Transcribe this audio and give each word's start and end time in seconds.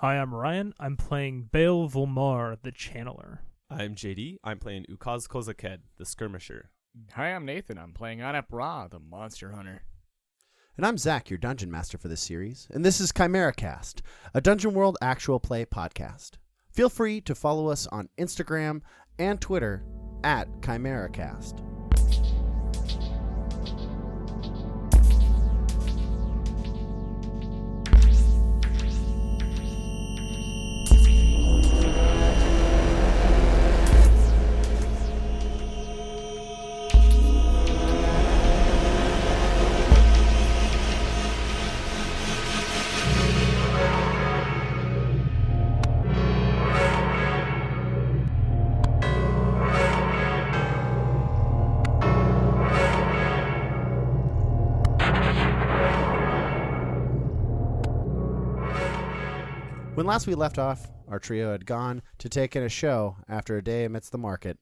Hi, 0.00 0.16
I'm 0.16 0.32
Ryan. 0.32 0.74
I'm 0.78 0.96
playing 0.96 1.48
Bale 1.50 1.88
Volmar, 1.88 2.56
the 2.62 2.70
Channeler. 2.70 3.38
I'm 3.68 3.96
JD. 3.96 4.36
I'm 4.44 4.60
playing 4.60 4.86
Ukaz 4.88 5.26
Kozaked, 5.26 5.80
the 5.96 6.04
Skirmisher. 6.04 6.70
Hi, 7.14 7.34
I'm 7.34 7.44
Nathan. 7.44 7.78
I'm 7.78 7.92
playing 7.92 8.20
Anep 8.20 8.44
Ra, 8.52 8.86
the 8.86 9.00
Monster 9.00 9.50
Hunter. 9.50 9.82
And 10.76 10.86
I'm 10.86 10.98
Zach, 10.98 11.30
your 11.30 11.38
dungeon 11.40 11.72
master 11.72 11.98
for 11.98 12.06
this 12.06 12.20
series, 12.20 12.68
and 12.70 12.84
this 12.84 13.00
is 13.00 13.12
Chimera 13.12 13.52
Cast, 13.52 14.00
a 14.32 14.40
Dungeon 14.40 14.72
World 14.72 14.96
actual 15.02 15.40
play 15.40 15.64
podcast. 15.64 16.34
Feel 16.70 16.90
free 16.90 17.20
to 17.22 17.34
follow 17.34 17.66
us 17.66 17.88
on 17.88 18.08
Instagram 18.16 18.82
and 19.18 19.40
Twitter 19.40 19.82
at 20.22 20.46
Chimera 20.62 21.10
last 60.18 60.26
we 60.26 60.34
left 60.34 60.58
off, 60.58 60.90
our 61.06 61.20
trio 61.20 61.52
had 61.52 61.64
gone 61.64 62.02
to 62.18 62.28
take 62.28 62.56
in 62.56 62.62
a 62.64 62.68
show 62.68 63.16
after 63.28 63.56
a 63.56 63.62
day 63.62 63.84
amidst 63.84 64.10
the 64.10 64.18
market. 64.18 64.58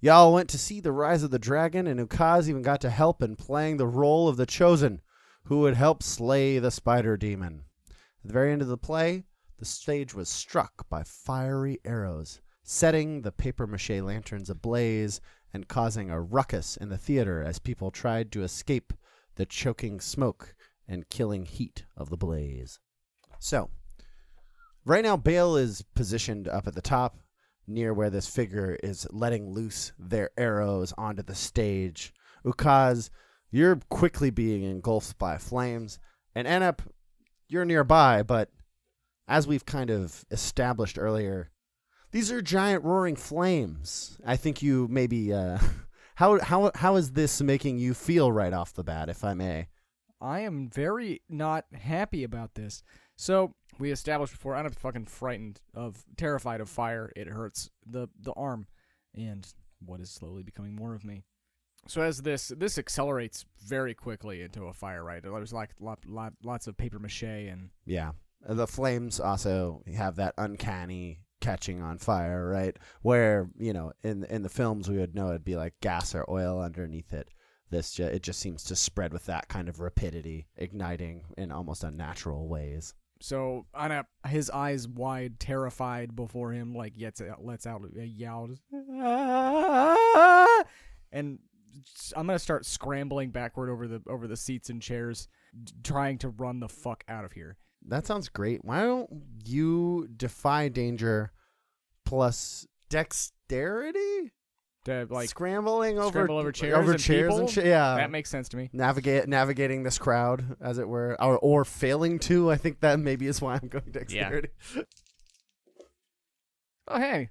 Y'all 0.00 0.34
went 0.34 0.48
to 0.48 0.58
see 0.58 0.80
the 0.80 0.90
rise 0.90 1.22
of 1.22 1.30
the 1.30 1.38
dragon, 1.38 1.86
and 1.86 2.00
Ukaz 2.00 2.48
even 2.48 2.60
got 2.60 2.80
to 2.80 2.90
help 2.90 3.22
in 3.22 3.36
playing 3.36 3.76
the 3.76 3.86
role 3.86 4.26
of 4.26 4.36
the 4.36 4.46
chosen, 4.46 5.00
who 5.44 5.60
would 5.60 5.76
help 5.76 6.02
slay 6.02 6.58
the 6.58 6.72
spider 6.72 7.16
demon. 7.16 7.62
At 7.88 8.26
the 8.26 8.32
very 8.32 8.50
end 8.50 8.62
of 8.62 8.66
the 8.66 8.76
play, 8.76 9.22
the 9.60 9.64
stage 9.64 10.12
was 10.12 10.28
struck 10.28 10.88
by 10.90 11.04
fiery 11.04 11.78
arrows, 11.84 12.40
setting 12.64 13.22
the 13.22 13.30
paper 13.30 13.68
mache 13.68 14.02
lanterns 14.02 14.50
ablaze 14.50 15.20
and 15.52 15.68
causing 15.68 16.10
a 16.10 16.20
ruckus 16.20 16.76
in 16.76 16.88
the 16.88 16.98
theater 16.98 17.40
as 17.40 17.60
people 17.60 17.92
tried 17.92 18.32
to 18.32 18.42
escape 18.42 18.92
the 19.36 19.46
choking 19.46 20.00
smoke 20.00 20.56
and 20.88 21.08
killing 21.10 21.46
heat 21.46 21.84
of 21.96 22.10
the 22.10 22.16
blaze. 22.16 22.80
So, 23.38 23.70
Right 24.84 25.02
now, 25.02 25.16
Bale 25.16 25.56
is 25.56 25.82
positioned 25.94 26.46
up 26.46 26.66
at 26.66 26.74
the 26.74 26.82
top, 26.82 27.18
near 27.66 27.94
where 27.94 28.10
this 28.10 28.28
figure 28.28 28.78
is 28.82 29.06
letting 29.10 29.50
loose 29.50 29.92
their 29.98 30.30
arrows 30.36 30.92
onto 30.98 31.22
the 31.22 31.34
stage. 31.34 32.12
Ukaz, 32.44 33.08
you're 33.50 33.76
quickly 33.88 34.30
being 34.30 34.62
engulfed 34.62 35.16
by 35.18 35.38
flames, 35.38 35.98
and 36.34 36.46
Anep, 36.46 36.80
you're 37.48 37.64
nearby, 37.64 38.22
but 38.22 38.50
as 39.26 39.46
we've 39.46 39.64
kind 39.64 39.88
of 39.88 40.24
established 40.30 40.98
earlier, 40.98 41.50
these 42.10 42.30
are 42.30 42.42
giant 42.42 42.84
roaring 42.84 43.16
flames. 43.16 44.18
I 44.26 44.36
think 44.36 44.62
you 44.62 44.86
maybe 44.90 45.32
uh, 45.32 45.58
how 46.16 46.38
how 46.40 46.70
how 46.74 46.96
is 46.96 47.12
this 47.12 47.40
making 47.40 47.78
you 47.78 47.94
feel 47.94 48.30
right 48.30 48.52
off 48.52 48.74
the 48.74 48.84
bat, 48.84 49.08
if 49.08 49.24
I 49.24 49.32
may? 49.34 49.68
I 50.20 50.40
am 50.40 50.68
very 50.68 51.22
not 51.28 51.64
happy 51.72 52.22
about 52.22 52.54
this. 52.54 52.82
So 53.16 53.54
we 53.78 53.90
established 53.90 54.32
before 54.32 54.56
I'm 54.56 54.70
fucking 54.70 55.06
frightened 55.06 55.60
of 55.74 56.04
terrified 56.16 56.60
of 56.60 56.68
fire. 56.68 57.12
It 57.16 57.28
hurts 57.28 57.70
the 57.86 58.08
the 58.20 58.32
arm 58.32 58.66
and 59.14 59.46
what 59.84 60.00
is 60.00 60.10
slowly 60.10 60.42
becoming 60.42 60.74
more 60.74 60.94
of 60.94 61.04
me. 61.04 61.24
So 61.86 62.00
as 62.00 62.22
this 62.22 62.48
this 62.48 62.78
accelerates 62.78 63.44
very 63.66 63.94
quickly 63.94 64.42
into 64.42 64.64
a 64.64 64.72
fire, 64.72 65.04
right? 65.04 65.22
There's 65.22 65.52
like 65.52 65.70
lot, 65.80 65.98
lot, 66.06 66.32
lots 66.42 66.66
of 66.66 66.76
paper 66.76 66.98
mache 66.98 67.22
and 67.22 67.70
Yeah. 67.84 68.12
The 68.46 68.66
flames 68.66 69.20
also 69.20 69.82
have 69.94 70.16
that 70.16 70.34
uncanny 70.36 71.20
catching 71.40 71.82
on 71.82 71.98
fire, 71.98 72.48
right? 72.48 72.76
Where, 73.02 73.50
you 73.58 73.72
know, 73.72 73.92
in 74.02 74.24
in 74.24 74.42
the 74.42 74.48
films 74.48 74.88
we 74.88 74.98
would 74.98 75.14
know 75.14 75.30
it'd 75.30 75.44
be 75.44 75.56
like 75.56 75.74
gas 75.80 76.14
or 76.14 76.24
oil 76.30 76.60
underneath 76.60 77.12
it. 77.12 77.28
This 77.70 77.92
ju- 77.92 78.04
it 78.04 78.22
just 78.22 78.40
seems 78.40 78.64
to 78.64 78.76
spread 78.76 79.12
with 79.12 79.26
that 79.26 79.48
kind 79.48 79.68
of 79.68 79.80
rapidity, 79.80 80.46
igniting 80.56 81.24
in 81.36 81.50
almost 81.50 81.84
unnatural 81.84 82.48
ways. 82.48 82.94
So 83.24 83.64
Anna 83.74 84.04
his 84.28 84.50
eyes 84.50 84.86
wide, 84.86 85.40
terrified 85.40 86.14
before 86.14 86.52
him, 86.52 86.74
like 86.74 86.92
out, 87.22 87.42
lets 87.42 87.66
out 87.66 87.80
a 87.98 88.04
yowl, 88.04 88.48
just, 88.48 88.62
"Ah!" 89.00 90.62
and 91.10 91.38
I'm 92.14 92.26
gonna 92.26 92.38
start 92.38 92.66
scrambling 92.66 93.30
backward 93.30 93.70
over 93.70 93.88
the 93.88 94.02
over 94.06 94.26
the 94.26 94.36
seats 94.36 94.68
and 94.68 94.82
chairs, 94.82 95.26
trying 95.82 96.18
to 96.18 96.28
run 96.28 96.60
the 96.60 96.68
fuck 96.68 97.02
out 97.08 97.24
of 97.24 97.32
here. 97.32 97.56
That 97.86 98.06
sounds 98.06 98.28
great. 98.28 98.62
Why 98.62 98.82
don't 98.82 99.08
you 99.42 100.06
defy 100.14 100.68
danger 100.68 101.32
plus 102.04 102.66
dexterity? 102.90 104.32
To 104.84 105.06
like 105.10 105.28
scrambling 105.30 105.98
over 105.98 106.10
scramble 106.10 106.36
over 106.38 106.52
chairs 106.52 106.74
over 106.76 106.90
and 106.92 107.00
chairs 107.00 107.28
people? 107.28 107.38
and 107.40 107.50
shit. 107.50 107.64
Yeah, 107.66 107.96
that 107.96 108.10
makes 108.10 108.28
sense 108.28 108.48
to 108.50 108.56
me. 108.58 108.68
navigate 108.72 109.26
navigating 109.28 109.82
this 109.82 109.96
crowd 109.98 110.56
as 110.60 110.76
it 110.78 110.86
were 110.86 111.16
or 111.22 111.38
or 111.38 111.64
failing 111.64 112.18
to 112.20 112.50
i 112.50 112.56
think 112.56 112.80
that 112.80 112.98
maybe 113.00 113.26
is 113.26 113.40
why 113.40 113.54
i'm 113.62 113.68
going 113.68 113.90
dexterity 113.90 114.48
Yeah. 114.76 114.82
Oh 116.88 116.98
hey, 116.98 117.30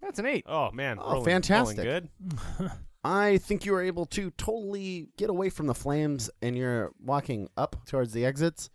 that's 0.00 0.18
an 0.18 0.26
eight. 0.26 0.44
Oh 0.48 0.70
man, 0.72 0.98
Oh, 1.00 1.12
rolling- 1.12 1.24
fantastic. 1.24 1.78
rolling 1.78 2.08
good. 2.58 2.70
i 3.04 3.38
think 3.38 3.64
you 3.64 3.72
were 3.72 3.82
able 3.82 4.06
to 4.06 4.30
totally 4.32 5.08
get 5.16 5.28
away 5.30 5.50
from 5.50 5.66
the 5.66 5.74
flames 5.74 6.30
and 6.40 6.56
you're 6.56 6.90
walking 7.00 7.48
up 7.56 7.76
towards 7.86 8.12
the 8.12 8.24
exits 8.24 8.70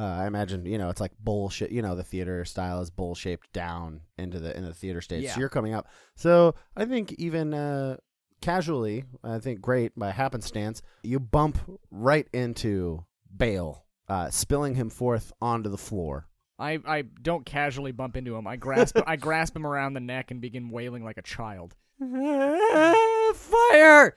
uh, 0.00 0.20
i 0.22 0.26
imagine 0.26 0.64
you 0.64 0.78
know 0.78 0.88
it's 0.88 1.00
like 1.00 1.12
bullshit 1.20 1.70
you 1.70 1.82
know 1.82 1.94
the 1.94 2.02
theater 2.02 2.44
style 2.44 2.80
is 2.80 2.90
bowl 2.90 3.14
shaped 3.14 3.52
down 3.52 4.00
into 4.18 4.40
the 4.40 4.56
in 4.56 4.64
the 4.64 4.72
theater 4.74 5.00
stage 5.00 5.24
Yeah. 5.24 5.34
so 5.34 5.40
you're 5.40 5.48
coming 5.48 5.74
up 5.74 5.86
so 6.16 6.54
i 6.76 6.84
think 6.86 7.12
even 7.18 7.52
uh 7.54 7.96
casually 8.40 9.04
i 9.22 9.38
think 9.38 9.60
great 9.60 9.92
by 9.98 10.10
happenstance 10.10 10.80
you 11.02 11.20
bump 11.20 11.58
right 11.90 12.26
into 12.32 13.04
bale 13.36 13.84
uh, 14.08 14.28
spilling 14.30 14.74
him 14.74 14.90
forth 14.90 15.32
onto 15.40 15.68
the 15.70 15.78
floor 15.78 16.26
I, 16.58 16.78
I 16.86 17.02
don't 17.22 17.46
casually 17.46 17.90
bump 17.92 18.18
into 18.18 18.36
him. 18.36 18.46
I 18.46 18.56
grasp 18.56 18.98
I 19.06 19.16
grasp 19.16 19.56
him 19.56 19.64
around 19.66 19.94
the 19.94 20.00
neck 20.00 20.30
and 20.30 20.42
begin 20.42 20.68
wailing 20.68 21.02
like 21.02 21.16
a 21.16 21.22
child. 21.22 21.74
Fire! 23.34 24.16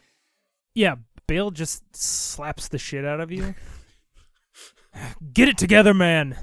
Yeah, 0.76 0.96
Bale 1.28 1.52
just 1.52 1.84
slaps 1.96 2.68
the 2.68 2.78
shit 2.78 3.06
out 3.06 3.20
of 3.22 3.32
you. 3.32 3.56
Get 5.34 5.48
it 5.50 5.58
together, 5.58 5.94
man. 5.94 6.38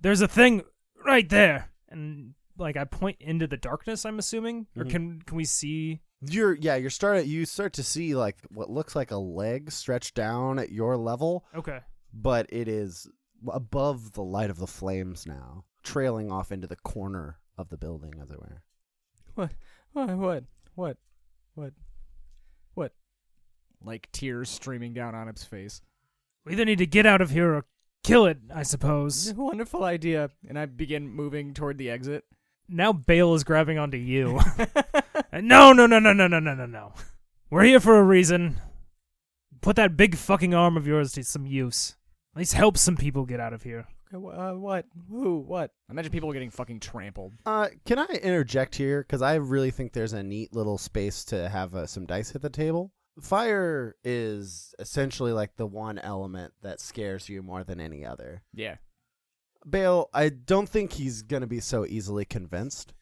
There's 0.00 0.20
a 0.20 0.28
thing 0.28 0.62
right 1.04 1.28
there. 1.28 1.70
And 1.88 2.34
like 2.58 2.76
I 2.76 2.84
point 2.84 3.18
into 3.20 3.46
the 3.46 3.56
darkness, 3.56 4.04
I'm 4.04 4.18
assuming? 4.18 4.66
Or 4.76 4.84
Mhm. 4.84 4.90
can 4.90 5.22
can 5.22 5.36
we 5.36 5.44
see 5.44 6.00
You're 6.20 6.54
yeah, 6.54 6.76
you're 6.76 6.90
start 6.90 7.24
you 7.26 7.44
start 7.44 7.72
to 7.74 7.82
see 7.82 8.14
like 8.14 8.36
what 8.50 8.70
looks 8.70 8.94
like 8.96 9.10
a 9.10 9.16
leg 9.16 9.70
stretched 9.72 10.14
down 10.14 10.58
at 10.58 10.70
your 10.70 10.96
level, 10.96 11.44
Okay. 11.54 11.80
but 12.12 12.46
it 12.50 12.68
is 12.68 13.08
above 13.48 14.12
the 14.12 14.22
light 14.22 14.48
of 14.50 14.58
the 14.58 14.66
flames 14.68 15.26
now, 15.26 15.64
trailing 15.82 16.30
off 16.30 16.52
into 16.52 16.66
the 16.68 16.76
corner 16.76 17.38
of 17.58 17.68
the 17.70 17.76
building, 17.76 18.14
as 18.20 18.30
it 18.30 18.38
were. 18.40 18.62
What? 19.34 19.52
What? 19.92 20.16
What? 20.16 20.44
What? 20.76 20.96
What? 21.54 21.72
What? 22.74 22.92
Like 23.82 24.08
tears 24.12 24.48
streaming 24.48 24.94
down 24.94 25.14
on 25.14 25.28
its 25.28 25.44
face. 25.44 25.82
We 26.44 26.52
either 26.52 26.64
need 26.64 26.78
to 26.78 26.86
get 26.86 27.06
out 27.06 27.20
of 27.20 27.30
here 27.30 27.54
or 27.54 27.64
kill 28.02 28.26
it, 28.26 28.38
I 28.52 28.62
suppose. 28.62 29.32
Wonderful 29.36 29.84
idea. 29.84 30.30
And 30.48 30.58
I 30.58 30.66
begin 30.66 31.08
moving 31.08 31.54
toward 31.54 31.78
the 31.78 31.90
exit. 31.90 32.24
Now 32.68 32.92
Bale 32.92 33.34
is 33.34 33.44
grabbing 33.44 33.78
onto 33.78 33.98
you. 33.98 34.40
Uh, 35.34 35.40
no, 35.40 35.72
no, 35.72 35.86
no, 35.86 35.98
no, 35.98 36.12
no, 36.12 36.26
no, 36.26 36.40
no, 36.40 36.54
no, 36.54 36.66
no. 36.66 36.92
We're 37.48 37.62
here 37.64 37.80
for 37.80 37.98
a 37.98 38.02
reason. 38.02 38.60
Put 39.62 39.76
that 39.76 39.96
big 39.96 40.14
fucking 40.14 40.52
arm 40.52 40.76
of 40.76 40.86
yours 40.86 41.12
to 41.12 41.24
some 41.24 41.46
use. 41.46 41.96
At 42.34 42.40
least 42.40 42.52
help 42.52 42.76
some 42.76 42.96
people 42.96 43.24
get 43.24 43.40
out 43.40 43.54
of 43.54 43.62
here. 43.62 43.86
uh, 44.14 44.52
what? 44.52 44.84
Who? 45.08 45.38
What? 45.38 45.70
Imagine 45.90 46.12
people 46.12 46.32
getting 46.34 46.50
fucking 46.50 46.80
trampled. 46.80 47.32
Uh, 47.46 47.68
can 47.86 47.98
I 47.98 48.04
interject 48.22 48.74
here? 48.74 49.00
Because 49.02 49.22
I 49.22 49.36
really 49.36 49.70
think 49.70 49.92
there's 49.94 50.12
a 50.12 50.22
neat 50.22 50.54
little 50.54 50.76
space 50.76 51.24
to 51.26 51.48
have 51.48 51.74
uh, 51.74 51.86
some 51.86 52.04
dice 52.04 52.30
hit 52.30 52.42
the 52.42 52.50
table. 52.50 52.92
Fire 53.20 53.94
is 54.04 54.74
essentially 54.78 55.32
like 55.32 55.56
the 55.56 55.66
one 55.66 55.98
element 55.98 56.54
that 56.62 56.80
scares 56.80 57.28
you 57.28 57.42
more 57.42 57.62
than 57.64 57.80
any 57.80 58.04
other. 58.04 58.42
Yeah. 58.54 58.76
Bale, 59.68 60.08
I 60.12 60.28
don't 60.30 60.68
think 60.68 60.92
he's 60.94 61.22
gonna 61.22 61.46
be 61.46 61.60
so 61.60 61.84
easily 61.86 62.24
convinced. 62.24 62.94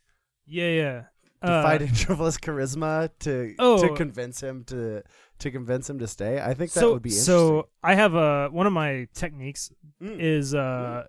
Yeah, 0.46 0.68
yeah. 0.68 1.02
Defy 1.42 1.76
Uh, 1.76 1.78
Dangerous 1.78 2.36
charisma 2.42 3.08
to 3.20 3.54
Oh. 3.58 3.80
to 3.88 3.94
convince 3.94 4.42
him 4.42 4.64
to 4.64 5.02
to 5.38 5.50
convince 5.50 5.88
him 5.88 5.98
to 6.00 6.06
stay. 6.06 6.38
I 6.40 6.52
think 6.54 6.72
that 6.72 6.80
so, 6.80 6.92
would 6.92 7.02
be 7.02 7.10
interesting. 7.10 7.24
so 7.34 7.68
I 7.82 7.94
have 7.94 8.14
a 8.14 8.48
one 8.50 8.66
of 8.66 8.72
my 8.72 9.06
techniques 9.14 9.70
Mm. 10.02 10.16
is 10.18 10.54
uh 10.54 11.06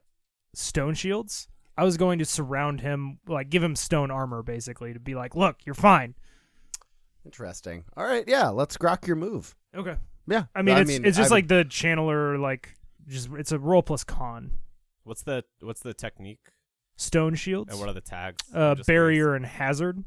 stone 0.53 0.93
shields. 0.93 1.47
I 1.77 1.83
was 1.85 1.97
going 1.97 2.19
to 2.19 2.25
surround 2.25 2.81
him, 2.81 3.19
like 3.27 3.49
give 3.49 3.63
him 3.63 3.75
stone 3.75 4.11
armor, 4.11 4.43
basically, 4.43 4.93
to 4.93 4.99
be 4.99 5.15
like, 5.15 5.35
"Look, 5.35 5.65
you're 5.65 5.73
fine." 5.73 6.15
Interesting. 7.25 7.83
All 7.95 8.03
right, 8.03 8.23
yeah, 8.27 8.49
let's 8.49 8.77
grok 8.77 9.05
your 9.07 9.15
move. 9.15 9.55
Okay. 9.75 9.95
Yeah, 10.27 10.45
I 10.55 10.61
mean, 10.61 10.75
I 10.77 10.81
it's 10.81 10.91
it's 10.91 11.17
just 11.17 11.31
I 11.31 11.35
like 11.35 11.47
the 11.47 11.65
channeler, 11.65 12.39
like 12.39 12.75
just 13.07 13.29
it's 13.37 13.51
a 13.51 13.59
roll 13.59 13.81
plus 13.83 14.03
con. 14.03 14.51
What's 15.03 15.23
the 15.23 15.43
what's 15.61 15.81
the 15.81 15.93
technique 15.93 16.39
Stone 16.95 17.35
shields, 17.35 17.71
and 17.71 17.79
what 17.79 17.89
are 17.89 17.93
the 17.93 18.01
tags? 18.01 18.43
uh, 18.55 18.75
I'm 18.77 18.83
barrier, 18.85 19.33
and 19.35 19.45
hazard. 19.45 20.03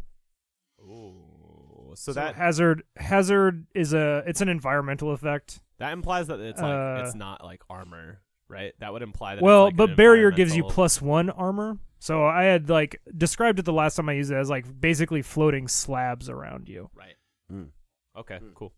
curious. 0.78 0.98
Ooh, 1.02 1.90
so, 1.96 2.12
So 2.12 2.12
that 2.14 2.36
hazard 2.36 2.84
hazard 2.96 3.66
is 3.74 3.92
a 3.92 4.22
it's 4.26 4.40
an 4.40 4.48
environmental 4.48 5.10
effect. 5.12 5.60
that 5.78 5.92
implies 5.92 6.28
that 6.28 6.40
it's 6.40 6.60
like 6.60 6.70
Uh, 6.72 7.02
it's 7.04 7.14
not 7.14 7.42
like 7.44 7.62
armor, 7.68 8.20
right? 8.48 8.72
That 8.80 8.92
would 8.92 9.02
imply 9.02 9.34
that. 9.36 9.42
Well, 9.44 9.66
it's 9.66 9.72
like 9.72 9.76
but 9.76 9.90
an 9.90 9.96
barrier 9.96 10.30
gives 10.30 10.56
you 10.56 10.64
plus 10.64 11.00
one 11.02 11.30
armor. 11.30 11.78
So 11.98 12.24
I 12.26 12.44
had 12.44 12.68
like 12.68 13.00
described 13.16 13.58
it 13.58 13.64
the 13.64 13.72
last 13.72 13.94
time 13.96 14.08
I 14.08 14.12
used 14.12 14.30
it 14.30 14.36
as 14.36 14.50
like 14.50 14.66
basically 14.80 15.22
floating 15.22 15.68
slabs 15.68 16.28
around 16.28 16.68
you. 16.68 16.90
Right. 16.94 17.14
Mm. 17.52 17.68
Okay. 18.18 18.36
Mm. 18.42 18.54
Cool. 18.54 18.72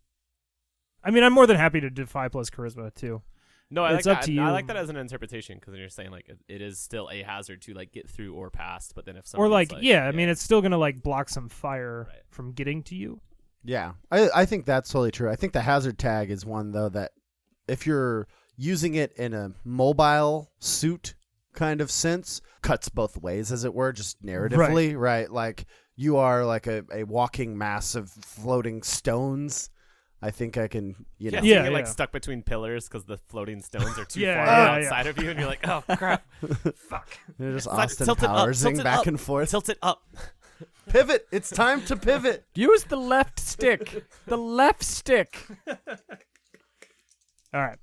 I 1.03 1.11
mean, 1.11 1.23
I'm 1.23 1.33
more 1.33 1.47
than 1.47 1.57
happy 1.57 1.81
to 1.81 1.91
defy 1.91 2.29
plus 2.29 2.51
charisma 2.51 2.93
too. 2.95 3.23
No, 3.69 3.83
I 3.83 3.95
It's 3.97 4.07
like 4.07 4.19
up 4.19 4.21
that. 4.23 4.27
to 4.27 4.39
I 4.41 4.47
you. 4.47 4.53
like 4.53 4.69
that 4.69 4.77
as 4.77 4.91
an 4.91 4.97
interpretation 4.97 5.59
because 5.59 5.75
you're 5.75 5.89
saying 5.89 6.13
like 6.13 6.29
it, 6.29 6.39
it 6.49 6.63
is 6.63 6.79
still 6.79 7.09
a 7.11 7.23
hazard 7.23 7.63
to 7.63 7.75
like 7.75 7.91
get 7.91 8.09
through 8.09 8.35
or 8.35 8.49
past, 8.51 8.95
but 8.95 9.05
then 9.07 9.17
if 9.17 9.27
someone. 9.27 9.49
or 9.49 9.51
somebody's 9.51 9.73
like, 9.73 9.83
yeah, 9.83 10.07
I 10.07 10.13
mean, 10.13 10.29
it's 10.29 10.43
still 10.43 10.63
gonna 10.63 10.79
like 10.79 11.03
block 11.03 11.29
some 11.29 11.49
fire 11.49 12.07
Right. 12.09 12.23
from 12.31 12.53
getting 12.53 12.85
to 12.85 12.95
you. 12.95 13.21
Yeah, 13.65 13.95
I 14.13 14.29
I 14.33 14.47
think 14.47 14.67
that's 14.67 14.89
totally 14.91 15.11
true. 15.11 15.29
I 15.29 15.35
think 15.35 15.53
the 15.53 15.63
hazard 15.63 15.99
tag 15.99 16.31
is 16.31 16.47
one 16.47 16.71
though 16.71 16.89
that 16.91 17.11
if 17.67 17.89
you're 17.89 18.29
using 18.57 18.95
it 18.95 19.13
in 19.13 19.35
a 19.35 19.53
mobile 19.65 20.51
suit 20.59 21.15
kind 21.55 21.81
of 21.81 21.91
sense, 21.91 22.41
cuts 22.63 22.89
both 22.89 23.17
ways, 23.17 23.51
as 23.53 23.65
it 23.65 23.75
were, 23.75 23.93
just 23.93 24.23
narratively, 24.23 24.97
right? 24.99 25.31
Like 25.31 25.67
you 25.97 26.17
are 26.19 26.45
like 26.45 26.67
a, 26.67 26.85
a 26.93 27.05
walking 27.05 27.57
mass 27.57 27.95
of 27.95 28.11
floating 28.11 28.83
stones. 28.83 29.71
I 30.23 30.31
think 30.31 30.57
I 30.57 30.67
can, 30.67 31.07
you 31.19 31.31
know. 31.31 31.37
yeah, 31.39 31.41
so 31.43 31.47
Yeah, 31.47 31.57
you 31.59 31.63
get 31.65 31.73
like 31.73 31.85
yeah. 31.85 31.91
stuck 31.91 32.11
between 32.13 32.43
pillars 32.43 32.89
because 32.89 33.05
the 33.05 33.19
floating 33.19 33.61
stones 33.63 33.99
are 33.99 34.05
too 34.07 34.21
Yeah, 34.23 34.45
far 34.45 34.47
yeah, 34.47 34.79
yeah. 34.81 34.85
outside 34.87 35.07
of 35.07 35.23
you, 35.23 35.31
and 35.31 35.39
you're 35.39 35.49
like, 35.49 35.67
oh 35.69 35.83
crap, 35.97 36.25
Fuck. 36.75 37.19
You're 37.39 37.53
just 37.53 37.67
It's 37.67 37.75
Austin 37.75 38.07
tilt 38.07 38.19
it 38.19 38.25
up, 38.25 38.37
Powersing 38.37 38.77
back 38.79 39.01
up. 39.01 39.07
and 39.07 39.21
forth. 39.21 39.51
tilt 39.51 39.69
it 39.69 39.79
up. 39.83 40.03
Pivot! 40.89 41.27
It's 41.33 41.51
time 41.51 41.83
to 41.83 41.97
pivot. 41.97 42.45
Use 42.55 42.85
the 42.85 42.97
left 42.97 43.41
stick. 43.41 44.05
the 44.27 44.39
left 44.39 44.83
stick. 44.85 45.45
All 47.53 47.61
right. 47.61 47.79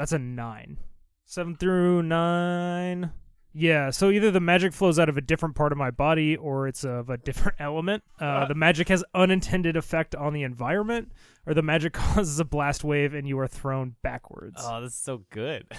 That's 0.00 0.12
a 0.12 0.18
nine. 0.18 0.78
Seven 1.26 1.56
through 1.56 2.04
nine. 2.04 3.10
Yeah, 3.52 3.90
so 3.90 4.08
either 4.08 4.30
the 4.30 4.40
magic 4.40 4.72
flows 4.72 4.98
out 4.98 5.10
of 5.10 5.18
a 5.18 5.20
different 5.20 5.56
part 5.56 5.72
of 5.72 5.78
my 5.78 5.90
body 5.90 6.36
or 6.36 6.66
it's 6.66 6.84
of 6.84 7.10
a 7.10 7.18
different 7.18 7.56
element. 7.60 8.02
Uh, 8.18 8.46
the 8.46 8.54
magic 8.54 8.88
has 8.88 9.04
unintended 9.14 9.76
effect 9.76 10.14
on 10.14 10.32
the 10.32 10.42
environment, 10.42 11.12
or 11.46 11.52
the 11.52 11.60
magic 11.60 11.92
causes 11.92 12.40
a 12.40 12.46
blast 12.46 12.82
wave 12.82 13.12
and 13.12 13.28
you 13.28 13.38
are 13.40 13.46
thrown 13.46 13.94
backwards. 14.02 14.62
Oh, 14.64 14.80
this 14.80 14.94
is 14.94 14.98
so 14.98 15.22
good. 15.30 15.66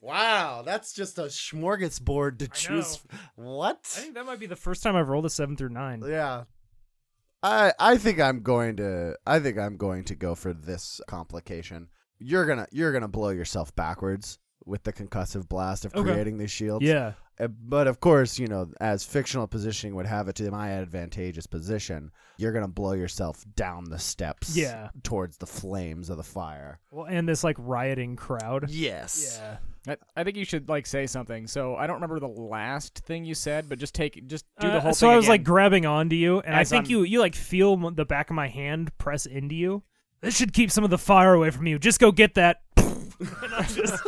Wow, 0.00 0.62
that's 0.64 0.92
just 0.92 1.18
a 1.18 1.22
smorgasbord 1.22 2.38
to 2.38 2.44
I 2.44 2.54
choose. 2.54 3.00
What? 3.34 3.80
I 3.96 4.00
think 4.00 4.14
that 4.14 4.26
might 4.26 4.38
be 4.38 4.46
the 4.46 4.54
first 4.54 4.84
time 4.84 4.94
I've 4.94 5.08
rolled 5.08 5.26
a 5.26 5.30
seven 5.30 5.56
through 5.56 5.70
nine. 5.70 6.04
Yeah. 6.06 6.44
I 7.42 7.72
I 7.80 7.96
think 7.96 8.20
I'm 8.20 8.44
going 8.44 8.76
to 8.76 9.16
I 9.26 9.40
think 9.40 9.58
I'm 9.58 9.76
going 9.76 10.04
to 10.04 10.14
go 10.14 10.36
for 10.36 10.52
this 10.52 11.00
complication. 11.08 11.88
You're 12.18 12.46
gonna 12.46 12.66
you're 12.72 12.92
gonna 12.92 13.08
blow 13.08 13.28
yourself 13.30 13.74
backwards 13.76 14.38
with 14.64 14.82
the 14.82 14.92
concussive 14.92 15.48
blast 15.48 15.84
of 15.84 15.94
Okay. 15.94 16.10
creating 16.12 16.38
these 16.38 16.50
shields. 16.50 16.84
Yeah. 16.84 17.12
Uh, 17.40 17.46
But 17.48 17.86
of 17.86 18.00
course, 18.00 18.38
you 18.38 18.48
know, 18.48 18.68
as 18.80 19.04
fictional 19.04 19.46
positioning 19.46 19.94
would 19.94 20.06
have 20.06 20.28
it 20.28 20.34
to 20.36 20.50
my 20.50 20.70
advantageous 20.70 21.46
position, 21.46 22.10
you're 22.36 22.52
gonna 22.52 22.66
blow 22.68 22.92
yourself 22.92 23.44
down 23.54 23.84
the 23.84 23.98
steps 23.98 24.56
Yeah. 24.56 24.90
towards 25.04 25.38
the 25.38 25.46
flames 25.46 26.10
of 26.10 26.16
the 26.16 26.24
fire. 26.24 26.80
Well, 26.90 27.06
and 27.06 27.28
this 27.28 27.44
like 27.44 27.56
rioting 27.58 28.16
crowd. 28.16 28.68
Yes. 28.68 29.38
Yeah. 29.40 29.56
I, 29.86 29.96
I 30.20 30.24
think 30.24 30.36
you 30.36 30.44
should 30.44 30.68
like 30.68 30.84
say 30.86 31.06
something. 31.06 31.46
So 31.46 31.76
I 31.76 31.86
don't 31.86 31.94
remember 31.96 32.18
the 32.20 32.26
last 32.28 32.98
thing 32.98 33.24
you 33.24 33.34
said, 33.34 33.68
but 33.68 33.78
just 33.78 33.94
take 33.94 34.26
just 34.26 34.44
do 34.60 34.66
the 34.68 34.74
Uh, 34.78 34.80
whole 34.80 34.92
so 34.94 35.06
thing. 35.06 35.14
I 35.14 35.16
was 35.16 35.28
like 35.28 35.44
grabbing 35.44 35.86
onto 35.86 36.16
you, 36.16 36.40
and 36.40 36.54
I 36.54 36.64
think 36.64 36.86
I'm- 36.86 36.90
you 36.90 37.02
you 37.04 37.20
like 37.20 37.36
feel 37.36 37.76
the 37.92 38.04
back 38.04 38.28
of 38.28 38.34
my 38.36 38.48
hand 38.48 38.96
press 38.98 39.24
into 39.24 39.54
you. 39.54 39.82
This 40.20 40.36
should 40.36 40.52
keep 40.52 40.70
some 40.70 40.84
of 40.84 40.90
the 40.90 40.98
fire 40.98 41.32
away 41.34 41.50
from 41.50 41.66
you. 41.66 41.78
Just 41.78 42.00
go 42.00 42.10
get 42.12 42.34
that. 42.34 42.62
and 42.76 43.54
I'm 43.54 43.64
just 43.68 44.02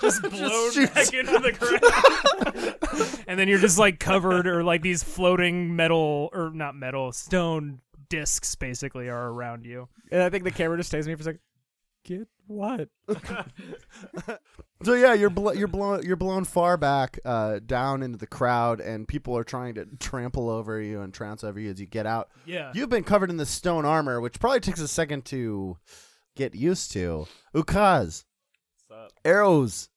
just 0.00 0.22
blown 0.22 0.72
shoots. 0.72 0.92
back 0.94 1.12
into 1.14 1.38
the 1.38 1.52
ground. 1.52 3.24
and 3.26 3.38
then 3.38 3.48
you're 3.48 3.58
just 3.58 3.78
like 3.78 3.98
covered, 4.00 4.46
or 4.46 4.62
like 4.64 4.82
these 4.82 5.02
floating 5.02 5.74
metal 5.76 6.28
or 6.32 6.50
not 6.52 6.74
metal 6.74 7.12
stone 7.12 7.80
discs 8.08 8.54
basically 8.56 9.08
are 9.08 9.28
around 9.28 9.64
you. 9.64 9.88
and 10.10 10.22
I 10.22 10.28
think 10.30 10.44
the 10.44 10.50
camera 10.50 10.76
just 10.76 10.88
stays 10.90 11.06
me 11.06 11.14
for 11.14 11.20
a 11.20 11.24
second. 11.24 11.40
Get 12.04 12.28
what? 12.50 12.88
So 14.82 14.94
yeah, 14.94 15.12
you're 15.12 15.28
blo- 15.28 15.52
you're 15.52 15.68
blown 15.68 16.02
you're 16.04 16.16
blown 16.16 16.44
far 16.46 16.78
back 16.78 17.18
uh, 17.26 17.58
down 17.66 18.02
into 18.02 18.16
the 18.16 18.26
crowd, 18.26 18.80
and 18.80 19.06
people 19.06 19.36
are 19.36 19.44
trying 19.44 19.74
to 19.74 19.84
trample 19.98 20.48
over 20.48 20.80
you 20.80 21.02
and 21.02 21.12
trounce 21.12 21.44
over 21.44 21.60
you 21.60 21.70
as 21.70 21.78
you 21.78 21.84
get 21.86 22.06
out. 22.06 22.30
Yeah. 22.46 22.72
You've 22.74 22.88
been 22.88 23.04
covered 23.04 23.28
in 23.28 23.36
the 23.36 23.44
stone 23.44 23.84
armor, 23.84 24.22
which 24.22 24.40
probably 24.40 24.60
takes 24.60 24.80
a 24.80 24.88
second 24.88 25.26
to 25.26 25.76
get 26.34 26.54
used 26.54 26.92
to. 26.92 27.26
Ukaz, 27.54 28.24
What's 28.88 29.04
up? 29.04 29.12
arrows, 29.22 29.90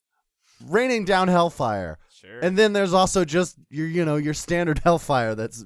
raining 0.67 1.05
down 1.05 1.29
hellfire, 1.29 1.97
Sure. 2.11 2.39
and 2.41 2.57
then 2.57 2.73
there's 2.73 2.91
also 2.93 3.23
just 3.23 3.55
your 3.69 3.87
you 3.87 4.03
know 4.03 4.17
your 4.17 4.33
standard 4.33 4.79
hellfire 4.83 5.33
that's 5.33 5.63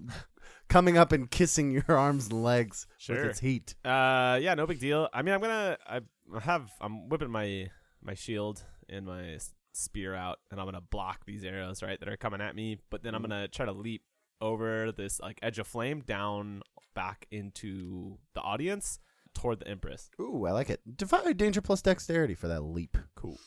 coming 0.70 0.96
up 0.96 1.12
and 1.12 1.32
kissing 1.32 1.72
your 1.72 1.86
arms 1.98 2.26
and 2.28 2.44
legs 2.44 2.86
Sure. 3.00 3.16
with 3.16 3.26
its 3.26 3.40
heat. 3.40 3.74
Uh, 3.84 4.38
yeah, 4.40 4.54
no 4.54 4.68
big 4.68 4.80
deal. 4.80 5.10
I 5.12 5.24
mean, 5.24 5.34
I'm 5.34 5.42
gonna, 5.42 5.78
I 5.88 6.02
have, 6.42 6.72
I'm 6.82 7.10
whipping 7.10 7.30
my 7.32 7.70
my 8.02 8.14
shield 8.14 8.64
and 8.90 9.06
my 9.06 9.38
spear 9.74 10.14
out, 10.16 10.40
and 10.52 10.60
I'm 10.60 10.66
gonna 10.68 10.82
block 10.82 11.26
these 11.26 11.44
arrows 11.44 11.82
right 11.84 12.00
that 12.00 12.08
are 12.10 12.18
coming 12.18 12.42
at 12.42 12.56
me. 12.56 12.80
But 12.90 13.04
then 13.04 13.14
I'm 13.16 13.22
Mm-hmm. 13.24 13.32
gonna 13.32 13.48
try 13.48 13.66
to 13.66 13.72
leap 13.72 14.04
over 14.40 14.92
this 14.92 15.20
like 15.20 15.40
edge 15.42 15.58
of 15.60 15.68
flame 15.68 16.02
down 16.02 16.62
back 16.94 17.26
into 17.32 18.18
the 18.34 18.42
audience 18.42 19.00
toward 19.34 19.60
the 19.60 19.68
empress. 19.68 20.10
Ooh, 20.20 20.46
I 20.46 20.52
like 20.52 20.70
it. 20.70 20.82
Defy 20.98 21.34
danger 21.34 21.62
plus 21.62 21.82
dexterity 21.82 22.34
for 22.36 22.48
that 22.48 22.62
leap. 22.62 22.98
Cool. 23.16 23.40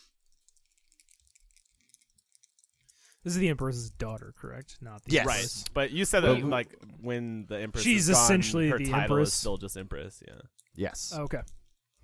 This 3.22 3.34
is 3.34 3.38
the 3.40 3.48
empress's 3.48 3.90
daughter, 3.90 4.32
correct? 4.38 4.78
Not 4.80 5.04
the 5.04 5.12
Yes. 5.12 5.26
Right. 5.26 5.34
empress. 5.36 5.64
But 5.74 5.90
you 5.90 6.04
said 6.06 6.20
that 6.20 6.38
Well, 6.38 6.46
like 6.48 6.74
when 7.00 7.44
the 7.48 7.58
empress 7.60 7.84
She's 7.84 8.08
is 8.08 8.14
gone, 8.14 8.24
essentially 8.24 8.68
her 8.70 8.78
the 8.78 8.86
title 8.86 9.16
empress. 9.16 9.28
is 9.28 9.34
still 9.34 9.58
just 9.58 9.76
empress. 9.76 10.22
Yeah. 10.26 10.40
Yes, 10.74 11.12
Okay. 11.14 11.42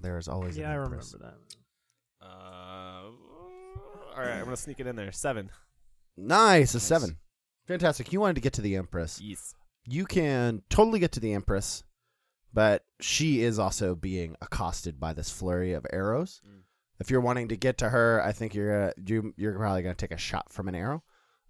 There 0.01 0.19
is 0.19 0.29
always. 0.29 0.57
Yeah, 0.57 0.73
an 0.73 0.79
I 0.81 0.83
empress. 0.85 1.15
remember 1.15 1.37
that. 2.21 2.27
Uh, 2.27 3.03
all 4.15 4.23
right, 4.23 4.37
I'm 4.39 4.45
gonna 4.45 4.57
sneak 4.57 4.81
it 4.81 4.87
in 4.87 4.97
there. 4.97 5.13
Seven. 5.13 5.51
Nice, 6.17 6.75
a 6.75 6.77
Nice. 6.79 6.83
seven. 6.83 7.19
Fantastic. 7.67 8.13
You 8.13 8.21
wanted 8.21 8.35
to 8.37 8.41
get 8.41 8.53
to 8.55 8.63
the 8.63 8.77
Empress. 8.77 9.21
Yes. 9.21 9.55
You 9.85 10.05
can 10.07 10.63
totally 10.71 10.99
get 10.99 11.13
to 11.13 11.21
the 11.21 11.33
Empress, 11.35 11.85
but 12.53 12.85
she 13.01 13.43
is 13.43 13.59
also 13.59 13.95
being 13.95 14.37
accosted 14.41 14.99
by 15.01 15.13
this 15.13 15.31
flurry 15.31 15.73
of 15.73 15.87
arrows. 15.93 16.41
Mm. 16.47 16.61
If 16.99 17.11
you're 17.11 17.21
wanting 17.21 17.49
to 17.49 17.57
get 17.57 17.79
to 17.79 17.89
her, 17.91 18.23
I 18.25 18.33
think 18.33 18.55
you're 18.55 18.89
uh, 18.89 18.93
you 19.05 19.35
you're 19.37 19.57
probably 19.59 19.83
gonna 19.83 19.95
take 19.95 20.13
a 20.13 20.17
shot 20.17 20.53
from 20.53 20.69
an 20.69 20.75
arrow. 20.75 21.03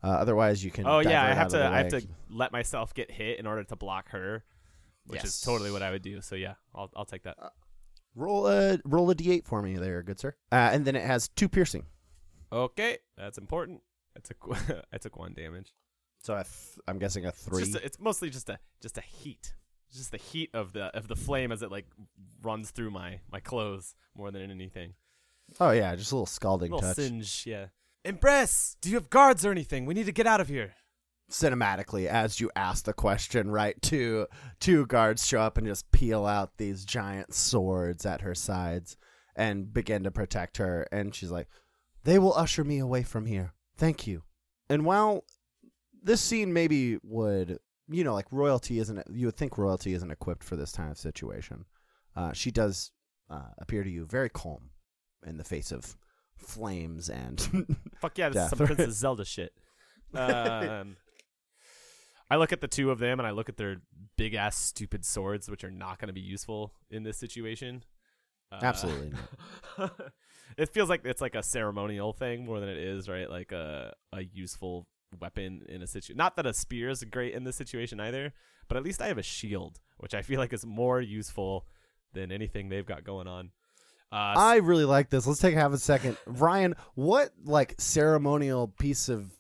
Uh, 0.03 0.09
otherwise, 0.09 0.65
you 0.65 0.71
can. 0.71 0.87
Oh 0.87 0.99
yeah, 1.01 1.23
I 1.23 1.29
divert 1.29 1.37
have 1.37 1.39
out 1.39 1.47
of 1.47 1.51
to. 1.53 1.57
the 1.59 1.65
I 1.67 1.77
have 1.79 1.93
way. 1.93 2.01
to 2.01 2.09
let 2.31 2.53
myself 2.53 2.95
get 2.95 3.11
hit 3.11 3.39
in 3.39 3.47
order 3.47 3.63
to 3.65 3.77
block 3.77 4.11
her, 4.11 4.45
which 5.07 5.19
Yes. 5.23 5.27
is 5.37 5.41
totally 5.41 5.71
what 5.71 5.83
I 5.83 5.91
would 5.93 6.03
do. 6.03 6.21
So 6.21 6.35
yeah, 6.35 6.55
I'll 6.75 6.91
I'll 6.97 7.05
take 7.05 7.23
that. 7.23 7.37
Roll 8.17 8.49
a 8.49 8.79
roll 8.85 9.09
a 9.11 9.15
d8 9.15 9.47
for 9.47 9.63
me, 9.63 9.77
there, 9.77 10.03
good 10.03 10.19
sir. 10.19 10.35
Uh, 10.51 10.71
and 10.73 10.85
then 10.85 10.97
it 10.97 11.05
has 11.05 11.29
two 11.29 11.49
piercing. 11.49 11.85
Okay, 12.53 12.99
that's 13.17 13.39
important. 13.39 13.83
I 14.17 14.21
took 14.21 14.59
I 14.93 14.99
took 14.99 15.17
one 15.17 15.35
damage. 15.35 15.73
So 16.23 16.35
I 16.35 16.43
th- 16.43 16.79
I'm 16.89 16.99
guessing 16.99 17.25
a 17.25 17.29
It's, 17.29 17.43
three. 17.43 17.63
just 17.65 17.77
a, 17.77 17.85
it's 17.85 18.01
mostly 18.01 18.31
just 18.31 18.49
a 18.49 18.59
just 18.83 18.99
a 18.99 19.03
heat, 19.03 19.55
It's 19.89 19.99
just 19.99 20.11
the 20.11 20.17
heat 20.19 20.51
of 20.55 20.73
the 20.73 20.87
of 20.97 21.07
the 21.07 21.15
flame 21.17 21.53
as 21.53 21.63
it 21.63 21.71
like 21.71 21.87
runs 22.43 22.71
through 22.71 22.91
my 22.91 23.21
my 23.31 23.39
clothes 23.41 23.95
more 24.17 24.31
than 24.33 24.51
anything. 24.51 24.95
oh 25.61 25.71
yeah, 25.71 25.95
just 25.95 26.11
a 26.11 26.15
little 26.17 26.27
scalding 26.27 26.73
A 26.73 26.75
little 26.77 26.89
touch. 26.89 26.97
singe, 26.97 27.45
yeah. 27.47 27.67
Impress! 28.05 28.77
Do 28.81 28.89
you 28.89 28.95
have 28.97 29.11
guards 29.11 29.45
or 29.45 29.51
anything? 29.51 29.85
We 29.87 29.93
need 29.95 30.07
to 30.07 30.13
get 30.13 30.27
out 30.29 30.41
of 30.41 30.49
here. 30.49 30.75
Cinematically 31.31 32.07
as 32.07 32.41
you 32.41 32.51
ask 32.55 32.85
the 32.85 32.93
question 32.93 33.51
right? 33.51 33.81
Two 33.83 34.27
two 34.61 34.87
guards 34.87 35.27
show 35.27 35.41
up 35.41 35.59
and 35.59 35.67
just 35.67 35.91
peel 35.91 36.27
out 36.27 36.57
these 36.57 36.85
giant 36.85 37.35
swords 37.35 38.07
at 38.07 38.21
her 38.21 38.35
sides 38.35 38.97
and 39.35 39.73
begin 39.73 40.05
to 40.05 40.11
protect 40.11 40.57
her. 40.59 40.87
And 40.93 41.15
she's 41.15 41.31
like 41.31 41.49
they 42.05 42.19
will 42.19 42.35
usher 42.35 42.63
me 42.65 42.79
away 42.79 43.03
from 43.03 43.27
here. 43.27 43.53
Thank 43.77 44.07
you. 44.07 44.23
And 44.69 44.85
while 44.85 45.25
this 46.03 46.21
scene 46.21 46.53
maybe 46.53 46.99
would 47.03 47.59
you 47.89 48.05
know 48.05 48.15
like 48.15 48.27
royalty 48.31 48.79
isn't 48.79 49.03
you 49.13 49.27
would 49.27 49.37
think 49.37 49.59
royalty 49.59 49.93
isn't 49.95 50.11
equipped 50.11 50.45
for 50.45 50.57
this 50.57 50.73
kind 50.73 50.91
of 50.91 50.99
situation. 50.99 51.65
Uh, 52.15 52.33
she 52.33 52.51
does 52.51 52.93
uh, 53.29 53.51
appear 53.59 53.83
to 53.83 53.91
you 53.91 54.07
very 54.07 54.31
calm 54.31 54.71
in 55.27 55.37
the 55.37 55.45
face 55.45 55.73
of 55.73 55.97
flames 56.37 57.09
and 57.09 57.41
Fuck 58.01 58.17
yeah, 58.19 58.29
this 58.29 58.45
is 58.45 58.51
some 58.57 58.67
Princess 58.67 58.97
Zelda 58.97 59.25
shit. 59.25 59.53
Um, 60.15 60.97
I 62.31 62.37
look 62.37 62.53
at 62.53 62.61
the 62.61 62.69
two 62.69 62.91
of 62.91 62.99
them 62.99 63.21
and 63.21 63.27
I 63.27 63.31
look 63.31 63.49
at 63.49 63.57
their 63.57 63.77
big 64.17 64.35
ass 64.35 64.57
stupid 64.57 65.05
swords, 65.05 65.49
which 65.49 65.65
are 65.65 65.71
not 65.71 65.99
going 65.99 66.09
to 66.09 66.15
be 66.15 66.21
useful 66.21 66.73
in 66.91 67.03
this 67.03 67.19
situation. 67.19 67.85
Uh, 68.51 68.61
absolutely 68.63 69.13
not. 69.79 69.93
it 70.57 70.69
feels 70.69 70.89
like 70.89 71.03
it's 71.05 71.21
like 71.21 71.35
a 71.35 71.43
ceremonial 71.43 72.13
thing 72.13 72.45
more 72.45 72.61
than 72.61 72.69
it 72.69 72.79
is 72.79 73.09
right, 73.09 73.29
like 73.29 73.53
a 73.53 73.93
a 74.13 74.23
useful 74.23 74.87
weapon 75.21 75.63
in 75.69 75.83
a 75.83 75.87
situation. 75.87 76.17
Not 76.17 76.37
that 76.37 76.47
a 76.47 76.55
spear 76.55 76.89
is 76.89 77.03
great 77.05 77.35
in 77.35 77.45
this 77.45 77.57
situation 77.57 78.01
either, 78.01 78.33
but 78.69 78.77
at 78.77 78.83
least 78.83 79.01
I 79.01 79.09
have 79.09 79.19
a 79.19 79.23
shield, 79.23 79.81
which 79.99 80.15
I 80.15 80.23
feel 80.23 80.39
like 80.39 80.53
is 80.53 80.65
more 80.65 81.01
useful 81.01 81.67
than 82.13 82.33
anything 82.33 82.69
they've 82.69 82.87
got 82.87 83.05
going 83.05 83.27
on. 83.27 83.51
Uh, 84.13 84.35
I 84.37 84.57
really 84.57 84.85
like 84.85 85.11
this. 85.11 85.27
Let's 85.27 85.41
take 85.41 85.55
half 85.55 85.73
a 85.73 85.79
second. 85.79 86.17
Ryan, 86.27 86.77
what 86.95 87.31
like 87.45 87.75
ceremonial 87.79 88.69
piece 88.69 89.09
of 89.09 89.33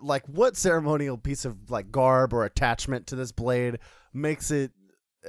like 0.00 0.26
what 0.26 0.56
ceremonial 0.56 1.16
piece 1.18 1.44
of 1.44 1.70
like 1.70 1.90
garb 1.90 2.32
or 2.32 2.44
attachment 2.44 3.06
to 3.08 3.16
this 3.16 3.32
blade 3.32 3.78
makes 4.12 4.50
it 4.50 4.72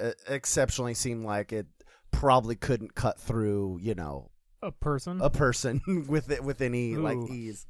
uh, 0.02 0.12
exceptionally 0.28 0.94
seem 0.94 1.24
like 1.24 1.54
it 1.54 1.68
probably 2.12 2.56
couldn't 2.56 2.96
cut 2.96 3.20
through, 3.20 3.80
you 3.82 3.94
know, 3.96 4.32
A 4.62 4.72
person. 4.72 5.22
a 5.22 5.30
person 5.30 5.82
with 6.10 6.32
it 6.32 6.44
with 6.44 6.62
any 6.62 6.96
like 6.96 7.18
Ooh. 7.18 7.28
ease. 7.32 7.68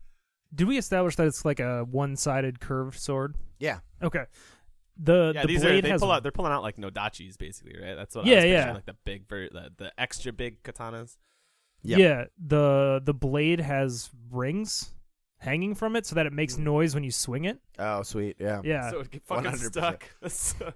Did 0.54 0.68
we 0.68 0.77
establish 0.77 1.15
that 1.18 1.27
it's 1.27 1.44
like 1.44 1.60
a 1.60 1.84
one-sided 1.84 2.60
curved 2.60 2.98
sword? 3.00 3.36
Yeah. 3.60 3.80
Okay. 4.01 4.25
The 4.98 5.34
yeah, 5.36 5.42
the 5.42 5.48
these 5.50 5.63
are 5.65 5.68
blade 5.70 5.84
they 5.84 5.89
has 5.89 6.00
pull 6.00 6.12
out. 6.12 6.24
They're 6.24 6.32
pulling 6.32 6.54
out 6.54 6.63
like 6.63 6.77
nodachis, 6.77 7.38
basically, 7.38 7.75
right? 7.82 7.96
That's 7.96 8.15
what 8.15 8.25
I 8.25 8.30
Yeah, 8.30 8.36
was 8.38 8.46
yeah. 8.46 8.74
like 8.74 8.86
the 8.86 8.96
big, 9.04 9.27
ver- 9.27 9.50
the, 9.50 9.72
the 9.75 9.92
extra 10.00 10.32
big 10.32 10.63
katanas. 10.63 11.18
Yep. 11.84 12.00
Yeah, 12.00 12.25
the 12.44 13.01
the 13.04 13.13
blade 13.13 13.60
has 13.60 14.10
rings 14.32 14.92
hanging 15.46 15.75
from 15.75 15.96
it 15.96 16.06
so 16.06 16.16
that 16.16 16.25
it 16.25 16.34
makes 16.34 16.56
hmm. 16.56 16.64
noise 16.66 16.94
when 16.94 17.04
you 17.04 17.12
swing 17.12 17.46
it. 17.46 17.60
Oh, 17.80 18.02
sweet. 18.04 18.36
Yeah. 18.40 18.62
Yeah, 18.64 18.90
so 18.90 19.00
it 19.00 19.12
get 19.12 19.24
fucking 19.28 19.52
100%. 19.52 20.32
stuck. 20.32 20.75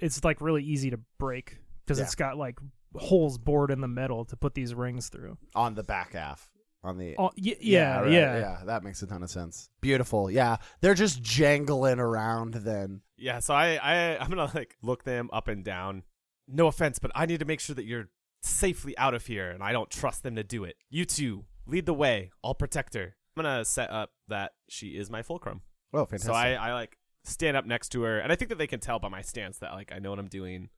It's 0.00 0.22
like 0.22 0.40
really 0.40 0.62
easy 0.62 0.90
to 0.90 1.00
break 1.18 1.58
because 1.84 1.98
Yeah. 1.98 2.04
it's 2.04 2.14
got 2.14 2.36
like 2.36 2.58
holes 2.94 3.36
bored 3.36 3.70
in 3.72 3.80
the 3.80 3.88
metal 3.88 4.24
to 4.26 4.36
put 4.36 4.54
these 4.54 4.72
rings 4.74 5.08
through. 5.08 5.36
On 5.56 5.74
the 5.74 5.82
back 5.82 6.12
half. 6.12 6.50
On 6.84 6.96
the 6.96 7.16
Oh, 7.18 7.32
y- 7.36 7.56
yeah, 7.60 8.00
right, 8.02 8.12
yeah, 8.12 8.38
yeah, 8.38 8.60
that 8.66 8.84
makes 8.84 9.02
a 9.02 9.08
ton 9.08 9.24
of 9.24 9.30
sense. 9.30 9.68
Beautiful. 9.80 10.30
Yeah. 10.30 10.58
They're 10.80 10.94
just 10.94 11.20
jangling 11.20 11.98
around 11.98 12.54
then. 12.54 13.00
yeah, 13.16 13.40
so 13.40 13.52
I, 13.54 13.80
I, 13.82 14.18
I'm 14.18 14.28
gonna 14.28 14.50
like 14.54 14.76
look 14.82 15.02
them 15.02 15.28
up 15.32 15.48
and 15.48 15.64
down. 15.64 16.04
No 16.46 16.68
offense, 16.68 17.00
but 17.00 17.10
I 17.16 17.26
need 17.26 17.40
to 17.40 17.44
make 17.44 17.58
sure 17.58 17.74
that 17.74 17.84
you're 17.84 18.08
safely 18.42 18.96
out 18.96 19.14
of 19.14 19.26
here, 19.26 19.50
and 19.50 19.62
I 19.64 19.72
don't 19.72 19.90
trust 19.90 20.22
them 20.22 20.36
to 20.36 20.44
do 20.44 20.62
it. 20.62 20.76
You 20.88 21.04
two 21.04 21.44
lead 21.66 21.86
the 21.86 21.92
way. 21.92 22.30
I'll 22.44 22.54
protect 22.54 22.94
her. 22.94 23.16
I'm 23.38 23.44
gonna 23.44 23.64
set 23.64 23.90
up 23.90 24.10
that 24.28 24.52
she 24.68 24.88
is 24.88 25.10
my 25.10 25.22
fulcrum. 25.22 25.62
Oh, 25.92 26.04
fantastic. 26.04 26.28
So 26.28 26.34
I, 26.34 26.52
I 26.52 26.72
like 26.72 26.98
stand 27.24 27.56
up 27.56 27.66
next 27.66 27.90
to 27.90 28.02
her, 28.02 28.18
and 28.18 28.32
I 28.32 28.36
think 28.36 28.48
that 28.48 28.58
they 28.58 28.66
can 28.66 28.80
tell 28.80 28.98
by 28.98 29.08
my 29.08 29.22
stance 29.22 29.58
that 29.58 29.72
like 29.72 29.92
I 29.94 29.98
know 29.98 30.10
what 30.10 30.18
I'm 30.18 30.28
doing. 30.28 30.70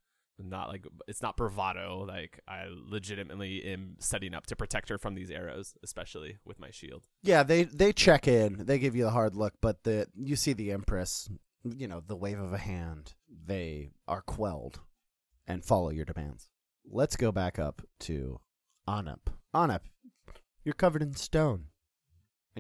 Not 0.43 0.69
like 0.69 0.87
it's 1.07 1.21
not 1.21 1.37
bravado. 1.37 2.05
Like 2.09 2.41
I 2.49 2.65
legitimately 2.71 3.63
am 3.65 3.97
setting 3.99 4.35
up 4.35 4.47
to 4.47 4.57
protect 4.57 4.89
her 4.89 4.97
from 4.97 5.15
these 5.15 5.31
arrows, 5.31 5.75
especially 5.83 6.39
with 6.47 6.59
my 6.59 6.71
shield. 6.71 7.05
Yeah, 7.23 7.43
they 7.43 7.65
they 7.65 7.93
check 7.93 8.27
in. 8.27 8.65
They 8.65 8.79
give 8.79 8.97
you 8.97 9.05
the 9.05 9.11
hard 9.11 9.35
look, 9.35 9.55
but 9.61 9.85
the 9.85 10.07
you 10.17 10.37
see 10.37 10.55
the 10.55 10.73
empress, 10.73 11.29
you 11.63 11.87
know, 11.87 12.03
the 12.07 12.17
wave 12.17 12.41
of 12.41 12.55
a 12.55 12.59
hand. 12.59 13.13
They 13.29 13.91
are 14.09 14.23
quelled 14.23 14.81
and 15.47 15.65
follow 15.65 15.91
your 15.91 16.07
demands. 16.07 16.49
Let's 16.91 17.17
go 17.17 17.33
back 17.33 17.59
up 17.59 17.83
to 18.01 18.41
Anep. 18.89 19.27
Anep, 19.55 19.81
you're 20.65 20.73
covered 20.75 21.03
in 21.03 21.15
stone, 21.15 21.65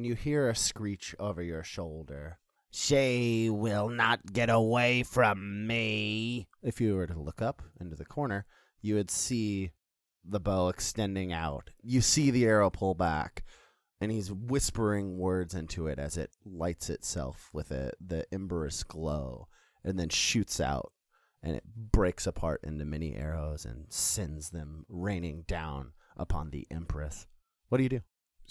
and 0.00 0.07
you 0.07 0.14
hear 0.14 0.49
a 0.49 0.57
screech 0.57 1.14
over 1.19 1.42
your 1.42 1.62
shoulder. 1.62 2.38
She 2.71 3.50
will 3.50 3.90
not 3.90 4.33
get 4.33 4.49
away 4.49 5.02
from 5.02 5.66
me. 5.66 6.49
If 6.62 6.80
you 6.80 6.97
were 6.97 7.07
to 7.07 7.21
look 7.21 7.42
up 7.42 7.61
into 7.78 7.97
the 7.97 8.07
corner, 8.07 8.47
you 8.80 8.95
would 8.95 9.11
see 9.11 9.73
the 10.25 10.40
bow 10.40 10.71
extending 10.71 11.35
out. 11.35 11.69
You 11.83 12.00
see 12.00 12.30
the 12.30 12.47
arrow 12.47 12.71
pull 12.71 12.95
back 12.95 13.45
and 14.00 14.11
he's 14.11 14.33
whispering 14.33 15.19
words 15.19 15.54
into 15.54 15.87
it 15.87 15.99
as 15.99 16.16
it 16.16 16.30
lights 16.47 16.88
itself 16.88 17.50
with 17.52 17.71
a, 17.71 17.92
the 18.00 18.25
emberous 18.33 18.83
glow 18.83 19.49
and 19.85 19.99
then 19.99 20.09
shoots 20.09 20.62
out 20.62 20.92
and 21.42 21.57
it 21.57 21.64
breaks 21.92 22.26
apart 22.26 22.62
into 22.64 22.87
many 22.87 23.16
arrows 23.16 23.66
and 23.66 23.85
sends 23.90 24.49
them 24.49 24.87
raining 24.88 25.45
down 25.47 25.92
upon 26.16 26.49
the 26.49 26.66
empress 26.71 27.26
what 27.69 27.76
do 27.76 27.83
you 27.83 27.90
do 27.90 28.00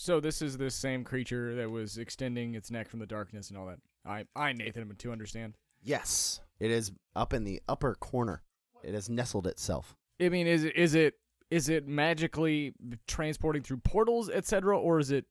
So 0.01 0.21
this 0.21 0.41
is 0.41 0.57
the 0.57 0.71
same 0.71 1.03
creature 1.03 1.55
that 1.55 1.69
was 1.69 1.97
extending 1.97 2.55
its 2.55 2.71
neck 2.71 2.87
from 2.87 3.01
the 3.01 3.05
darkness 3.05 3.49
and 3.49 3.57
all 3.57 3.65
that. 3.65 3.79
I, 4.05 4.23
I 4.33 4.53
Nathan, 4.53 4.83
am 4.83 4.95
to 4.95 5.11
understand. 5.11 5.57
yes 5.83 6.39
it 6.57 6.71
is 6.71 6.93
up 7.17 7.33
in 7.33 7.43
the 7.43 7.61
upper 7.67 7.95
corner 7.95 8.41
it 8.81 8.93
has 8.93 9.09
nestled 9.09 9.45
itself 9.45 9.95
I 10.21 10.29
mean, 10.29 10.47
is 10.47 10.63
it 10.63 10.75
is 10.75 10.95
it 10.95 11.15
is 11.51 11.67
it 11.67 11.85
magically 11.85 12.73
transporting 13.07 13.61
through 13.61 13.77
portals, 13.77 14.29
etc., 14.29 14.77
or 14.77 14.99
is 14.99 15.11
it 15.11 15.25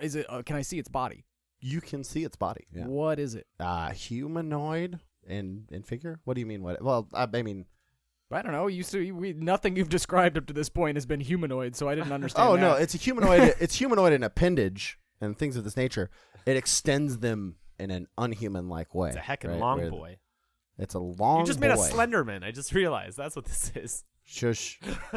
is 0.00 0.16
it? 0.16 0.26
Uh, 0.28 0.42
can 0.42 0.56
I 0.56 0.62
see 0.62 0.78
its 0.78 0.88
body? 0.88 1.24
you 1.62 1.80
can 1.80 2.04
see 2.04 2.24
its 2.24 2.36
body 2.36 2.66
yeah. 2.74 2.86
What 2.86 3.18
is 3.18 3.34
it? 3.34 3.46
uh 3.58 3.90
humanoid 3.90 4.98
in 5.26 5.66
in 5.70 5.82
figure 5.82 6.20
what 6.24 6.34
do 6.34 6.40
you 6.40 6.46
mean 6.46 6.62
what 6.62 6.82
well 6.82 7.06
i, 7.12 7.26
I 7.32 7.42
mean 7.42 7.66
I 8.32 8.42
don't 8.42 8.52
know. 8.52 8.66
You 8.68 8.82
see, 8.82 9.10
we 9.12 9.32
nothing 9.32 9.76
you've 9.76 9.88
described 9.88 10.38
up 10.38 10.46
to 10.46 10.52
this 10.52 10.68
point 10.68 10.96
has 10.96 11.06
been 11.06 11.20
humanoid, 11.20 11.74
so 11.76 11.88
I 11.88 11.94
didn't 11.94 12.12
understand. 12.12 12.48
oh 12.48 12.54
that. 12.54 12.60
no 12.60 12.74
it's 12.74 12.94
a 12.94 12.98
humanoid 12.98 13.54
it's 13.60 13.74
humanoid 13.76 14.12
in 14.12 14.22
appendage 14.22 14.98
and 15.20 15.36
things 15.36 15.56
of 15.56 15.64
this 15.64 15.76
nature 15.76 16.10
it 16.46 16.56
extends 16.56 17.18
them 17.18 17.56
in 17.78 17.90
an 17.90 18.06
unhuman 18.16 18.68
like 18.68 18.94
way 18.94 19.08
It's 19.08 19.16
a 19.16 19.20
heckin' 19.20 19.50
right, 19.50 19.58
long 19.58 19.78
where 19.78 19.90
boy. 19.90 20.18
it's 20.78 20.94
a 20.94 20.98
long 20.98 21.40
you 21.40 21.46
just 21.46 21.60
made 21.60 21.70
a. 21.70 21.76
Slenderman. 21.76 22.42
I 22.44 22.50
just 22.52 22.72
realized 22.72 23.16
that's 23.16 23.36
what 23.36 23.44
this 23.46 23.72
is. 23.74 24.04
Shush. 24.24 24.78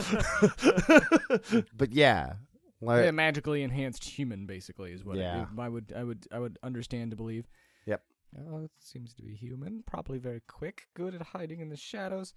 but 1.77 1.91
yeah, 1.91 2.33
like, 2.81 3.05
Yeah, 3.05 3.11
magically 3.11 3.63
enhanced 3.63 4.03
human, 4.03 4.45
basically, 4.45 4.91
is 4.91 5.03
what 5.05 5.17
Yeah. 5.17 5.45
I, 5.57 5.65
I 5.65 5.69
would 5.69 5.93
I 5.95 6.03
would 6.03 6.27
I 6.31 6.39
would 6.39 6.57
understand 6.63 7.11
to 7.11 7.17
believe. 7.17 7.47
Yep. 7.85 8.01
Oh, 8.49 8.63
it 8.63 8.71
seems 8.79 9.13
to 9.15 9.21
be 9.21 9.35
human. 9.35 9.83
Probably 9.85 10.17
very 10.17 10.41
quick, 10.47 10.87
good 10.95 11.13
at 11.13 11.21
hiding 11.21 11.59
in 11.59 11.69
the 11.69 11.77
shadows. 11.77 12.33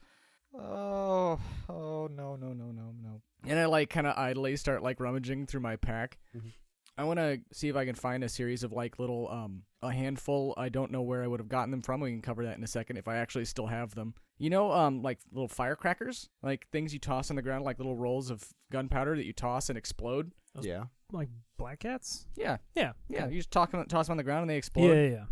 Oh, 0.58 1.38
oh 1.68 2.08
no, 2.10 2.36
no, 2.36 2.52
no, 2.52 2.70
no, 2.72 2.94
no. 3.02 3.20
And 3.46 3.58
I 3.58 3.66
like 3.66 3.90
kind 3.90 4.06
of 4.06 4.16
idly 4.16 4.56
start 4.56 4.82
like 4.82 5.00
rummaging 5.00 5.46
through 5.46 5.60
my 5.60 5.76
pack. 5.76 6.18
Mhm. 6.36 6.52
I 6.98 7.04
want 7.04 7.18
to 7.18 7.40
see 7.52 7.68
if 7.68 7.76
I 7.76 7.84
can 7.84 7.94
find 7.94 8.24
a 8.24 8.28
series 8.28 8.62
of 8.62 8.72
like 8.72 8.98
little 8.98 9.28
um 9.30 9.62
a 9.82 9.92
handful. 9.92 10.54
I 10.56 10.68
don't 10.70 10.90
know 10.90 11.02
where 11.02 11.22
I 11.22 11.26
would 11.26 11.40
have 11.40 11.48
gotten 11.48 11.70
them 11.70 11.82
from. 11.82 12.00
We 12.00 12.10
can 12.10 12.22
cover 12.22 12.44
that 12.46 12.56
in 12.56 12.64
a 12.64 12.68
second 12.68 12.96
if 12.96 13.06
I 13.06 13.16
actually 13.16 13.44
still 13.44 13.66
have 13.66 13.94
them. 13.94 14.14
You 14.38 14.50
know, 14.50 14.72
um, 14.72 15.02
like 15.02 15.18
little 15.32 15.48
firecrackers, 15.48 16.28
like 16.42 16.66
things 16.70 16.92
you 16.92 16.98
toss 16.98 17.30
on 17.30 17.36
the 17.36 17.42
ground, 17.42 17.64
like 17.64 17.78
little 17.78 17.96
rolls 17.96 18.30
of 18.30 18.42
gunpowder 18.72 19.16
that 19.16 19.24
you 19.26 19.32
toss 19.32 19.68
and 19.68 19.78
explode. 19.78 20.32
yeah. 20.60 20.84
like 21.12 21.28
black 21.58 21.80
cats. 21.80 22.26
Yeah, 22.36 22.56
Yeah, 22.74 22.92
yeah. 23.08 23.28
You 23.28 23.36
just 23.38 23.50
talk, 23.50 23.70
toss 23.88 24.06
them 24.06 24.12
on 24.12 24.16
the 24.16 24.22
ground 24.22 24.42
and 24.42 24.50
they 24.50 24.54
yeah, 24.54 24.58
explode. 24.58 24.94
yeah, 24.94 25.08
yeah. 25.10 25.24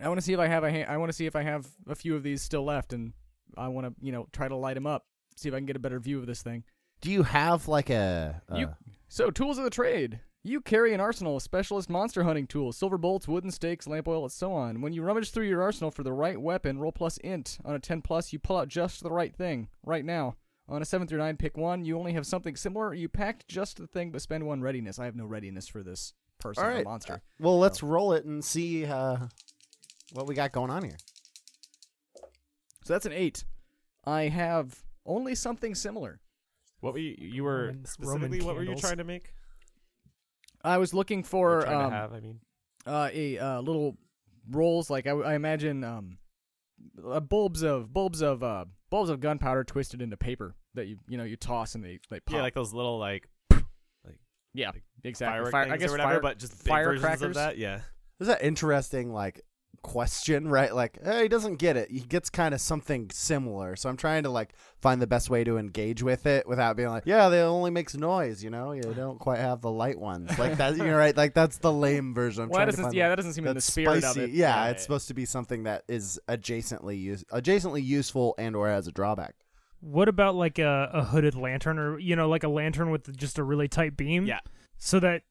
I 0.00 0.08
want 0.08 0.18
to 0.18 0.24
see 0.24 0.32
if 0.32 0.38
I 0.38 0.46
have 0.46 0.64
a. 0.64 0.70
Ha- 0.70 0.90
I 0.90 0.96
want 0.98 1.10
to 1.10 1.12
see 1.14 1.26
if 1.26 1.36
I 1.36 1.42
have 1.42 1.66
a 1.86 1.94
few 1.94 2.14
of 2.16 2.22
these 2.22 2.40
still 2.40 2.64
left, 2.64 2.94
and 2.94 3.12
I 3.56 3.68
want 3.68 3.86
to, 3.86 3.94
you 4.04 4.12
know, 4.12 4.26
try 4.32 4.48
to 4.48 4.56
light 4.56 4.76
him 4.76 4.86
up. 4.86 5.06
See 5.36 5.48
if 5.48 5.54
I 5.54 5.58
can 5.58 5.66
get 5.66 5.76
a 5.76 5.80
better 5.80 5.98
view 5.98 6.18
of 6.18 6.26
this 6.26 6.42
thing. 6.42 6.64
Do 7.00 7.10
you 7.10 7.22
have 7.24 7.68
like 7.68 7.90
a? 7.90 8.42
a 8.48 8.58
You- 8.58 8.76
So, 9.08 9.30
tools 9.30 9.58
of 9.58 9.64
the 9.64 9.70
trade. 9.70 10.20
You 10.44 10.60
carry 10.60 10.92
an 10.92 11.00
arsenal 11.00 11.36
of 11.36 11.42
specialist 11.42 11.88
monster 11.88 12.24
hunting 12.24 12.48
tools, 12.48 12.76
silver 12.76 12.98
bolts, 12.98 13.28
wooden 13.28 13.50
stakes, 13.52 13.86
lamp 13.86 14.08
oil, 14.08 14.24
and 14.24 14.32
so 14.32 14.52
on. 14.52 14.80
When 14.80 14.92
you 14.92 15.02
rummage 15.02 15.30
through 15.30 15.46
your 15.46 15.62
arsenal 15.62 15.90
for 15.92 16.02
the 16.02 16.12
right 16.12 16.40
weapon, 16.40 16.78
roll 16.78 16.90
plus 16.90 17.16
int. 17.18 17.58
On 17.64 17.74
a 17.74 17.78
10 17.78 18.02
plus, 18.02 18.32
you 18.32 18.38
pull 18.40 18.56
out 18.56 18.66
just 18.68 19.02
the 19.04 19.10
right 19.12 19.34
thing, 19.34 19.68
right 19.84 20.04
now. 20.04 20.34
On 20.68 20.82
a 20.82 20.84
7 20.84 21.06
through 21.06 21.18
9, 21.18 21.36
pick 21.36 21.56
one. 21.56 21.84
You 21.84 21.96
only 21.98 22.12
have 22.14 22.26
something 22.26 22.56
similar. 22.56 22.92
You 22.92 23.08
packed 23.08 23.46
just 23.46 23.76
the 23.76 23.86
thing, 23.86 24.10
but 24.10 24.20
spend 24.22 24.44
one 24.46 24.62
readiness. 24.62 24.98
I 24.98 25.04
have 25.04 25.14
no 25.16 25.26
readiness 25.26 25.68
for 25.68 25.82
this 25.84 26.12
person 26.40 26.64
All 26.64 26.70
or 26.70 26.74
right. 26.74 26.84
monster. 26.84 27.22
well, 27.38 27.58
let's 27.60 27.80
roll 27.82 28.12
it 28.12 28.24
and 28.24 28.44
see 28.44 28.84
uh, 28.84 29.18
what 30.12 30.26
we 30.26 30.34
got 30.34 30.50
going 30.50 30.70
on 30.70 30.82
here. 30.82 30.96
So 32.84 32.92
that's 32.92 33.06
an 33.06 33.12
8. 33.12 33.44
I 34.04 34.22
have 34.22 34.82
only 35.06 35.34
something 35.34 35.74
similar. 35.74 36.20
What 36.80 36.94
were 36.94 36.98
you, 36.98 37.16
you 37.18 37.44
were 37.44 37.66
Roman- 37.66 37.84
specifically? 37.84 38.38
Roman 38.40 38.46
what 38.46 38.56
were 38.56 38.64
you 38.64 38.74
trying 38.74 38.98
to 38.98 39.04
make? 39.04 39.32
I 40.64 40.78
was 40.78 40.92
looking 40.92 41.22
for 41.22 41.66
um, 41.68 41.90
to 41.90 41.96
have? 41.96 42.12
I 42.12 42.20
mean, 42.20 42.40
uh, 42.86 43.08
a 43.12 43.38
uh, 43.38 43.60
little 43.60 43.96
rolls 44.50 44.90
like 44.90 45.06
I 45.06 45.34
imagine 45.34 45.84
um, 45.84 46.18
uh, 47.04 47.20
bulbs 47.20 47.62
of 47.62 47.92
bulbs 47.92 48.22
of 48.22 48.42
uh, 48.42 48.64
bulbs 48.90 49.10
of 49.10 49.20
gunpowder 49.20 49.64
twisted 49.64 50.02
into 50.02 50.16
paper 50.16 50.54
that 50.74 50.86
you 50.86 50.98
you 51.08 51.16
know 51.16 51.24
you 51.24 51.36
toss 51.36 51.74
and 51.74 51.84
they 51.84 51.98
they 52.10 52.20
pop. 52.20 52.36
yeah, 52.36 52.42
like 52.42 52.54
those 52.54 52.72
little 52.72 52.98
like 52.98 53.28
like, 53.50 54.18
yeah, 54.54 54.70
exactly. 55.04 55.50
Fire, 55.50 55.72
I 55.72 55.76
guess 55.76 55.90
or 55.90 55.92
whatever, 55.92 56.10
fire, 56.10 56.20
but 56.20 56.38
just 56.38 56.64
big 56.64 56.72
versions 56.72 57.02
firecrackers? 57.02 57.22
of 57.22 57.34
that. 57.34 57.58
Yeah. 57.58 57.80
There's 58.18 58.28
that 58.28 58.44
interesting 58.44 59.12
like 59.12 59.40
question, 59.82 60.48
right? 60.48 60.74
Like 60.74 60.98
eh, 61.02 61.22
he 61.22 61.28
doesn't 61.28 61.56
get 61.56 61.76
it. 61.76 61.90
He 61.90 62.00
gets 62.00 62.30
kind 62.30 62.54
of 62.54 62.60
something 62.60 63.10
similar. 63.12 63.76
So 63.76 63.88
I'm 63.88 63.96
trying 63.96 64.22
to 64.22 64.30
like 64.30 64.54
find 64.80 65.02
the 65.02 65.06
best 65.06 65.28
way 65.30 65.44
to 65.44 65.58
engage 65.58 66.02
with 66.02 66.26
it 66.26 66.46
without 66.48 66.76
being 66.76 66.88
like, 66.88 67.04
yeah, 67.06 67.28
they 67.28 67.40
only 67.40 67.70
makes 67.70 67.94
noise. 67.94 68.42
You 68.42 68.50
know, 68.50 68.72
you 68.72 68.82
don't 68.82 69.18
quite 69.18 69.38
have 69.38 69.60
the 69.60 69.70
light 69.70 69.98
ones 69.98 70.38
like 70.38 70.56
that. 70.58 70.76
You're 70.76 70.96
right. 70.96 71.16
Like 71.16 71.34
that's 71.34 71.58
the 71.58 71.72
lame 71.72 72.14
version. 72.14 72.44
I'm 72.44 72.48
Well, 72.48 72.58
trying 72.58 72.66
that 72.68 72.76
to 72.76 72.82
find 72.82 72.94
yeah, 72.94 73.06
the- 73.06 73.10
that 73.10 73.16
doesn't 73.16 73.32
seem 73.34 73.44
in 73.44 73.48
the 73.48 73.54
that's 73.54 73.66
spirit 73.66 74.02
spicy. 74.02 74.20
of 74.24 74.28
it. 74.30 74.34
Yeah, 74.34 74.64
Yeah, 74.64 74.70
it's 74.70 74.82
supposed 74.82 75.08
to 75.08 75.14
be 75.14 75.24
something 75.24 75.64
that 75.64 75.82
is 75.88 76.18
adjacently 76.28 77.00
use 77.00 77.24
adjacently 77.32 77.84
useful 77.84 78.34
and 78.38 78.56
or 78.56 78.68
has 78.68 78.86
a 78.86 78.92
drawback. 78.92 79.34
What 79.80 80.08
about 80.08 80.36
like 80.36 80.58
a, 80.60 80.90
a 80.92 81.04
hooded 81.04 81.34
lantern 81.34 81.78
or 81.78 81.98
you 81.98 82.14
know 82.14 82.28
like 82.28 82.44
a 82.44 82.48
lantern 82.48 82.90
with 82.90 83.16
just 83.16 83.38
a 83.38 83.42
really 83.44 83.68
tight 83.68 83.96
beam? 83.96 84.26
Yeah. 84.26 84.38
So 84.78 85.00
that 85.00 85.22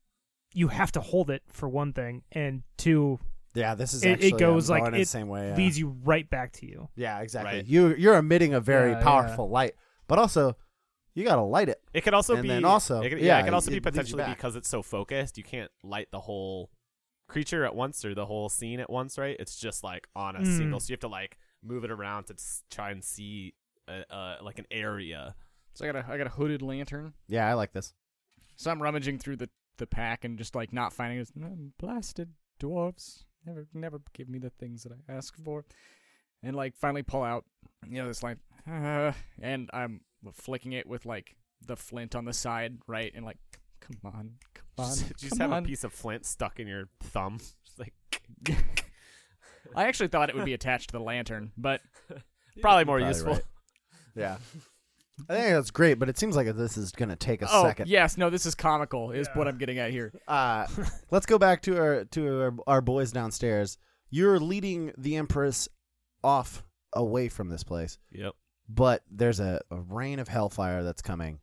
you 0.53 0.67
have 0.67 0.91
to 0.91 0.99
hold 0.99 1.29
it 1.29 1.43
for 1.47 1.69
one 1.69 1.93
thing, 1.93 2.23
and 2.33 2.63
two 2.77 3.19
Yeah, 3.53 3.75
this 3.75 3.93
is 3.93 4.03
It- 4.03 4.23
it 4.23 4.37
goes 4.37 4.69
I'm 4.69 4.75
like- 4.75 4.81
going 4.83 4.93
in 4.93 4.97
the 4.99 5.01
it 5.01 5.07
same 5.07 5.27
way. 5.27 5.49
Yeah. 5.49 5.55
leads 5.55 5.77
you 5.77 5.89
right 6.03 6.29
back 6.29 6.53
to 6.53 6.65
you. 6.65 6.89
Yeah, 6.95 7.19
exactly. 7.19 7.57
Right. 7.57 7.65
You 7.65 7.95
you're 7.95 8.15
emitting 8.15 8.53
a 8.53 8.59
very 8.61 8.91
Yeah, 8.91 8.97
yeah. 8.99 9.03
powerful 9.03 9.49
light, 9.49 9.75
but 10.07 10.19
also 10.19 10.55
you 11.13 11.25
got 11.25 11.35
to 11.35 11.41
light 11.41 11.67
it. 11.67 11.81
It 11.93 12.01
could 12.01 12.13
also 12.13 12.35
And 12.35 12.43
be 12.43 12.47
then 12.47 12.63
also- 12.63 13.01
it 13.01 13.09
could, 13.09 13.19
yeah, 13.19 13.25
yeah, 13.25 13.39
it 13.41 13.43
could 13.43 13.53
also 13.53 13.71
it 13.71 13.73
be 13.73 13.79
potentially 13.81 14.23
because 14.29 14.55
it's 14.55 14.69
so 14.69 14.81
focused, 14.81 15.37
you 15.37 15.43
can't 15.43 15.69
light 15.83 16.07
the 16.11 16.21
whole 16.21 16.71
creature 17.27 17.65
at 17.65 17.75
once 17.75 18.03
or 18.05 18.13
the 18.15 18.25
whole 18.25 18.47
scene 18.49 18.79
at 18.79 18.89
once, 18.89 19.17
right? 19.17 19.35
It's 19.39 19.57
just 19.57 19.83
like 19.83 20.07
on 20.15 20.35
a 20.37 20.39
Mm. 20.41 20.57
single, 20.57 20.79
so 20.79 20.89
you 20.89 20.93
have 20.93 20.99
to 21.01 21.07
like 21.09 21.37
move 21.63 21.83
it 21.83 21.91
around 21.91 22.25
to 22.27 22.35
try 22.69 22.91
and 22.91 23.03
see 23.03 23.53
uh, 23.87 24.03
uh, 24.13 24.37
like 24.41 24.59
an 24.59 24.65
area. 24.71 25.35
So 25.73 25.83
I 25.85 25.91
got 25.91 26.05
a 26.07 26.11
I 26.11 26.17
got 26.17 26.27
a 26.27 26.31
hooded 26.31 26.61
lantern. 26.61 27.13
Yeah, 27.27 27.47
I 27.49 27.53
like 27.53 27.73
this. 27.73 27.93
So 28.55 28.71
I'm 28.71 28.81
rummaging 28.81 29.17
through 29.19 29.37
the, 29.37 29.49
the 29.77 29.87
pack 29.87 30.23
and 30.23 30.37
just 30.37 30.55
like 30.55 30.71
not 30.71 30.93
finding 30.93 31.19
this 31.19 31.31
"Mm, 31.31 31.71
blasted 31.79 32.33
dwarves. 32.61 33.23
Never 33.45 33.67
never 33.73 34.01
give 34.13 34.29
me 34.29 34.39
the 34.39 34.49
things 34.49 34.83
that 34.83 34.91
I 34.91 35.13
ask 35.13 35.35
for. 35.43 35.65
And 36.43 36.55
like 36.55 36.75
finally 36.75 37.03
pull 37.03 37.23
out 37.23 37.45
you 37.87 38.01
know 38.01 38.07
this 38.07 38.23
line 38.23 38.37
uh, 38.69 39.11
and 39.41 39.69
I'm 39.73 40.01
flicking 40.33 40.73
it 40.73 40.87
with 40.87 41.05
like 41.05 41.35
the 41.65 41.75
flint 41.75 42.15
on 42.15 42.25
the 42.25 42.33
side, 42.33 42.77
right? 42.87 43.11
And 43.15 43.25
like 43.25 43.37
come 43.79 43.97
on, 44.05 44.31
come 44.53 44.65
on. 44.77 44.85
Just, 44.89 45.09
you 45.23 45.29
just 45.29 45.41
have 45.41 45.51
on. 45.51 45.63
a 45.63 45.67
piece 45.67 45.83
of 45.83 45.93
flint 45.93 46.25
stuck 46.25 46.59
in 46.59 46.67
your 46.67 46.85
thumb. 47.03 47.39
Just 47.65 47.79
like 47.79 47.93
I 49.75 49.85
actually 49.85 50.09
thought 50.09 50.29
it 50.29 50.35
would 50.35 50.45
be 50.45 50.53
attached 50.53 50.89
to 50.89 50.93
the 50.93 51.03
lantern, 51.03 51.51
but 51.57 51.81
probably 52.61 52.85
more 52.85 52.97
Probably 52.97 53.07
useful. 53.07 53.33
right. 53.33 53.43
Yeah. 54.15 54.37
I 55.29 55.33
think 55.35 55.53
that's 55.55 55.71
great, 55.71 55.95
but 55.99 56.09
it 56.09 56.17
seems 56.17 56.35
like 56.35 56.47
this 56.55 56.77
is 56.77 56.91
going 56.91 57.09
to 57.09 57.15
take 57.15 57.41
a 57.41 57.47
oh 57.51 57.63
second. 57.63 57.87
yes, 57.89 58.17
no, 58.17 58.29
this 58.29 58.45
is 58.45 58.55
comical. 58.55 59.11
Is 59.11 59.27
what 59.33 59.47
I'm 59.47 59.57
getting 59.57 59.77
at 59.77 59.91
here. 59.91 60.11
Uh, 60.27 60.65
let's 61.11 61.25
go 61.25 61.37
back 61.37 61.61
to 61.63 61.77
our 61.77 62.05
to 62.05 62.41
our, 62.41 62.53
our 62.67 62.81
boys 62.81 63.11
downstairs. 63.11 63.77
You're 64.09 64.39
leading 64.39 64.91
the 64.97 65.15
Empress 65.17 65.69
off 66.23 66.63
away 66.93 67.29
from 67.29 67.49
this 67.49 67.63
place, 67.63 67.97
Yep. 68.11 68.33
but 68.67 69.03
there's 69.09 69.39
a, 69.39 69.61
a 69.71 69.79
rain 69.79 70.19
of 70.19 70.27
hellfire 70.27 70.83
that's 70.83 71.01
coming, 71.01 71.39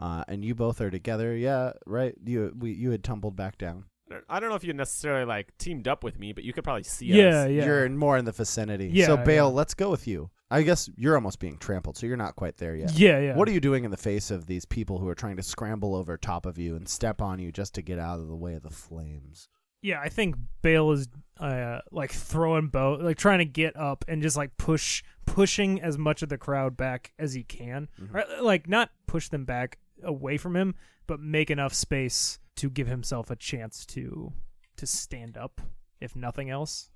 uh, 0.00 0.24
and 0.28 0.44
you 0.44 0.54
both 0.54 0.80
are 0.80 0.90
together. 0.90 1.36
Yeah, 1.36 1.72
right. 1.86 2.14
You 2.24 2.54
we 2.58 2.72
you 2.72 2.90
had 2.92 3.02
tumbled 3.04 3.34
back 3.36 3.58
down. 3.58 3.84
I 4.28 4.38
don't 4.38 4.50
know 4.50 4.54
if 4.56 4.62
you 4.62 4.72
necessarily 4.72 5.24
like 5.24 5.56
teamed 5.58 5.88
up 5.88 6.04
with 6.04 6.18
me, 6.18 6.32
but 6.32 6.44
you 6.44 6.52
could 6.52 6.62
probably 6.62 6.84
see 6.84 7.06
Yeah, 7.06 7.24
us. 7.44 7.50
yeah. 7.50 7.64
You're 7.64 7.88
more 7.88 8.16
in 8.16 8.24
the 8.24 8.30
vicinity. 8.32 8.88
Yeah, 8.92 9.06
so 9.06 9.16
Bale, 9.16 9.48
yeah. 9.48 9.54
let's 9.54 9.74
go 9.74 9.90
with 9.90 10.06
you. 10.06 10.30
I 10.50 10.62
guess 10.62 10.88
you're 10.96 11.16
almost 11.16 11.40
being 11.40 11.58
trampled, 11.58 11.96
so 11.96 12.06
you're 12.06 12.16
not 12.16 12.36
quite 12.36 12.56
there 12.56 12.76
yet. 12.76 12.92
yeah, 12.98 13.18
yeah. 13.18 13.36
What 13.36 13.48
are 13.48 13.52
you 13.52 13.60
doing 13.60 13.84
in 13.84 13.90
the 13.90 13.96
face 13.96 14.30
of 14.30 14.46
these 14.46 14.64
people 14.64 14.98
who 14.98 15.08
are 15.08 15.14
trying 15.14 15.36
to 15.38 15.42
scramble 15.42 15.94
over 15.94 16.16
top 16.16 16.46
of 16.46 16.56
you 16.58 16.76
and 16.76 16.88
step 16.88 17.20
on 17.20 17.38
you 17.40 17.50
just 17.50 17.74
to 17.74 17.82
get 17.82 17.98
out 17.98 18.20
of 18.20 18.28
the 18.28 18.36
way 18.36 18.54
of 18.54 18.62
the 18.62 18.70
flames? 18.70 19.48
Yeah, 19.82 20.00
I 20.00 20.08
think 20.08 20.36
Bale 20.62 20.90
is 20.92 21.08
uh, 21.38 21.80
like 21.92 22.10
throwing 22.12 22.68
bow, 22.68 22.94
like 23.00 23.18
trying 23.18 23.38
to 23.38 23.44
get 23.44 23.76
up 23.76 24.04
and 24.08 24.22
just 24.22 24.36
like 24.36 24.56
push, 24.56 25.02
pushing 25.26 25.80
as 25.80 25.98
much 25.98 26.22
of 26.22 26.28
the 26.28 26.38
crowd 26.38 26.76
back 26.76 27.12
as 27.18 27.34
he 27.34 27.42
can. 27.44 27.88
Mhm. 28.00 28.14
Right? 28.14 28.26
Like 28.42 28.68
not 28.68 28.90
push 29.06 29.28
them 29.28 29.44
back 29.44 29.78
away 30.02 30.36
from 30.38 30.56
him, 30.56 30.74
but 31.06 31.20
make 31.20 31.50
enough 31.50 31.74
space 31.74 32.38
to 32.56 32.70
give 32.70 32.86
himself 32.86 33.30
a 33.30 33.36
chance 33.36 33.84
to 33.86 34.32
to 34.76 34.86
stand 34.86 35.36
up, 35.36 35.60
if 36.00 36.14
nothing 36.16 36.50
else. 36.50 36.90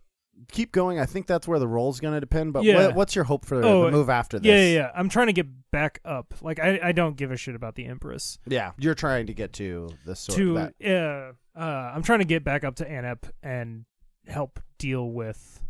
Keep 0.52 0.73
going. 0.73 0.99
I 0.99 1.06
think 1.06 1.26
that's 1.26 1.47
where 1.47 1.59
the 1.59 1.68
roll's 1.68 2.00
going 2.00 2.14
to 2.14 2.20
depend. 2.20 2.53
But 2.53 2.64
Yeah. 2.64 2.87
what, 2.87 2.94
what's 2.94 3.14
your 3.14 3.24
hope 3.24 3.44
for 3.44 3.62
Oh, 3.64 3.85
the 3.87 3.90
move 3.92 4.09
after 4.11 4.38
this? 4.38 4.46
Yeah, 4.48 4.57
yeah, 4.57 4.74
yeah. 4.87 4.90
I'm 4.94 5.09
trying 5.09 5.26
to 5.26 5.33
get 5.33 5.46
back 5.70 6.00
up. 6.05 6.35
Like 6.40 6.59
I, 6.59 6.81
I 6.83 6.92
don't 6.92 7.16
give 7.16 7.31
a 7.31 7.37
shit 7.37 7.55
about 7.55 7.74
the 7.74 7.85
Empress. 7.87 8.38
Yeah, 8.46 8.72
You're 8.79 8.94
trying 8.94 9.26
to 9.26 9.35
get 9.35 9.53
to 9.55 9.90
the 10.07 10.16
sort 10.16 10.37
to 10.38 10.55
that. 10.81 11.35
uh, 11.57 11.59
uh, 11.59 11.92
I'm 11.94 12.03
trying 12.03 12.20
to 12.20 12.24
get 12.24 12.42
back 12.44 12.64
up 12.64 12.76
to 12.76 12.85
Anep 12.88 13.24
and 13.42 13.85
help 14.26 14.61
deal 14.79 15.11
with 15.11 15.62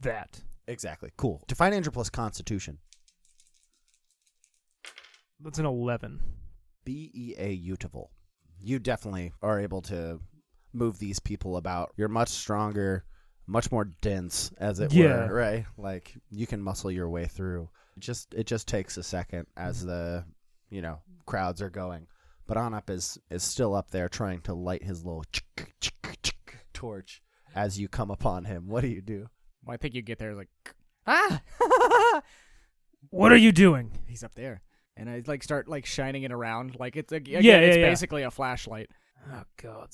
that. 0.00 0.40
Exactly. 0.66 1.10
Cool. 1.16 1.42
Defy 1.48 1.70
danger 1.70 1.90
plus 1.90 2.10
Constitution. 2.10 2.78
That's 5.40 5.58
an 5.58 5.66
eleven. 5.66 6.20
B 6.84 7.10
E 7.14 7.34
A 7.38 7.56
Utival. 7.58 8.08
You 8.60 8.78
definitely 8.78 9.32
are 9.42 9.60
able 9.60 9.82
to 9.82 10.20
move 10.72 10.98
these 10.98 11.20
people 11.20 11.56
about. 11.56 11.92
You're 11.96 12.08
much 12.08 12.28
stronger, 12.30 13.04
much 13.48 13.72
more 13.72 13.86
dense, 13.86 14.52
as 14.58 14.78
it 14.78 14.92
Yeah. 14.92 15.26
were. 15.28 15.34
Right. 15.34 15.66
Like 15.76 16.14
you 16.30 16.46
can 16.46 16.62
muscle 16.62 16.90
your 16.90 17.08
way 17.08 17.26
through. 17.26 17.68
It 17.96 18.00
just 18.00 18.32
it 18.34 18.46
just 18.46 18.68
takes 18.68 18.96
a 18.96 19.02
second 19.02 19.46
as 19.56 19.84
the 19.84 20.24
you 20.70 20.82
know 20.82 21.00
crowds 21.26 21.60
are 21.62 21.70
going. 21.70 22.06
But 22.46 22.56
Anep 22.58 22.88
is 22.90 23.18
is 23.30 23.42
still 23.42 23.74
up 23.74 23.90
there 23.90 24.08
trying 24.08 24.42
to 24.42 24.54
light 24.54 24.82
his 24.84 25.04
little 25.04 25.24
torch 26.72 27.22
as 27.54 27.78
you 27.78 27.88
come 27.88 28.10
upon 28.10 28.44
him. 28.44 28.68
What 28.68 28.82
do 28.82 28.88
you 28.88 29.00
do? 29.02 29.26
Well, 29.64 29.74
I 29.74 29.76
think 29.76 29.94
you 29.94 30.02
get 30.02 30.18
there 30.18 30.34
like 30.34 30.48
ah. 31.06 31.42
What 33.10 33.32
are 33.32 33.36
you 33.36 33.52
doing? 33.52 33.92
He's 34.06 34.22
up 34.24 34.34
there, 34.34 34.60
and 34.96 35.08
I 35.08 35.22
like 35.26 35.42
start 35.42 35.68
like 35.68 35.86
shining 35.86 36.24
it 36.24 36.32
around 36.32 36.76
like 36.78 36.96
it's 36.96 37.12
a, 37.12 37.20
Yeah, 37.24 37.38
yeah, 37.40 37.56
it's 37.58 37.76
yeah. 37.76 37.88
basically 37.88 38.22
a 38.22 38.30
flashlight. 38.30 38.90
Oh 39.32 39.42
God! 39.62 39.88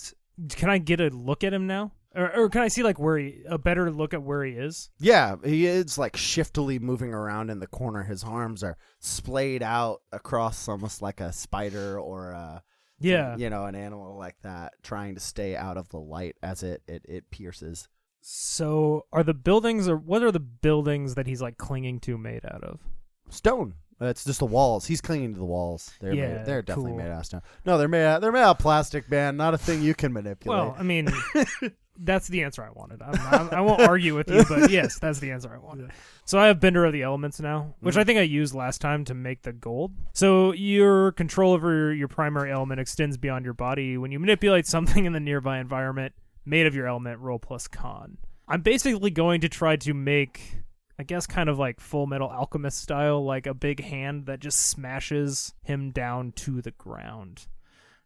Can 0.51 0.69
I 0.71 0.79
get 0.79 1.01
a 1.01 1.09
look 1.09 1.45
at 1.45 1.53
him 1.53 1.67
now, 1.67 1.93
or, 2.15 2.37
or 2.37 2.49
can 2.49 2.63
I 2.63 2.69
see 2.69 2.83
like 2.83 2.99
where 2.99 3.19
he 3.19 3.43
a 3.49 3.59
better 3.59 3.91
look 3.91 4.15
at 4.15 4.23
where 4.23 4.45
he 4.45 4.53
is? 4.53 4.91
Yeah, 4.99 5.37
he 5.45 5.67
is 5.67 5.99
like 5.99 6.17
shiftily 6.17 6.79
moving 6.79 7.13
around 7.13 7.51
in 7.51 7.61
the 7.61 7.67
corner. 7.67 8.03
His 8.03 8.25
arms 8.25 8.63
are 8.63 8.77
splayed 9.01 9.63
out 9.63 10.03
across 10.13 10.69
almost 10.69 11.03
like 11.03 11.21
a 11.21 11.33
spider 11.33 11.99
or 11.99 12.31
a 12.31 12.63
Yeah. 13.01 13.37
you 13.37 13.51
know, 13.51 13.67
an 13.67 13.75
animal 13.75 14.17
like 14.17 14.37
that, 14.43 14.75
trying 14.83 15.15
to 15.15 15.21
stay 15.21 15.57
out 15.57 15.77
of 15.77 15.89
the 15.89 15.99
light 15.99 16.37
as 16.43 16.63
it 16.63 16.83
it, 16.87 17.05
it 17.09 17.31
pierces. 17.31 17.89
So 18.21 19.05
are 19.13 19.23
the 19.23 19.35
buildings, 19.35 19.87
or 19.87 19.97
what 19.97 20.23
are 20.23 20.33
the 20.33 20.41
buildings 20.41 21.15
that 21.15 21.27
he's 21.27 21.43
like 21.43 21.59
clinging 21.59 22.01
to 22.01 22.17
made 22.17 22.45
out 22.47 22.65
of? 22.65 22.81
Stone. 23.29 23.75
It's 24.01 24.25
just 24.25 24.41
the 24.41 24.47
walls. 24.47 24.87
He's 24.87 25.01
clinging 25.01 25.35
to 25.35 25.39
the 25.39 25.45
walls. 25.45 25.93
They're 26.01 26.15
Yeah, 26.15 26.37
made, 26.37 26.47
they're 26.47 26.63
definitely 26.63 26.93
cool. 26.93 26.99
made 26.99 27.11
out 27.11 27.21
of 27.21 27.27
stone. 27.27 27.43
No, 27.65 27.79
they're 27.79 27.89
made 27.89 28.05
out, 28.05 28.21
they're 28.21 28.33
made 28.33 28.43
out 28.43 28.57
of 28.57 28.59
plastic, 28.59 29.11
man. 29.11 29.37
Not 29.37 29.55
a 29.55 29.59
thing 29.59 29.83
you 29.83 29.95
can 29.95 30.13
manipulate. 30.13 30.59
Well, 30.59 30.77
I 30.79 30.83
mean, 30.83 31.09
that's 31.99 32.29
the 32.29 32.43
answer 32.43 32.63
I 32.63 32.71
wanted. 32.71 33.01
I'm, 33.03 33.15
I'm, 33.15 33.51
I 33.51 33.61
won't 33.61 33.83
argue 33.83 34.17
with 34.17 34.29
you, 34.29 34.45
but 34.49 34.71
yes, 34.71 34.99
that's 34.99 35.21
the 35.21 35.31
answer 35.31 35.53
I 35.55 35.59
wanted. 35.59 35.93
So 36.25 36.39
I 36.39 36.47
have 36.47 36.61
Bender 36.61 36.85
of 36.85 36.93
the 36.93 37.03
Elements 37.03 37.41
now, 37.41 37.75
which. 37.81 37.97
I 37.97 38.01
mm-hmm. 38.01 38.07
think 38.07 38.19
I 38.19 38.23
used 38.23 38.55
last 38.55 38.81
time 38.81 39.05
to 39.07 39.15
make 39.15 39.43
the 39.43 39.53
gold. 39.53 39.93
So 40.13 40.53
your 40.53 41.13
control 41.13 41.53
over 41.53 41.93
your 41.93 42.09
primary 42.09 42.51
element 42.51 42.81
extends 42.81 43.17
beyond 43.17 43.45
your 43.45 43.55
body. 43.55 43.97
When 43.97 44.11
you 44.11 44.19
manipulate 44.19 44.67
something 44.67 45.05
in 45.05 45.13
the 45.13 45.21
nearby 45.21 45.59
environment 45.59 46.15
made 46.45 46.67
of 46.67 46.75
your 46.75 46.87
element, 46.87 47.21
roll 47.21 47.39
plus 47.39 47.69
con. 47.69 48.19
I'm 48.49 48.61
basically 48.61 49.11
going 49.11 49.41
to 49.43 49.49
try 49.49 49.77
to 49.77 49.95
make, 49.95 50.59
I 50.99 51.03
guess, 51.03 51.27
kind 51.27 51.49
of 51.49 51.59
like 51.59 51.81
Full 51.81 52.07
Metal 52.07 52.29
Alchemist 52.29 52.79
style, 52.79 53.25
like 53.25 53.47
a 53.47 53.55
big 53.55 53.83
hand 53.83 54.27
that 54.27 54.41
just 54.41 54.69
smashes 54.69 55.53
him 55.63 55.91
down 55.91 56.33
to 56.33 56.63
the 56.63 56.71
ground. 56.71 57.47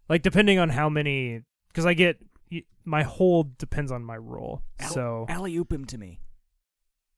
Like 0.09 0.23
depending 0.23 0.59
on 0.59 0.71
how 0.71 0.89
many, 0.89 1.43
because 1.69 1.85
I 1.85 1.95
get 1.95 2.19
my 2.85 3.03
hold 3.03 3.59
depends 3.59 3.93
on 3.93 4.03
my 4.03 4.17
roll. 4.17 4.63
Al- 4.81 4.91
so 4.91 5.27
alley 5.29 5.55
oop 5.57 5.73
him 5.73 5.85
to 5.87 5.99
me. 5.99 6.21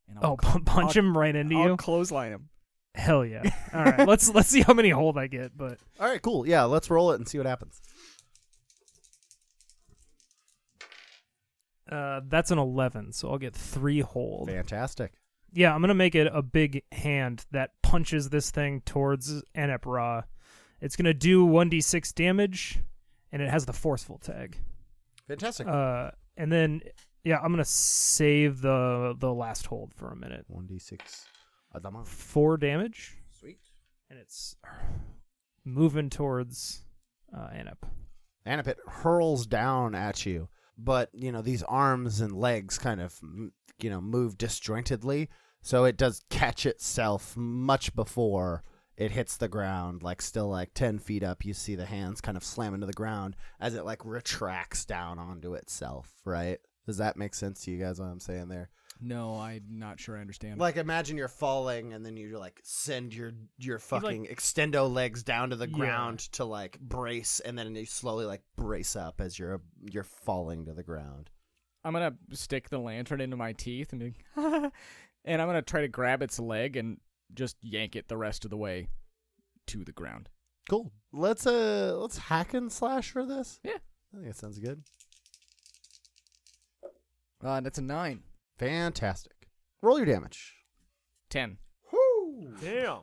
And 0.09 0.19
oh, 0.23 0.37
pu- 0.37 0.65
punch 0.65 0.97
him 0.97 1.17
right 1.17 1.35
into 1.35 1.55
you. 1.55 1.61
I'll 1.61 1.69
you. 1.69 1.77
clothesline 1.77 2.33
him. 2.33 2.49
Hell 2.97 3.25
yeah! 3.25 3.43
All 3.73 3.85
right, 3.85 4.09
let's 4.09 4.29
let's 4.35 4.49
see 4.49 4.63
how 4.63 4.75
many 4.75 4.91
hold 4.91 5.17
I 5.17 5.29
get. 5.29 5.57
But 5.57 5.79
All 6.01 6.09
right, 6.09 6.21
cool. 6.21 6.45
Yeah, 6.47 6.65
let's 6.65 6.91
roll 6.91 7.13
it 7.13 7.21
and 7.21 7.29
see 7.29 7.39
what 7.39 7.47
happens. 7.47 7.81
uh, 11.91 12.21
that's 12.27 12.51
an 12.51 12.59
eleven, 12.59 13.13
so 13.13 13.31
I'll 13.31 13.39
get 13.39 13.55
three 13.55 14.01
hold. 14.01 14.51
Fantastic. 14.51 15.13
Yeah, 15.53 15.75
I'm 15.75 15.81
gonna 15.81 15.95
make 15.95 16.15
it 16.15 16.29
a 16.33 16.43
big 16.43 16.83
hand 16.93 17.45
that 17.51 17.71
punches 17.83 18.29
this 18.31 18.51
thing 18.51 18.83
towards 18.83 19.43
Anep 19.57 19.85
Ra. 19.85 20.23
It's 20.81 20.97
gonna 20.97 21.15
do 21.15 21.45
one 21.45 21.69
d 21.69 21.81
six 21.81 22.13
damage, 22.13 22.79
and 23.33 23.43
it 23.43 23.51
has 23.51 23.67
the 23.67 23.73
forceful 23.73 24.19
tag. 24.19 24.57
Fantastic. 25.29 25.67
Uh, 25.67 26.11
and 26.37 26.51
then 26.51 26.81
yeah, 27.25 27.39
I'm 27.43 27.53
gonna 27.53 27.65
save 27.65 28.61
the 28.63 29.15
the 29.19 29.33
last 29.33 29.67
hold 29.67 29.93
for 29.95 30.11
a 30.11 30.17
minute. 30.17 30.47
1d6. 30.51 30.99
Adama. 31.77 32.07
Four 32.07 32.57
damage, 32.57 33.17
Sweet. 33.39 33.59
and 34.09 34.19
it's 34.19 34.57
moving 35.65 36.11
towards 36.11 36.83
uh, 37.37 37.49
Anep. 37.55 37.77
Anipit 38.47 38.77
hurls 38.89 39.47
down 39.47 39.95
at 39.95 40.25
you, 40.27 40.49
but 40.83 41.11
you 41.13 41.33
know 41.33 41.43
these 41.43 41.63
arms 41.65 42.21
and 42.21 42.33
legs 42.33 42.79
kind 42.79 43.01
of 43.01 43.21
you 43.79 43.91
know 43.91 44.01
move 44.01 44.39
disjointedly, 44.39 45.29
so 45.63 45.85
it 45.85 45.97
does 45.97 46.23
catch 46.31 46.67
itself 46.67 47.37
much 47.37 47.95
before 47.95 48.63
it 48.97 49.13
hits 49.13 49.37
the 49.37 49.49
ground. 49.49 50.03
Like 50.03 50.23
still 50.23 50.49
like 50.49 50.75
ten 50.75 50.99
feet 50.99 51.23
up, 51.23 51.45
you 51.45 51.55
see 51.55 51.75
the 51.75 51.87
hands 51.87 52.21
kind 52.21 52.37
of 52.37 52.45
slam 52.45 52.75
into 52.75 52.87
the 52.87 52.93
ground 52.93 53.37
as 53.61 53.75
it 53.75 53.85
like 53.85 54.05
retracts 54.05 54.85
down 54.85 55.19
onto 55.19 55.55
itself. 55.55 56.11
Right? 56.25 56.59
Does 56.87 56.99
that 56.99 57.17
make 57.17 57.35
sense 57.35 57.65
to 57.65 57.71
you 57.71 57.79
guys? 57.79 58.01
What 58.01 58.07
I'm 58.07 58.21
saying 58.21 58.49
there? 58.49 58.71
No, 59.01 59.37
I'm 59.37 59.63
not 59.71 59.99
sure 59.99 60.17
I 60.17 60.21
understand. 60.21 60.61
Like 60.61 60.77
imagine 60.77 61.17
you're 61.17 61.29
falling 61.29 61.93
and 61.95 62.05
then 62.05 62.17
you 62.17 62.39
like 62.39 62.61
send 62.63 63.15
your 63.15 63.33
your 63.59 63.79
fucking 63.79 64.27
extendo 64.31 64.93
legs 64.93 65.23
down 65.23 65.51
to 65.51 65.57
the 65.57 65.69
Yeah. 65.69 65.77
ground 65.77 66.19
to 66.33 66.45
like 66.45 66.79
brace 66.81 67.41
and 67.41 67.57
then 67.59 67.75
you 67.75 67.87
slowly 67.87 68.27
like 68.27 68.43
brace 68.57 68.97
up 68.97 69.21
as 69.21 69.39
you're 69.39 69.63
you're 69.91 70.05
falling 70.05 70.67
to 70.67 70.75
the 70.75 70.83
ground. 70.83 71.31
I'm 71.83 71.95
gonna 71.95 72.15
stick 72.33 72.69
the 72.69 72.79
lantern 72.79 73.23
into 73.23 73.37
my 73.39 73.55
teeth 73.55 73.93
and 73.93 74.01
be, 74.01 74.15
and 74.37 75.41
I'm 75.43 75.49
gonna 75.49 75.63
try 75.63 75.81
to 75.81 75.89
grab 75.89 76.21
its 76.23 76.39
leg 76.39 76.77
and 76.77 76.99
just 77.33 77.57
yank 77.63 77.97
it 77.97 78.09
the 78.09 78.19
rest 78.19 78.45
of 78.45 78.51
the 78.51 78.57
way 78.59 78.89
to 79.69 79.83
the 79.85 79.93
ground. 79.93 80.29
Cool. 80.69 80.93
Let's 81.11 81.47
uh 81.47 81.97
let's 81.99 82.19
hack 82.19 82.53
and 82.53 82.71
slash 82.71 83.11
for 83.11 83.25
this. 83.25 83.61
Yeah. 83.65 83.79
I 84.13 84.17
think 84.17 84.27
that 84.27 84.37
sounds 84.37 84.59
good. 84.59 84.83
Uh, 87.43 87.53
and 87.55 87.65
that's 87.65 87.79
a 87.79 87.83
nine. 87.83 88.23
Fantastic. 88.61 89.49
Roll 89.81 89.97
your 89.97 90.05
damage. 90.07 90.55
Ten. 91.31 91.57
Damn. 92.61 92.99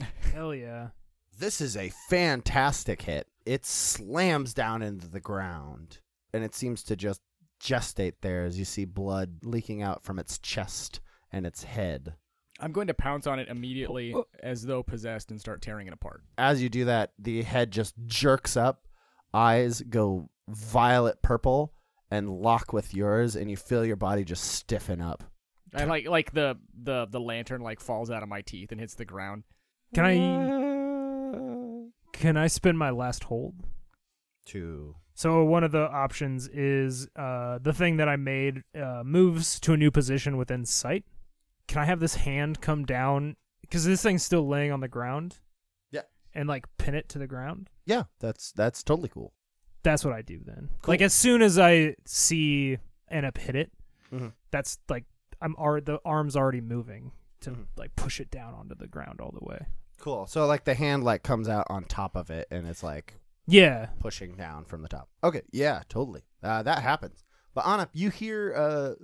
Hell 0.32 0.54
yeah. 0.54 0.88
This 1.38 1.60
is 1.60 1.76
a 1.76 1.90
fantastic 2.08 3.02
hit. 3.02 3.26
It 3.44 3.66
slams 3.66 4.54
down 4.54 4.80
into 4.80 5.08
the 5.08 5.20
ground 5.20 5.98
and 6.32 6.42
it 6.42 6.54
seems 6.54 6.82
to 6.84 6.96
just 6.96 7.20
gestate 7.62 8.14
there 8.22 8.44
as 8.46 8.58
you 8.58 8.64
see 8.64 8.86
blood 8.86 9.40
leaking 9.44 9.82
out 9.82 10.02
from 10.02 10.18
its 10.18 10.38
chest 10.38 11.00
and 11.30 11.44
its 11.44 11.64
head. 11.64 12.14
I'm 12.58 12.72
going 12.72 12.86
to 12.86 12.94
pounce 12.94 13.26
on 13.26 13.38
it 13.38 13.48
immediately 13.50 14.14
Oh. 14.14 14.24
as 14.42 14.62
though 14.64 14.82
possessed 14.82 15.30
and 15.30 15.38
start 15.38 15.60
tearing 15.60 15.86
it 15.86 15.92
apart. 15.92 16.22
as 16.38 16.62
you 16.62 16.70
do 16.70 16.86
that, 16.86 17.12
the 17.18 17.42
head 17.42 17.72
just 17.72 17.94
jerks 18.06 18.56
up, 18.56 18.86
eyes 19.34 19.82
go 19.82 20.30
violet 20.48 21.20
purple 21.20 21.74
and 22.12 22.28
lock 22.28 22.74
with 22.74 22.92
yours, 22.92 23.34
and 23.36 23.50
you 23.50 23.56
feel 23.56 23.86
your 23.86 23.96
body 23.96 24.22
just 24.22 24.44
stiffen 24.44 25.00
up. 25.00 25.24
And 25.72 25.88
like 25.88 26.06
like 26.06 26.32
the 26.32 26.58
the 26.74 27.06
the 27.06 27.18
lantern 27.18 27.62
like 27.62 27.80
falls 27.80 28.10
out 28.10 28.22
of 28.22 28.28
my 28.28 28.42
teeth 28.42 28.70
and 28.70 28.78
hits 28.78 28.94
the 28.94 29.06
ground. 29.06 29.44
Can 29.94 30.04
I 30.04 30.14
can 32.12 32.36
I 32.36 32.48
spin 32.48 32.76
my 32.76 32.90
last 32.90 33.24
hold? 33.24 33.54
Two. 34.44 34.96
So 35.14 35.42
one 35.44 35.64
of 35.64 35.72
the 35.72 35.88
options 35.90 36.48
is 36.48 37.08
uh, 37.16 37.58
the 37.62 37.72
thing 37.72 37.96
that 37.96 38.08
I 38.10 38.16
made 38.16 38.62
uh, 38.74 39.02
moves 39.04 39.58
to 39.60 39.72
a 39.72 39.76
new 39.78 39.90
position 39.90 40.36
within 40.36 40.66
sight. 40.66 41.04
Can 41.66 41.80
I 41.80 41.86
have 41.86 42.00
this 42.00 42.16
hand 42.16 42.60
come 42.60 42.84
down 42.84 43.36
because 43.62 43.86
this 43.86 44.02
thing's 44.02 44.22
still 44.22 44.46
laying 44.46 44.70
on 44.70 44.80
the 44.80 44.88
ground? 44.88 45.38
Yeah. 45.90 46.02
And 46.34 46.46
like 46.46 46.66
pin 46.76 46.94
it 46.94 47.08
to 47.10 47.18
the 47.18 47.26
ground. 47.26 47.70
Yeah, 47.86 48.04
that's 48.20 48.52
that's 48.52 48.82
totally 48.82 49.08
cool. 49.08 49.32
That's 49.82 50.04
what 50.04 50.14
I 50.14 50.22
do 50.22 50.40
then. 50.44 50.68
Cool. 50.82 50.92
Like 50.92 51.00
as 51.02 51.12
soon 51.12 51.42
as 51.42 51.58
I 51.58 51.96
see 52.04 52.78
Anna 53.08 53.32
hit 53.38 53.56
it, 53.56 53.72
Mhm. 54.12 54.32
that's 54.50 54.78
like 54.88 55.04
I'm 55.40 55.56
already 55.56 55.84
the 55.84 55.98
arm's 56.04 56.36
already 56.36 56.60
moving 56.60 57.12
to 57.40 57.50
Mhm. 57.50 57.66
like 57.76 57.94
push 57.96 58.20
it 58.20 58.30
down 58.30 58.54
onto 58.54 58.74
the 58.76 58.86
ground 58.86 59.20
all 59.20 59.32
the 59.32 59.44
way. 59.44 59.66
Cool. 59.98 60.26
So 60.26 60.46
like 60.46 60.64
the 60.64 60.74
hand 60.74 61.02
like 61.04 61.22
comes 61.24 61.48
out 61.48 61.66
on 61.68 61.84
top 61.84 62.16
of 62.16 62.30
it, 62.30 62.46
and 62.50 62.66
it's 62.66 62.82
like 62.82 63.14
Yeah. 63.46 63.86
pushing 63.98 64.36
down 64.36 64.64
from 64.66 64.82
the 64.82 64.88
top. 64.88 65.08
Okay, 65.24 65.42
yeah, 65.50 65.82
totally. 65.88 66.22
Uh, 66.42 66.62
that 66.62 66.82
happens. 66.82 67.24
But 67.54 67.66
Anna, 67.66 67.88
you 67.92 68.10
hear 68.10 68.54
uh, 68.54 68.94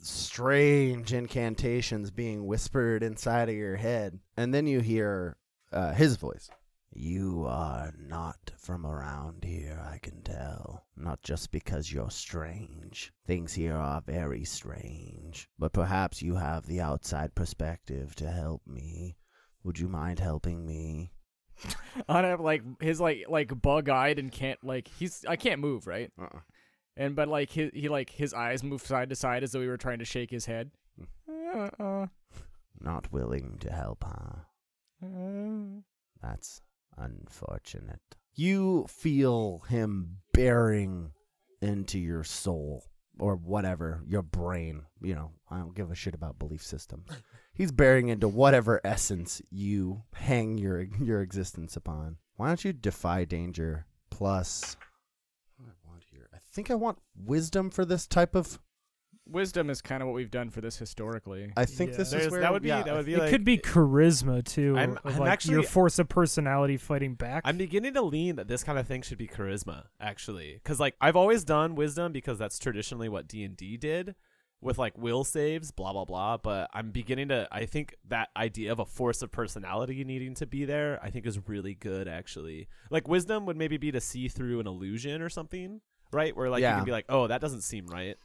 strange 0.00 1.12
incantations 1.12 2.10
being 2.10 2.46
whispered 2.46 3.02
inside 3.02 3.48
of 3.48 3.54
your 3.54 3.76
head, 3.76 4.20
and 4.36 4.54
then 4.54 4.66
you 4.66 4.80
hear 4.80 5.36
uh, 5.72 5.92
his 5.92 6.16
voice. 6.16 6.48
You 6.94 7.44
are 7.46 7.92
not 7.98 8.50
from 8.56 8.84
around 8.86 9.44
here, 9.44 9.80
I 9.88 9.98
can 9.98 10.22
tell. 10.22 10.84
Not 10.96 11.22
just 11.22 11.50
because 11.52 11.92
you're 11.92 12.10
strange. 12.10 13.12
Things 13.26 13.52
here 13.54 13.76
are 13.76 14.00
very 14.00 14.44
strange. 14.44 15.48
But 15.58 15.72
perhaps 15.72 16.22
you 16.22 16.34
have 16.36 16.66
the 16.66 16.80
outside 16.80 17.34
perspective 17.34 18.14
to 18.16 18.30
help 18.30 18.62
me. 18.66 19.16
Would 19.64 19.78
you 19.78 19.88
mind 19.88 20.18
helping 20.18 20.66
me? 20.66 21.12
I 22.08 22.22
have 22.22 22.40
like 22.40 22.62
his 22.80 23.00
like 23.00 23.24
like 23.28 23.60
bug 23.60 23.88
eyed 23.88 24.18
and 24.18 24.30
can't 24.32 24.62
like 24.64 24.88
he's 24.88 25.24
I 25.28 25.34
can't 25.36 25.60
move 25.60 25.88
right 25.88 26.12
Uh-uh. 26.16 26.38
and 26.96 27.16
but 27.16 27.26
like 27.28 27.50
his 27.50 27.72
he 27.74 27.88
like 27.88 28.10
his 28.10 28.32
eyes 28.32 28.62
move 28.62 28.80
side 28.82 29.08
to 29.10 29.16
side 29.16 29.42
as 29.42 29.50
though 29.52 29.60
he 29.60 29.66
were 29.66 29.76
trying 29.76 29.98
to 29.98 30.04
shake 30.04 30.30
his 30.30 30.46
head. 30.46 30.70
Uh, 31.28 32.06
Not 32.80 33.12
willing 33.12 33.58
to 33.60 33.72
help, 33.72 34.04
huh? 34.04 34.36
uh, 35.04 35.80
That's 36.22 36.60
unfortunate. 36.98 38.00
You 38.34 38.86
feel 38.88 39.60
him 39.68 40.18
bearing 40.32 41.12
into 41.60 41.98
your 41.98 42.24
soul 42.24 42.84
or 43.18 43.36
whatever, 43.36 44.02
your 44.06 44.22
brain. 44.22 44.82
You 45.02 45.14
know, 45.14 45.32
I 45.50 45.58
don't 45.58 45.74
give 45.74 45.90
a 45.90 45.94
shit 45.94 46.14
about 46.14 46.38
belief 46.38 46.62
systems. 46.62 47.08
He's 47.52 47.72
bearing 47.72 48.08
into 48.08 48.28
whatever 48.28 48.80
essence 48.84 49.42
you 49.50 50.02
hang 50.14 50.58
your 50.58 50.82
your 51.02 51.20
existence 51.20 51.76
upon. 51.76 52.18
Why 52.36 52.48
don't 52.48 52.64
you 52.64 52.72
defy 52.72 53.24
danger 53.24 53.86
plus 54.10 54.76
what 55.56 55.66
do 55.66 55.72
I 55.72 55.90
want 55.90 56.04
here? 56.10 56.28
I 56.32 56.38
think 56.52 56.70
I 56.70 56.74
want 56.74 56.98
wisdom 57.16 57.70
for 57.70 57.84
this 57.84 58.06
type 58.06 58.36
of 58.36 58.60
Wisdom 59.28 59.68
is 59.70 59.82
kind 59.82 60.02
of 60.02 60.08
what 60.08 60.14
we've 60.14 60.30
done 60.30 60.50
for 60.50 60.60
this 60.60 60.78
historically. 60.78 61.52
I 61.56 61.64
think 61.66 61.90
Yeah. 61.90 61.96
this 61.98 62.12
is 62.12 62.30
where 62.30 62.40
that 62.40 62.52
would 62.52 62.62
be 62.62 62.68
yeah, 62.68 62.82
that 62.82 62.94
would 62.94 63.06
be 63.06 63.14
it 63.14 63.18
like 63.18 63.30
could 63.30 63.44
be 63.44 63.58
charisma 63.58 64.44
too. 64.44 64.76
I'm- 64.76 64.98
of, 65.04 65.14
I'm 65.14 65.18
like 65.20 65.30
actually- 65.30 65.54
your 65.54 65.62
force 65.64 65.98
of 65.98 66.08
personality 66.08 66.76
fighting 66.76 67.14
back. 67.14 67.42
I'm 67.44 67.58
beginning 67.58 67.94
to 67.94 68.02
lean 68.02 68.36
that 68.36 68.48
this 68.48 68.64
kind 68.64 68.78
of 68.78 68.86
thing 68.86 69.02
should 69.02 69.18
be 69.18 69.28
charisma, 69.28 69.84
actually, 70.00 70.54
because 70.54 70.80
like 70.80 70.94
I've 71.00 71.16
always 71.16 71.44
done 71.44 71.74
wisdom 71.74 72.12
because 72.12 72.38
that's 72.38 72.58
traditionally 72.58 73.08
what 73.08 73.28
D 73.28 73.44
and 73.44 73.56
D 73.56 73.76
did 73.76 74.14
with 74.60 74.76
like 74.78 74.96
will 74.98 75.22
saves, 75.24 75.70
blah 75.70 75.92
blah 75.92 76.04
blah. 76.04 76.36
But 76.38 76.70
I'm 76.72 76.90
beginning 76.90 77.28
to, 77.28 77.46
I 77.52 77.66
think 77.66 77.94
that 78.08 78.30
idea 78.36 78.72
of 78.72 78.78
a 78.78 78.86
force 78.86 79.20
of 79.22 79.30
personality 79.30 80.02
needing 80.04 80.34
to 80.36 80.46
be 80.46 80.64
there, 80.64 80.98
I 81.02 81.10
think 81.10 81.26
is 81.26 81.38
really 81.48 81.74
good, 81.74 82.08
actually. 82.08 82.66
Like 82.90 83.06
wisdom 83.06 83.46
would 83.46 83.56
maybe 83.56 83.76
be 83.76 83.92
to 83.92 84.00
see 84.00 84.26
through 84.28 84.58
an 84.60 84.66
illusion 84.66 85.22
or 85.22 85.28
something, 85.28 85.80
right? 86.12 86.34
Where 86.36 86.48
like 86.50 86.62
you 86.62 86.66
can 86.68 86.84
be 86.84 86.92
like, 86.92 87.04
oh, 87.08 87.26
that 87.28 87.40
doesn't 87.40 87.60
seem 87.60 87.86
right. 87.86 88.16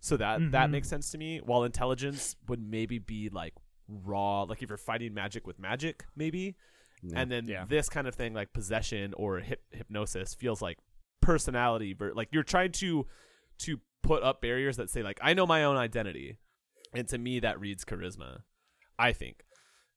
So 0.00 0.16
that 0.16 0.40
that 0.52 0.68
Mhm. 0.68 0.70
makes 0.72 0.88
sense 0.88 1.10
to 1.12 1.18
me. 1.18 1.38
While 1.40 1.64
intelligence 1.64 2.36
would 2.48 2.60
maybe 2.60 2.98
be 2.98 3.28
like 3.28 3.54
raw, 3.88 4.42
like 4.42 4.62
if 4.62 4.68
you're 4.70 4.78
fighting 4.78 5.12
magic 5.14 5.46
with 5.46 5.58
magic, 5.58 6.04
maybe 6.16 6.56
and 7.14 7.30
then 7.32 7.46
Yeah. 7.48 7.64
this 7.64 7.88
kind 7.88 8.06
of 8.06 8.14
thing 8.14 8.34
like 8.34 8.52
possession 8.52 9.14
or 9.14 9.38
hip- 9.40 9.64
hypnosis 9.70 10.34
feels 10.34 10.60
like 10.60 10.78
personality 11.22 11.92
ver- 11.94 12.12
like 12.14 12.28
you're 12.32 12.42
trying 12.42 12.72
to 12.72 13.06
to 13.58 13.80
put 14.02 14.22
up 14.22 14.40
barriers 14.42 14.76
that 14.76 14.88
say 14.90 15.02
like 15.02 15.18
i 15.22 15.32
know 15.34 15.46
my 15.46 15.64
own 15.64 15.76
identity 15.76 16.36
and 16.94 17.08
to 17.08 17.16
me 17.18 17.40
that 17.40 17.58
reads 17.60 17.84
charisma 17.86 18.40
i 18.98 19.12
think 19.12 19.44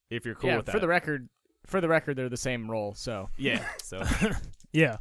if 0.10 0.26
you're 0.26 0.36
cool 0.36 0.50
yeah, 0.52 0.58
with 0.58 0.66
that 0.68 0.72
for 0.74 0.80
the 0.80 0.88
record, 0.88 1.28
for 1.66 1.82
the 1.82 1.88
record, 1.90 2.16
they're 2.18 2.30
the 2.30 2.38
same 2.38 2.70
role. 2.72 2.94
So 2.94 3.30
yeah 3.38 3.66
so 3.82 4.04
yeah. 4.74 4.98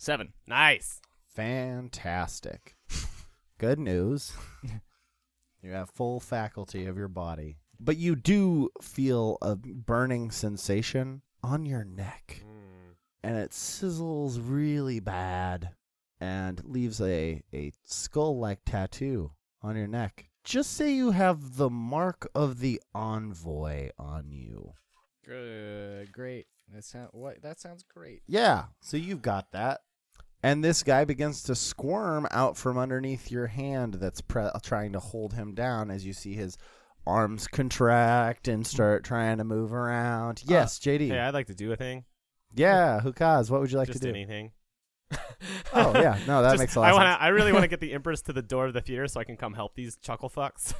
Seven. 0.00 0.32
nice 0.46 1.00
Fantastic. 1.34 2.76
Good 3.58 3.78
news. 3.78 4.32
you 5.62 5.70
have 5.70 5.88
full 5.90 6.18
faculty 6.18 6.86
of 6.86 6.96
your 6.96 7.08
body. 7.08 7.58
But 7.78 7.96
you 7.96 8.16
do 8.16 8.70
feel 8.82 9.38
a 9.40 9.56
burning 9.56 10.30
sensation 10.30 11.22
on 11.42 11.66
your 11.66 11.84
neck. 11.84 12.42
Hmm. 12.42 12.92
And 13.22 13.36
it 13.36 13.52
sizzles 13.52 14.40
really 14.42 14.98
bad 14.98 15.70
and 16.20 16.62
leaves 16.64 17.00
a, 17.00 17.42
a 17.52 17.72
skull 17.84 18.38
like 18.38 18.60
tattoo 18.66 19.32
on 19.62 19.76
your 19.76 19.86
neck. 19.86 20.30
Just 20.42 20.72
say 20.72 20.92
you 20.92 21.12
have 21.12 21.56
the 21.56 21.70
mark 21.70 22.28
of 22.34 22.60
the 22.60 22.80
envoy 22.94 23.90
on 23.98 24.30
you. 24.30 24.72
Good, 25.24 26.12
great. 26.12 26.46
That 26.72 26.84
sound 26.84 27.10
what? 27.12 27.42
That 27.42 27.60
sounds 27.60 27.82
great. 27.82 28.22
Yeah, 28.26 28.64
so 28.80 28.96
you've 28.96 29.22
got 29.22 29.52
that. 29.52 29.82
And 30.42 30.64
this 30.64 30.82
guy 30.82 31.04
begins 31.04 31.42
to 31.44 31.54
squirm 31.54 32.26
out 32.30 32.56
from 32.56 32.78
underneath 32.78 33.30
your 33.30 33.46
hand 33.48 33.94
that's 33.94 34.20
pre- 34.22 34.48
trying 34.62 34.92
to 34.92 35.00
hold 35.00 35.34
him 35.34 35.54
down 35.54 35.90
as 35.90 36.06
you 36.06 36.12
see 36.14 36.34
his 36.34 36.56
arms 37.06 37.46
contract 37.46 38.48
and 38.48 38.66
start 38.66 39.04
trying 39.04 39.38
to 39.38 39.44
move 39.44 39.72
around. 39.72 40.40
Uh, 40.40 40.52
yes, 40.52 40.78
JD. 40.78 41.08
hey 41.08 41.18
i'd 41.18 41.32
like 41.34 41.46
to 41.46 41.54
do 41.54 41.72
a 41.72 41.76
thing 41.76 42.04
yeah, 42.54 43.00
Ukaz, 43.04 43.48
what 43.50 43.60
would 43.60 43.70
you 43.70 43.78
like 43.78 43.86
just 43.88 44.00
to 44.02 44.06
do? 44.08 44.10
anything 44.14 44.52
Oh, 45.72 45.92
yeah. 45.94 46.18
No, 46.26 46.42
that 46.42 46.50
Just- 46.52 46.58
makes 46.60 46.74
a 46.76 46.80
lot 46.80 46.90
I 46.90 46.92
wanna. 46.92 47.16
I 47.20 47.28
really 47.28 47.52
want 47.52 47.62
to 47.64 47.68
get 47.74 47.80
the 47.80 47.92
empress 47.92 48.22
to 48.22 48.32
the 48.32 48.42
door 48.42 48.66
of 48.66 48.74
the 48.74 48.80
theater 48.80 49.06
so 49.08 49.18
I 49.20 49.24
can 49.24 49.36
come 49.36 49.54
help 49.54 49.74
these 49.74 49.96
chuckle 49.96 50.28
fucks. 50.30 50.74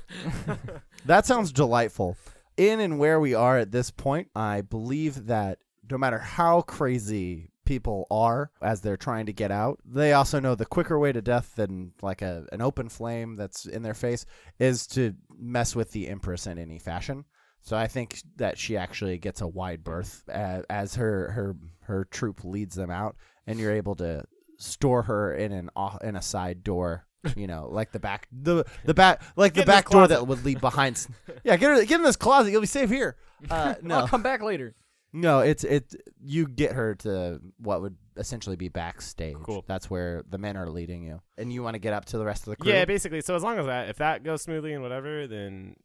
That 1.06 1.26
sounds 1.26 1.52
delightful. 1.52 2.16
In 2.56 2.80
and 2.80 2.98
where 2.98 3.18
we 3.18 3.34
are 3.34 3.58
at 3.58 3.72
this 3.72 3.90
point, 3.90 4.28
I 4.36 4.60
believe 4.60 5.26
that 5.26 5.58
no 5.90 5.96
matter 5.98 6.18
how 6.18 6.60
crazy 6.62 7.49
people 7.70 8.04
are 8.10 8.50
as 8.60 8.80
they're 8.80 8.96
trying 8.96 9.26
to 9.26 9.32
get 9.32 9.52
out. 9.52 9.78
They 9.84 10.12
also 10.12 10.40
know 10.40 10.56
the 10.56 10.66
quicker 10.66 10.98
way 10.98 11.12
to 11.12 11.22
death 11.22 11.54
than 11.54 11.92
like 12.02 12.20
a 12.20 12.44
an 12.50 12.60
open 12.60 12.88
flame 12.88 13.36
that's 13.36 13.64
in 13.64 13.82
their 13.82 13.94
face 13.94 14.26
is 14.58 14.88
to 14.88 15.14
mess 15.38 15.76
with 15.76 15.92
the 15.92 16.08
empress 16.08 16.48
in 16.48 16.58
any 16.58 16.80
fashion. 16.80 17.26
So 17.62 17.76
I 17.76 17.86
think 17.86 18.22
that 18.36 18.58
she 18.58 18.76
actually 18.76 19.18
gets 19.18 19.40
a 19.40 19.46
wide 19.46 19.84
berth 19.84 20.28
as, 20.28 20.64
as 20.68 20.94
her 20.96 21.30
her 21.30 21.56
her 21.82 22.08
troop 22.10 22.42
leads 22.42 22.74
them 22.74 22.90
out, 22.90 23.14
and 23.46 23.60
you're 23.60 23.70
able 23.70 23.94
to 23.96 24.24
store 24.58 25.02
her 25.02 25.32
in 25.32 25.52
an 25.52 25.70
in 26.02 26.16
a 26.16 26.22
side 26.22 26.64
door. 26.64 27.06
You 27.36 27.46
know, 27.46 27.68
like 27.70 27.92
the 27.92 28.00
back 28.00 28.28
the 28.32 28.64
the 28.86 28.94
back 28.94 29.22
like 29.36 29.52
Get 29.52 29.66
the 29.66 29.72
back 29.72 29.90
door 29.90 30.08
that 30.08 30.26
would 30.26 30.42
lead 30.42 30.60
behind. 30.60 31.06
Yeah, 31.44 31.56
get 31.56 31.68
her, 31.68 31.84
get 31.84 32.00
in 32.00 32.02
this 32.02 32.16
closet. 32.16 32.50
You'll 32.50 32.62
be 32.62 32.66
safe 32.66 32.88
here. 32.88 33.16
Uh, 33.50 33.74
no, 33.82 33.98
I'll 33.98 34.08
come 34.08 34.22
back 34.22 34.42
later. 34.42 34.74
No, 35.12 35.40
it's 35.40 35.64
it. 35.64 35.94
You 36.22 36.46
get 36.46 36.72
her 36.72 36.94
to 36.96 37.40
what 37.58 37.82
would 37.82 37.96
essentially 38.16 38.56
be 38.56 38.68
backstage. 38.68 39.36
Cool. 39.42 39.64
That's 39.66 39.88
where 39.90 40.22
the 40.28 40.38
men 40.38 40.56
are 40.56 40.68
leading 40.68 41.02
you, 41.02 41.20
and 41.38 41.52
you 41.52 41.62
want 41.62 41.74
to 41.74 41.78
get 41.80 41.92
up 41.92 42.04
to 42.06 42.18
the 42.18 42.24
rest 42.24 42.42
of 42.46 42.50
the 42.50 42.56
crew. 42.56 42.72
Yeah, 42.72 42.84
basically. 42.84 43.20
So 43.20 43.34
as 43.34 43.42
long 43.42 43.58
as 43.58 43.66
that, 43.66 43.88
if 43.88 43.96
that 43.98 44.22
goes 44.24 44.42
smoothly 44.42 44.72
and 44.72 44.82
whatever, 44.82 45.26
then 45.26 45.76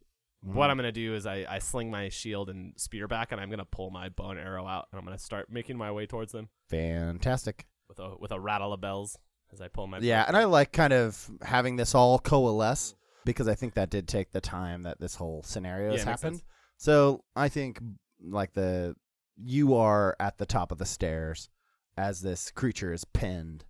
what 0.43 0.67
Mhm. 0.67 0.69
I'm 0.71 0.77
gonna 0.77 0.91
do 0.91 1.15
is 1.15 1.25
I, 1.25 1.45
I 1.49 1.57
sling 1.59 1.89
my 1.89 2.09
shield 2.09 2.49
and 2.49 2.73
spear 2.79 3.07
back, 3.07 3.31
and 3.31 3.41
I'm 3.41 3.49
gonna 3.49 3.65
pull 3.65 3.89
my 3.89 4.09
bow 4.09 4.29
and 4.31 4.39
arrow 4.39 4.67
out, 4.67 4.87
and 4.91 4.99
I'm 4.99 5.05
gonna 5.05 5.17
start 5.17 5.49
making 5.49 5.77
my 5.77 5.91
way 5.91 6.05
towards 6.05 6.31
them 6.33 6.49
fantastic. 6.69 7.65
with 7.89 7.99
a 7.99 8.15
with 8.19 8.31
a 8.31 8.39
rattle 8.39 8.73
of 8.73 8.81
bells 8.81 9.17
as 9.51 9.61
I 9.61 9.67
pull 9.69 9.87
my. 9.87 9.99
Yeah, 9.99 10.23
and 10.27 10.35
I 10.37 10.43
like 10.45 10.71
kind 10.71 10.93
of 10.93 11.29
having 11.41 11.75
this 11.77 11.95
all 11.95 12.19
coalesce 12.19 12.95
because 13.25 13.47
I 13.47 13.55
think 13.55 13.73
that 13.73 13.89
did 13.89 14.07
take 14.07 14.31
the 14.31 14.41
time 14.41 14.83
that 14.83 14.99
this 14.99 15.15
whole 15.15 15.41
scenario 15.43 15.91
Yeah, 15.91 15.97
has 15.97 16.03
happened. 16.03 16.43
So 16.77 17.23
I 17.35 17.49
think 17.49 17.79
like 18.21 18.53
the 18.53 18.95
you 19.37 19.75
are 19.75 20.15
at 20.19 20.37
the 20.37 20.45
top 20.45 20.71
of 20.71 20.77
the 20.77 20.85
stairs 20.85 21.49
as 21.97 22.21
this 22.21 22.51
creature 22.51 22.93
is 22.93 23.05
pinned. 23.05 23.65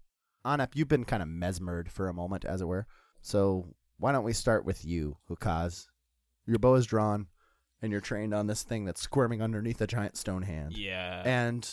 Anep, 0.46 0.76
you've 0.76 0.88
been 0.88 1.06
kind 1.06 1.24
of 1.24 1.30
mesmered 1.30 1.92
for 1.92 2.08
a 2.08 2.14
moment, 2.14 2.46
as 2.46 2.62
it 2.62 2.68
were. 2.68 2.88
So 3.22 3.76
why 3.98 4.12
don't 4.12 4.24
we 4.24 4.34
start 4.34 4.66
with 4.66 4.86
you, 4.86 5.18
Ukaz? 5.30 5.88
Your 6.46 6.60
bow 6.60 6.76
is 6.76 6.86
drawn, 6.86 7.28
and 7.82 7.92
you're 7.92 8.02
trained 8.02 8.34
on 8.34 8.48
this 8.48 8.64
thing 8.64 8.86
that's 8.86 9.02
squirming 9.02 9.42
underneath 9.42 9.82
a 9.82 9.88
giant 9.88 10.18
stone 10.18 10.44
hand. 10.44 10.78
Yeah. 10.78 11.24
And 11.26 11.68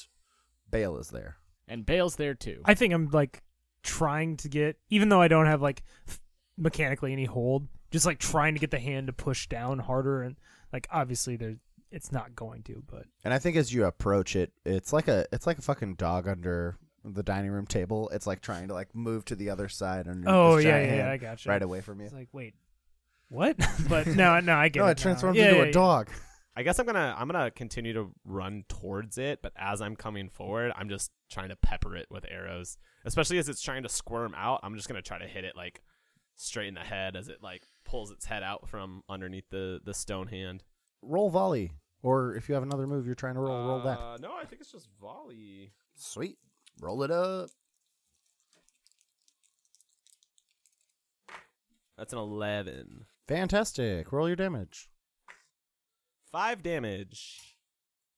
Bale 0.70 0.96
is 0.96 1.08
there. 1.08 1.36
And 1.68 1.84
Bale's 1.84 2.16
there 2.16 2.34
too. 2.34 2.62
I 2.64 2.74
think 2.74 2.94
I'm 2.94 3.10
like 3.10 3.42
trying 3.82 4.36
to 4.38 4.48
get, 4.48 4.78
even 4.88 5.08
though 5.10 5.20
I 5.20 5.28
don't 5.28 5.46
have 5.46 5.60
like 5.60 5.82
f- 6.08 6.20
mechanically 6.56 7.12
any 7.12 7.24
hold, 7.24 7.68
just 7.90 8.06
like 8.06 8.18
trying 8.18 8.54
to 8.54 8.60
get 8.60 8.70
the 8.70 8.78
hand 8.78 9.08
to 9.08 9.12
push 9.12 9.46
down 9.48 9.78
harder, 9.78 10.22
and 10.22 10.36
like 10.72 10.86
obviously 10.90 11.36
there, 11.36 11.56
it's 11.92 12.10
not 12.10 12.34
going 12.34 12.62
to, 12.64 12.82
but 12.90 13.04
And 13.24 13.32
I 13.32 13.38
think 13.38 13.56
as 13.56 13.72
you 13.72 13.84
approach 13.84 14.34
it, 14.34 14.52
it's 14.64 14.92
like 14.92 15.06
a 15.08 15.26
it's 15.32 15.46
like 15.46 15.58
a 15.58 15.62
fucking 15.62 15.94
dog 15.94 16.26
under 16.26 16.76
the 17.04 17.22
dining 17.22 17.50
room 17.50 17.66
table. 17.66 18.08
It's 18.12 18.26
like 18.26 18.40
trying 18.40 18.68
to 18.68 18.74
like 18.74 18.94
move 18.94 19.24
to 19.26 19.36
the 19.36 19.50
other 19.50 19.68
side 19.68 20.08
underneath 20.08 20.28
oh 20.28 20.56
this 20.56 20.64
yeah, 20.64 20.96
yeah, 20.96 21.10
I 21.10 21.16
got 21.16 21.44
you. 21.44 21.50
right 21.50 21.62
away 21.62 21.80
from 21.80 22.00
you. 22.00 22.06
It's 22.06 22.14
like 22.14 22.28
wait, 22.32 22.54
what? 23.28 23.56
but 23.88 24.06
no, 24.06 24.40
no, 24.40 24.54
I 24.54 24.68
get 24.68 24.80
No, 24.80 24.86
it. 24.88 24.92
it 24.92 24.98
transforms 24.98 25.36
Yeah, 25.36 25.44
into 25.44 25.56
yeah, 25.58 25.62
a 25.62 25.66
yeah. 25.66 25.72
dog. 25.72 26.10
I 26.54 26.62
guess 26.62 26.78
I'm 26.78 26.86
gonna 26.86 27.14
I'm 27.18 27.28
gonna 27.28 27.50
continue 27.50 27.92
to 27.94 28.10
run 28.24 28.64
towards 28.68 29.16
it, 29.18 29.40
but 29.42 29.52
as 29.56 29.80
I'm 29.80 29.96
coming 29.96 30.28
forward, 30.28 30.72
I'm 30.76 30.88
just 30.88 31.10
trying 31.30 31.48
to 31.48 31.56
pepper 31.56 31.96
it 31.96 32.06
with 32.10 32.24
arrows. 32.30 32.76
Especially 33.04 33.38
as 33.38 33.48
it's 33.48 33.62
trying 33.62 33.82
to 33.84 33.88
squirm 33.88 34.34
out, 34.36 34.60
I'm 34.62 34.76
just 34.76 34.86
gonna 34.86 35.02
try 35.02 35.18
to 35.18 35.26
hit 35.26 35.44
it 35.44 35.56
like 35.56 35.80
straight 36.36 36.68
in 36.68 36.74
the 36.74 36.80
head 36.80 37.16
as 37.16 37.28
it 37.28 37.38
like 37.42 37.62
pulls 37.84 38.10
its 38.10 38.26
head 38.26 38.42
out 38.42 38.68
from 38.68 39.02
underneath 39.08 39.48
the 39.50 39.80
the 39.84 39.94
stone 39.94 40.28
hand. 40.28 40.62
Roll 41.00 41.30
volley, 41.30 41.72
or 42.02 42.34
if 42.34 42.48
you 42.48 42.54
have 42.54 42.62
another 42.62 42.86
move 42.86 43.06
you're 43.06 43.14
trying 43.14 43.34
to 43.34 43.40
roll, 43.40 43.66
roll 43.66 43.80
that. 43.82 43.98
Uh, 43.98 44.16
No, 44.20 44.34
I 44.34 44.44
think 44.44 44.60
it's 44.60 44.72
just 44.72 44.88
volley. 45.00 45.72
Sweet, 45.94 46.38
roll 46.80 47.02
it 47.02 47.10
up. 47.10 47.50
That's 51.96 52.12
an 52.12 52.18
eleven. 52.18 53.06
Fantastic. 53.28 54.10
Roll 54.12 54.26
your 54.28 54.36
damage. 54.36 54.88
Five 56.30 56.62
damage. 56.62 57.56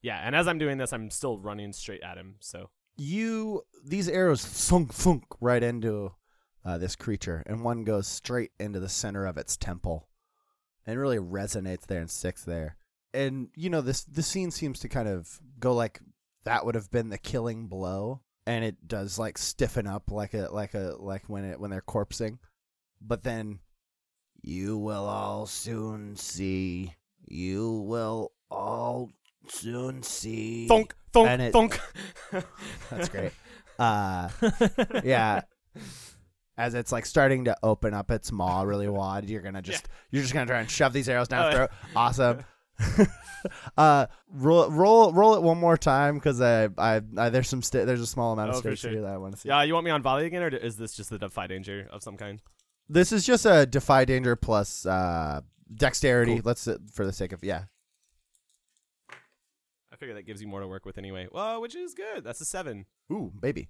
Yeah, 0.01 0.21
and 0.23 0.37
as 0.37 0.47
I'm 0.47 0.59
doing 0.59 0.79
this, 0.79 0.93
I'm 0.93 1.11
still 1.11 1.39
running 1.39 1.73
straight 1.73 2.03
at 2.03 2.17
him. 2.17 2.37
So 2.41 2.71
You 2.97 3.63
these 3.85 4.09
arrows 4.09 4.45
thunk 4.45 4.93
thunk 4.93 5.25
right 5.41 5.63
into 5.63 6.13
uh, 6.65 6.79
this 6.79 6.97
creature, 6.97 7.43
and 7.47 7.63
one 7.63 7.85
goes 7.85 8.07
straight 8.07 8.53
into 8.59 8.81
the 8.81 8.89
center 8.89 9.27
of 9.27 9.37
its 9.37 9.57
temple, 9.57 10.09
and 10.87 10.99
really 10.99 11.19
resonates 11.19 11.87
there 11.87 12.01
and 12.01 12.11
sticks 12.11 12.45
there. 12.45 12.77
And 13.15 13.49
you 13.55 13.71
know 13.71 13.81
this 13.81 14.05
this 14.05 14.27
scene 14.27 14.51
seems 14.51 14.81
to 14.81 14.89
kind 14.89 15.09
of 15.09 15.41
go 15.61 15.73
like 15.73 16.01
that 16.45 16.67
would 16.67 16.75
have 16.75 16.91
been 16.91 17.09
the 17.09 17.19
killing 17.19 17.69
blow, 17.69 18.21
and 18.47 18.65
it 18.65 18.87
does 18.87 19.19
like 19.19 19.39
stiffen 19.39 19.87
up 19.87 20.11
like 20.11 20.35
a 20.35 20.49
like 20.51 20.75
a 20.75 20.97
like 20.99 21.23
when 21.29 21.45
it 21.45 21.61
when 21.61 21.71
they're 21.71 21.81
corpsing, 21.81 22.39
but 23.01 23.23
then 23.23 23.61
you 24.43 24.77
will 24.77 25.05
all 25.05 25.47
soon 25.47 26.17
see. 26.17 26.95
You 27.27 27.85
will 27.89 28.33
all 28.51 29.11
soon 29.49 30.03
see. 30.03 30.69
thunk, 30.69 30.95
thunk, 31.13 31.29
And 31.29 31.43
it- 31.43 31.53
thunk. 31.53 31.81
That's 32.91 33.09
great. 33.09 33.33
Uh, 33.79 34.29
yeah. 35.03 35.43
As 36.57 36.75
it's 36.75 36.93
like 36.93 37.07
starting 37.07 37.47
to 37.47 37.57
open 37.63 37.95
up 37.95 38.11
its 38.11 38.31
maw 38.31 38.63
really 38.63 38.89
wide, 38.89 39.29
you're 39.29 39.43
gonna 39.43 39.63
just 39.63 39.89
you're 40.11 40.23
just 40.23 40.35
gonna 40.35 40.47
try 40.47 40.61
and 40.61 40.71
shove 40.71 40.93
these 40.93 41.09
arrows 41.09 41.27
down 41.29 41.47
its 41.47 41.53
yeah. 41.53 41.57
throat. 41.57 41.71
Awesome. 41.97 42.45
uh, 43.77 44.07
roll 44.33 44.71
roll 44.71 45.13
roll 45.13 45.35
it 45.35 45.43
one 45.43 45.59
more 45.59 45.77
time 45.77 46.15
because 46.17 46.41
I, 46.41 46.69
I 46.79 47.01
I 47.17 47.29
there's 47.31 47.49
some 47.49 47.61
there's 47.73 48.01
a 48.01 48.07
small 48.07 48.33
amount 48.33 48.51
of 48.51 48.57
Oh, 48.57 48.61
stage 48.61 48.81
sure. 48.81 48.91
here 48.91 49.03
that 49.03 49.13
I 49.13 49.17
want 49.19 49.35
to 49.35 49.41
see. 49.41 49.49
Yeah, 49.49 49.63
you 49.63 49.75
want 49.75 49.85
me 49.85 49.91
on 49.91 50.03
volley 50.03 50.27
again, 50.27 50.43
or 50.43 50.49
is 50.49 50.77
this 50.77 50.95
just 50.95 51.11
the 51.11 51.19
defy 51.19 51.47
danger 51.47 51.89
of 51.91 52.03
some 52.03 52.17
kind? 52.17 52.41
This 52.89 53.13
is 53.13 53.25
just 53.25 53.47
a 53.47 53.65
defy 53.67 54.05
danger 54.05 54.37
plus 54.37 54.85
uh 54.87 55.41
dexterity. 55.75 56.35
Cool. 56.35 56.43
Let's 56.45 56.67
uh, 56.69 56.79
for 56.93 57.07
the 57.07 57.13
sake 57.13 57.33
of 57.33 57.43
yeah. 57.45 57.65
I 59.93 59.97
figure 59.97 60.15
that 60.15 60.27
gives 60.27 60.43
you 60.43 60.49
more 60.49 60.61
to 60.61 60.67
work 60.67 60.85
with 60.85 60.99
anyway. 60.99 61.29
Well, 61.31 61.61
which 61.61 61.77
is 61.77 61.95
good. 61.95 62.25
That's 62.25 62.41
a 62.41 62.45
seven. 62.45 62.87
Ooh, 63.13 63.33
baby. 63.41 63.69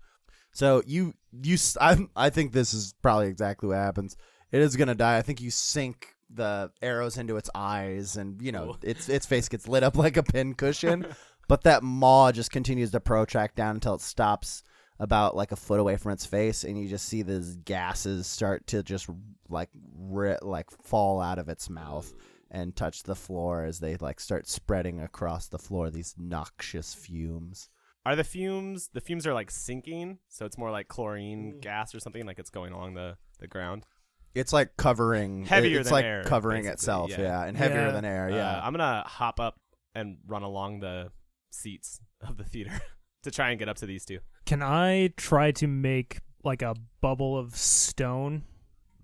So 0.52 0.82
you 0.86 1.14
you 1.42 1.58
I 1.80 2.06
I 2.16 2.30
think 2.30 2.52
this 2.52 2.72
is 2.72 2.94
probably 3.02 3.28
exactly 3.28 3.68
what 3.68 3.76
happens. 3.76 4.16
It 4.50 4.62
is 4.62 4.76
gonna 4.76 4.94
die. 4.94 5.18
I 5.18 5.22
think 5.22 5.40
you 5.40 5.50
sink 5.50 6.13
the 6.30 6.70
arrows 6.82 7.18
into 7.18 7.36
its 7.36 7.50
eyes, 7.54 8.16
and 8.16 8.40
you 8.40 8.52
know 8.52 8.64
Cool. 8.64 8.78
its 8.82 9.08
its 9.08 9.26
face 9.26 9.48
gets 9.48 9.68
lit 9.68 9.82
up 9.82 9.96
like 10.04 10.16
a 10.16 10.22
pin 10.22 10.54
cushion. 10.54 11.06
but 11.48 11.62
that 11.64 11.82
maw 11.82 12.32
just 12.32 12.50
continues 12.50 12.90
to 12.92 13.00
protract 13.00 13.56
down 13.56 13.76
until 13.76 13.94
it 13.94 14.00
stops 14.00 14.62
about 14.98 15.36
like 15.36 15.52
a 15.52 15.56
foot 15.56 15.80
away 15.80 15.96
from 15.96 16.12
its 16.12 16.26
face, 16.26 16.64
and 16.64 16.78
you 16.78 16.88
just 16.88 17.08
see 17.08 17.22
these 17.22 17.56
gases 17.56 18.26
start 18.26 18.66
to 18.68 18.82
just 18.82 19.08
like 19.48 19.70
ri- 19.96 20.38
like 20.42 20.70
fall 20.82 21.20
out 21.20 21.38
of 21.38 21.48
its 21.48 21.68
mouth 21.68 22.12
and 22.50 22.76
touch 22.76 23.02
the 23.02 23.16
floor 23.16 23.64
as 23.64 23.80
they 23.80 23.96
like 23.96 24.20
start 24.20 24.48
spreading 24.48 25.00
across 25.00 25.48
the 25.48 25.58
floor. 25.58 25.90
These 25.90 26.14
noxious 26.18 26.94
fumes. 26.94 27.68
Are 28.06 28.16
the 28.16 28.24
fumes? 28.24 28.90
The 28.92 29.00
fumes 29.00 29.26
are 29.26 29.34
like 29.34 29.50
sinking, 29.50 30.18
so 30.28 30.44
it's 30.44 30.58
more 30.58 30.70
like 30.70 30.88
chlorine 30.88 31.54
mm. 31.54 31.60
gas 31.60 31.94
or 31.94 32.00
something, 32.00 32.26
like 32.26 32.38
it's 32.38 32.50
going 32.50 32.72
along 32.72 32.94
the 32.94 33.16
the 33.40 33.48
ground. 33.48 33.86
It's 34.34 34.52
like 34.52 34.76
covering 34.76 35.44
Heavier 35.44 35.80
It's 35.80 35.88
than 35.88 35.94
like 35.94 36.04
air, 36.04 36.24
covering 36.24 36.62
basically, 36.62 36.72
itself, 36.74 37.10
yeah. 37.10 37.20
yeah. 37.20 37.44
and 37.44 37.56
heavier 37.56 37.86
Yeah. 37.86 37.90
than 37.92 38.04
air, 38.04 38.26
Uh, 38.26 38.34
yeah. 38.36 38.60
I'm 38.62 38.72
gonna 38.72 39.04
hop 39.06 39.38
up 39.40 39.56
and 39.94 40.18
run 40.26 40.42
along 40.42 40.80
the 40.80 41.10
seats 41.50 42.00
of 42.20 42.36
the 42.36 42.44
theater 42.44 42.72
to 43.22 43.30
try 43.30 43.50
and 43.50 43.58
get 43.58 43.68
up 43.68 43.76
to 43.78 43.86
these 43.86 44.04
two. 44.04 44.18
Can 44.46 44.62
I 44.62 45.10
try 45.16 45.52
to 45.52 45.66
make 45.66 46.20
like 46.42 46.62
a 46.62 46.74
bubble 47.00 47.38
of 47.38 47.56
stone 47.56 48.44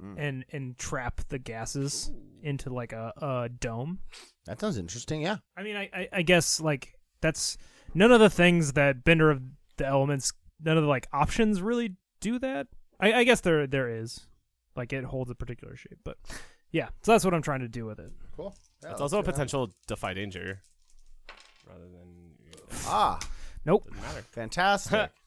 Mm. 0.03 0.15
and 0.17 0.45
and 0.51 0.79
trap 0.79 1.21
the 1.29 1.39
gases 1.39 2.11
into 2.43 2.73
like 2.73 2.95
a, 2.95 3.13
a 3.21 3.49
dome? 3.51 3.99
that 4.47 4.59
sounds 4.59 4.79
interesting, 4.79 5.21
yeah. 5.21 5.37
I 5.59 5.63
mean, 5.63 5.77
I, 5.77 5.91
I 5.93 6.09
I 6.11 6.23
guess 6.23 6.59
like 6.59 6.95
that's 7.21 7.59
none 7.93 8.11
of 8.11 8.19
the 8.19 8.31
things 8.31 8.73
that 8.73 9.05
Bender 9.05 9.31
of 9.31 9.43
the 9.77 9.87
Elements, 9.87 10.33
none 10.59 10.79
of 10.79 10.85
the 10.85 10.89
like 10.89 11.07
options 11.13 11.61
really 11.61 11.97
do 12.23 12.39
that. 12.39 12.69
I, 12.99 13.13
I 13.13 13.25
guess 13.25 13.43
there 13.43 13.67
there 13.67 13.91
is, 13.91 14.27
like 14.77 14.93
it 14.93 15.05
holds 15.05 15.31
a 15.31 15.35
particular 15.35 15.77
shape, 15.77 15.99
but 16.05 16.17
yeah. 16.71 16.89
So 17.03 17.13
that's 17.13 17.25
what 17.25 17.35
I'm 17.35 17.43
trying 17.43 17.61
to 17.61 17.69
do 17.69 17.85
with 17.87 17.99
it. 17.99 18.11
Cool. 18.37 18.55
it's 18.85 19.01
also 19.01 19.19
a 19.19 19.23
potential 19.23 19.71
defy 19.87 20.15
danger, 20.15 20.63
rather 21.69 21.81
than 21.85 22.35
Ah, 22.87 23.19
Nope. 23.65 23.87
doesn't 23.89 24.03
matter. 24.03 24.23
fantastic. 24.23 25.11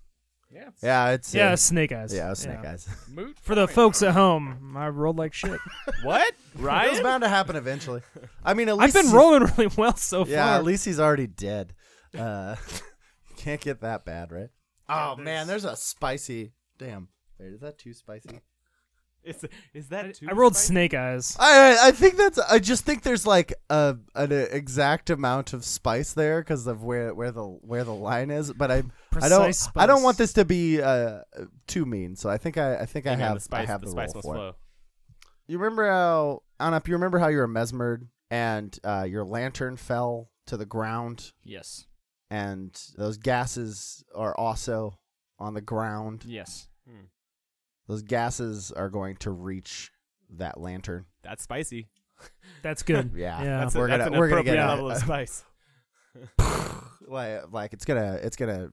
Yeah. 0.56 0.70
yeah, 0.84 1.10
it's 1.14 1.34
Yeah, 1.34 1.54
uh, 1.54 1.56
snake 1.56 1.92
eyes. 1.92 2.14
yeah, 2.14 2.32
snake 2.36 2.64
eyes. 2.64 2.88
Moot. 3.12 3.40
For 3.40 3.56
the 3.56 3.68
folks 3.68 4.04
at 4.04 4.14
home, 4.14 4.76
I 4.78 4.88
rolled 4.90 5.18
like 5.18 5.34
shit. 5.34 5.60
What? 6.04 6.28
It 6.28 6.36
was 6.58 6.64
Ryan? 6.64 7.02
bound 7.04 7.24
to 7.24 7.28
happen 7.30 7.56
eventually. 7.56 8.02
I 8.44 8.54
mean, 8.54 8.70
at 8.70 8.74
I've 8.76 8.82
least 8.82 8.94
been 8.94 9.08
he- 9.08 9.14
rolling 9.16 9.50
really 9.58 9.74
well 9.76 9.96
so 9.96 10.28
Yeah, 10.28 10.46
far. 10.46 10.58
at 10.60 10.64
least 10.64 10.86
he's 10.86 11.00
already 11.00 11.26
dead. 11.26 11.74
Uh, 12.16 12.56
can't 13.36 13.62
get 13.62 13.82
that 13.82 14.06
bad, 14.06 14.32
right? 14.32 14.50
Oh 14.88 15.16
there's- 15.16 15.26
man, 15.26 15.48
there's 15.48 15.66
a 15.66 15.76
spicy. 15.76 16.54
Damn. 16.78 17.08
Wait, 17.40 17.54
is 17.54 17.62
that 17.62 17.80
too 17.80 17.96
spicy? 17.96 18.40
Is 19.24 19.46
is 19.74 19.88
that 19.90 20.16
too 20.16 20.28
I 20.30 20.34
rolled 20.34 20.56
spicy? 20.56 20.68
snake 20.68 20.94
eyes. 20.94 21.38
I 21.40 21.78
I 21.88 21.92
think 21.92 22.18
that's. 22.18 22.38
I 22.40 22.60
just 22.60 22.84
think 22.86 23.04
there's 23.04 23.26
like 23.26 23.54
a 23.70 23.96
an 24.16 24.32
exact 24.32 25.10
amount 25.10 25.54
of 25.54 25.64
spice 25.64 26.14
there 26.14 26.42
because 26.42 26.68
of 26.68 26.84
where 26.84 27.14
where 27.14 27.32
the 27.32 27.44
where 27.44 27.84
the 27.86 27.94
line 27.94 28.30
is. 28.32 28.52
But 28.52 28.70
I 28.72 28.76
I 28.76 28.82
don't 29.30 29.46
Precise 29.46 29.70
I 29.76 29.86
don't 29.86 30.04
want 30.04 30.18
this 30.18 30.34
to 30.34 30.44
be 30.46 30.82
uh 30.82 31.20
too 31.68 31.86
mean. 31.86 32.16
So 32.18 32.30
I 32.30 32.38
think 32.38 32.58
I 32.58 32.78
I 32.80 32.86
think 32.86 33.08
I 33.08 33.16
have 33.16 33.36
the 33.36 33.40
spice, 33.40 33.68
I 33.68 33.72
have 33.72 33.80
the 33.82 33.86
the, 33.86 33.92
spice 33.92 34.10
roll 34.10 34.16
must 34.16 34.26
for 34.28 34.36
it. 34.36 34.38
flow. 34.38 34.56
You 35.48 35.58
remember 35.58 35.90
how 35.90 36.44
Anep? 36.60 36.88
You 36.88 36.94
remember 36.96 37.20
how 37.20 37.28
you 37.30 37.38
were 37.38 37.48
mesmered 37.48 38.08
and 38.30 38.78
uh, 38.84 39.06
your 39.08 39.24
lantern 39.24 39.78
fell 39.78 40.30
to 40.48 40.58
the 40.58 40.66
ground, 40.66 41.32
Yes. 41.46 41.86
and 42.30 42.72
those 42.98 43.18
gases 43.18 44.04
are 44.16 44.36
also 44.38 44.98
on 45.40 45.54
the 45.54 45.62
ground. 45.62 46.26
Yes. 46.28 46.68
Hmm. 46.90 47.06
Those 47.88 48.02
gases 48.02 48.72
are 48.72 48.90
going 48.90 49.18
to 49.18 49.32
reach 49.32 49.92
that 50.32 50.60
lantern. 50.60 51.06
That's 51.24 51.44
spicy. 51.44 51.88
That's 52.62 52.84
good. 52.84 53.12
Yeah, 53.16 53.44
Yeah. 53.44 53.58
That's, 53.60 53.76
a, 53.76 53.80
we're 53.80 53.88
that's 53.88 54.04
gonna 54.06 54.14
an 54.16 54.20
we're 54.20 54.30
gonna 54.30 54.42
appropriate 54.42 54.62
get 54.62 54.68
level 54.70 54.90
a, 54.90 54.94
of 54.94 55.00
spice. 55.00 55.44
like 57.08 57.52
like 57.52 57.74
it's 57.74 57.86
gonna 57.86 58.20
it's 58.22 58.36
gonna 58.38 58.70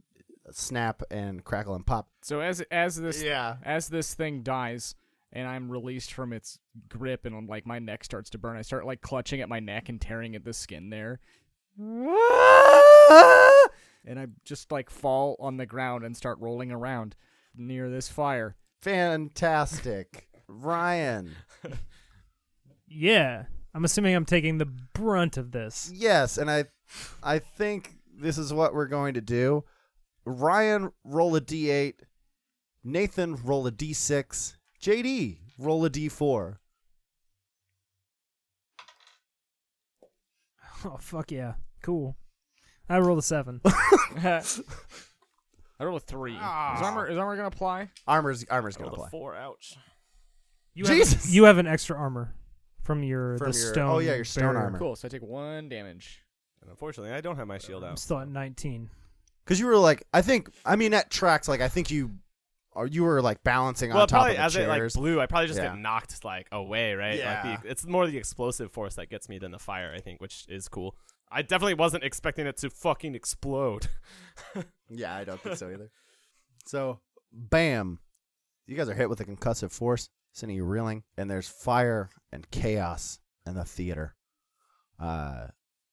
snap 0.53 1.03
and 1.11 1.43
crackle 1.45 1.75
and 1.75 1.85
pop. 1.87 2.09
So 2.23 2.41
as 2.41 2.61
as 2.71 2.97
this 3.01 3.23
Yeah. 3.23 3.57
as 3.65 3.89
this 3.89 4.15
thing 4.15 4.43
dies 4.43 4.95
and 5.33 5.47
I'm 5.49 5.71
released 5.71 6.13
from 6.13 6.33
its 6.33 6.59
grip 6.89 7.25
and 7.25 7.49
like 7.49 7.67
my 7.67 7.79
neck 7.79 8.05
starts 8.05 8.31
to 8.31 8.39
burn, 8.39 8.57
I 8.57 8.63
start 8.63 8.85
like 8.87 9.01
clutching 9.01 9.41
at 9.41 9.49
my 9.49 9.61
neck 9.61 9.89
and 9.89 10.01
tearing 10.01 10.35
at 10.37 10.45
the 10.45 10.53
skin 10.53 10.91
there. 10.91 11.19
And 14.07 14.19
I 14.19 14.27
just 14.45 14.73
like 14.73 14.91
fall 14.91 15.37
on 15.41 15.57
the 15.57 15.67
ground 15.67 16.05
and 16.05 16.17
start 16.17 16.39
rolling 16.41 16.73
around 16.73 17.17
near 17.57 17.91
this 17.91 18.09
fire. 18.09 18.57
Fantastic, 18.83 20.29
Ryan. 20.49 21.37
Yeah. 22.89 23.45
I'm 23.75 23.85
assuming 23.85 24.15
I'm 24.17 24.25
taking 24.25 24.59
the 24.59 24.67
brunt 24.67 25.37
of 25.37 25.53
this. 25.53 25.93
Yes, 25.95 26.39
and 26.39 26.51
I 26.51 26.65
I 27.23 27.39
think 27.39 27.95
this 28.21 28.37
is 28.37 28.53
what 28.53 28.75
we're 28.75 28.87
going 28.87 29.15
to 29.15 29.21
do. 29.21 29.65
Ryan 30.25 30.91
roll 31.05 31.37
a 31.37 31.41
d8, 31.41 31.95
Nathan 32.83 33.37
roll 33.37 33.67
a 33.67 33.73
d6, 33.73 34.57
JD 34.83 35.39
roll 35.59 35.85
a 35.85 35.91
d4. 35.91 36.57
Oh 40.85 40.97
fuck 40.99 41.31
yeah. 41.31 41.55
Cool. 41.83 42.17
I 42.89 42.99
rolled 42.99 43.21
a 43.21 43.23
seven. 43.23 43.61
I 45.81 45.85
roll 45.85 45.97
a 45.97 46.01
three. 46.01 46.37
Ah. 46.39 46.77
Is 46.77 46.83
armor 46.83 47.09
is 47.09 47.17
armor 47.19 47.37
gonna 47.37 47.49
apply? 47.49 47.89
Armor's 48.07 48.45
armor's 48.51 48.77
I 48.77 48.81
gonna 48.81 48.91
rolled 48.91 48.99
a 48.99 49.03
play. 49.03 49.11
four. 49.11 49.35
Ouch. 49.35 49.77
You 50.75 50.85
Jesus. 50.85 51.25
Have, 51.25 51.35
you 51.35 51.45
have 51.45 51.59
an 51.59 51.67
extra 51.67 51.97
armor 51.97 52.35
from 52.83 53.03
your 53.03 53.39
From 53.39 53.51
the 53.53 53.59
your- 53.59 53.73
stone. 53.73 53.91
oh, 53.91 53.99
yeah, 53.99 54.15
your 54.15 54.25
stone 54.25 54.45
barrier. 54.45 54.59
armor. 54.61 54.79
Cool. 54.79 54.97
So 54.97 55.07
I 55.07 55.09
take 55.09 55.23
one 55.23 55.69
damage. 55.69 56.23
And 56.63 56.71
unfortunately, 56.71 57.13
I 57.13 57.21
don't 57.21 57.37
have 57.37 57.47
my 57.49 57.59
shield 57.59 57.83
I'm 57.83 57.93
out. 57.93 57.99
still 57.99 58.19
at 58.19 58.29
19. 58.29 58.91
Because 59.45 59.59
you 59.59 59.67
were 59.67 59.77
like, 59.79 60.05
I 60.13 60.23
think, 60.23 60.51
I 60.65 60.77
mean, 60.77 60.93
that 60.93 61.11
tracks. 61.11 61.49
Like, 61.49 61.61
I 61.63 61.69
think 61.69 61.91
you, 61.91 62.11
or 62.73 62.87
you 62.87 63.03
were 63.03 63.21
like 63.23 63.43
balancing 63.43 63.91
Well, 63.91 64.03
on 64.03 64.09
top 64.09 64.19
probably 64.19 64.33
of 64.33 64.37
the 64.37 64.43
as 64.45 64.57
it 64.57 64.69
like 64.69 64.79
chairs. 64.79 64.95
blew, 64.95 65.21
I 65.21 65.27
probably 65.27 65.49
just 65.49 65.59
Yeah. 65.59 65.71
get 65.71 65.79
knocked 65.79 66.23
like 66.25 66.47
away, 66.53 66.95
right? 66.95 67.19
Yeah. 67.19 67.43
Like 67.45 67.63
the, 67.63 67.71
it's 67.71 67.87
more 67.87 68.07
the 68.07 68.17
explosive 68.19 68.71
force 68.71 68.95
that 68.97 69.09
gets 69.11 69.29
me 69.29 69.39
than 69.39 69.51
the 69.51 69.59
fire, 69.59 69.93
I 69.97 70.01
think, 70.01 70.21
which 70.21 70.45
is 70.49 70.69
cool. 70.69 70.95
I 71.31 71.43
definitely 71.43 71.75
wasn't 71.75 72.05
expecting 72.05 72.47
it 72.47 72.57
to 72.59 72.71
fucking 72.71 73.15
explode. 73.15 73.89
yeah, 74.89 75.15
I 75.15 75.25
don't 75.25 75.41
think 75.41 75.57
so 75.57 75.71
either. 75.71 75.91
So, 76.67 77.01
bam, 77.33 78.01
you 78.67 78.77
guys 78.77 78.89
are 78.89 78.95
hit 78.95 79.09
with 79.09 79.21
a 79.21 79.25
concussive 79.25 79.71
force, 79.71 80.09
sending 80.33 80.57
you 80.57 80.65
reeling, 80.65 81.05
and 81.17 81.31
there's 81.31 81.49
fire 81.49 82.11
and 82.33 82.51
chaos 82.51 83.21
in 83.47 83.55
the 83.55 83.65
theater. 83.65 84.15
Uh, 84.99 85.49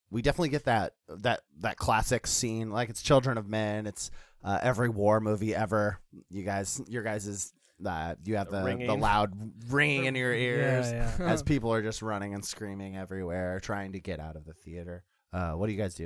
we 0.09 0.21
definitely 0.21 0.49
get 0.49 0.65
that 0.65 0.93
that 1.07 1.41
that 1.59 1.77
classic 1.77 2.27
scene, 2.27 2.71
like 2.71 2.89
it's 2.89 3.01
Children 3.01 3.37
of 3.37 3.47
Men. 3.47 3.87
It's 3.87 4.09
uh, 4.43 4.59
every 4.61 4.89
war 4.89 5.19
movie 5.19 5.53
ever. 5.53 5.99
You 6.29 6.43
guys, 6.43 6.81
your 6.87 7.03
guys 7.03 7.27
is 7.27 7.53
uh, 7.85 8.15
you 8.23 8.37
have 8.37 8.49
The 8.49 8.63
the 8.63 8.87
the 8.87 8.95
loud 8.95 9.33
ringing 9.69 10.05
in 10.05 10.15
your 10.15 10.33
ears. 10.33 10.91
Yeah, 10.91 11.11
yeah. 11.19 11.25
as 11.25 11.43
people 11.43 11.71
are 11.73 11.81
just 11.81 12.01
running 12.01 12.33
and 12.33 12.43
screaming 12.43 12.97
everywhere, 12.97 13.59
trying 13.59 13.91
to 13.93 13.99
get 13.99 14.19
out 14.19 14.35
of 14.35 14.45
the 14.45 14.53
theater. 14.53 15.03
Uh, 15.33 15.51
what 15.53 15.67
do 15.67 15.73
you 15.73 15.77
guys 15.77 15.93
do? 15.95 16.05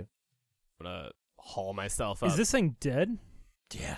I'm 0.80 0.86
gonna 0.86 1.12
haul 1.38 1.74
myself 1.74 2.24
up. 2.24 2.30
Is 2.30 2.38
this 2.38 2.52
thing 2.52 2.76
dead? 2.80 3.18
Yeah. 3.74 3.98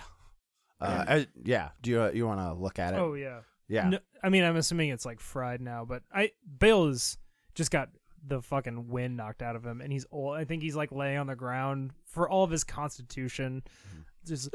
Uh, 0.80 1.04
uh, 1.08 1.24
yeah. 1.44 1.70
Do 1.82 1.90
you 1.90 2.02
uh, 2.02 2.10
you 2.12 2.26
want 2.26 2.40
to 2.40 2.52
look 2.54 2.78
at 2.78 2.94
it? 2.94 2.98
Oh 2.98 3.14
yeah. 3.14 3.40
yeah. 3.68 3.88
No, 3.88 3.98
I 4.22 4.28
mean, 4.28 4.44
I'm 4.44 4.56
assuming 4.56 4.90
it's 4.90 5.06
like 5.06 5.20
fried 5.20 5.60
now, 5.60 5.84
but 5.84 6.02
I 6.12 6.32
Bale 6.58 6.86
is 6.86 7.16
just 7.54 7.70
got 7.70 7.88
the 8.26 8.40
fucking 8.42 8.88
wind 8.88 9.16
knocked 9.16 9.42
out 9.42 9.56
of 9.56 9.64
him, 9.64 9.80
and 9.80 9.92
he's 9.92 10.06
old. 10.10 10.36
I 10.36 10.44
think 10.44 10.62
he's 10.62 10.76
like 10.76 10.92
laying 10.92 11.18
on 11.18 11.26
the 11.26 11.36
ground 11.36 11.92
for 12.06 12.28
all 12.28 12.44
of 12.44 12.50
his 12.50 12.64
constitution, 12.64 13.62
just 14.26 14.48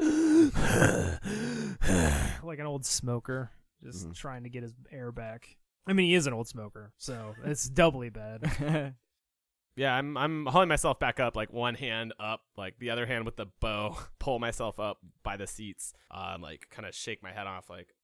like 2.42 2.58
an 2.58 2.66
old 2.66 2.84
smoker, 2.84 3.50
just 3.82 4.08
Mhm. 4.08 4.14
trying 4.14 4.42
to 4.44 4.48
get 4.50 4.62
his 4.62 4.74
air 4.90 5.12
back. 5.12 5.56
I 5.86 5.92
mean, 5.92 6.06
he 6.06 6.14
is 6.14 6.26
an 6.26 6.32
old 6.32 6.48
smoker, 6.48 6.92
so 6.98 7.34
it's 7.44 7.68
doubly 7.68 8.10
bad. 8.10 8.94
Yeah, 9.80 9.94
I'm 9.94 10.14
I'm 10.18 10.44
hauling 10.44 10.68
myself 10.68 10.98
back 10.98 11.18
up, 11.20 11.36
like 11.36 11.50
one 11.54 11.74
hand 11.74 12.12
up, 12.20 12.42
like 12.54 12.78
the 12.78 12.90
other 12.90 13.06
hand 13.06 13.24
with 13.24 13.36
the 13.36 13.46
bow, 13.60 13.96
pull 14.18 14.38
myself 14.38 14.78
up 14.78 14.98
by 15.22 15.38
the 15.38 15.46
seats, 15.46 15.94
uh, 16.10 16.32
and 16.34 16.42
like 16.42 16.66
kind 16.70 16.86
of 16.86 16.94
shake 16.94 17.22
my 17.22 17.32
head 17.32 17.46
off, 17.46 17.70
like, 17.70 17.94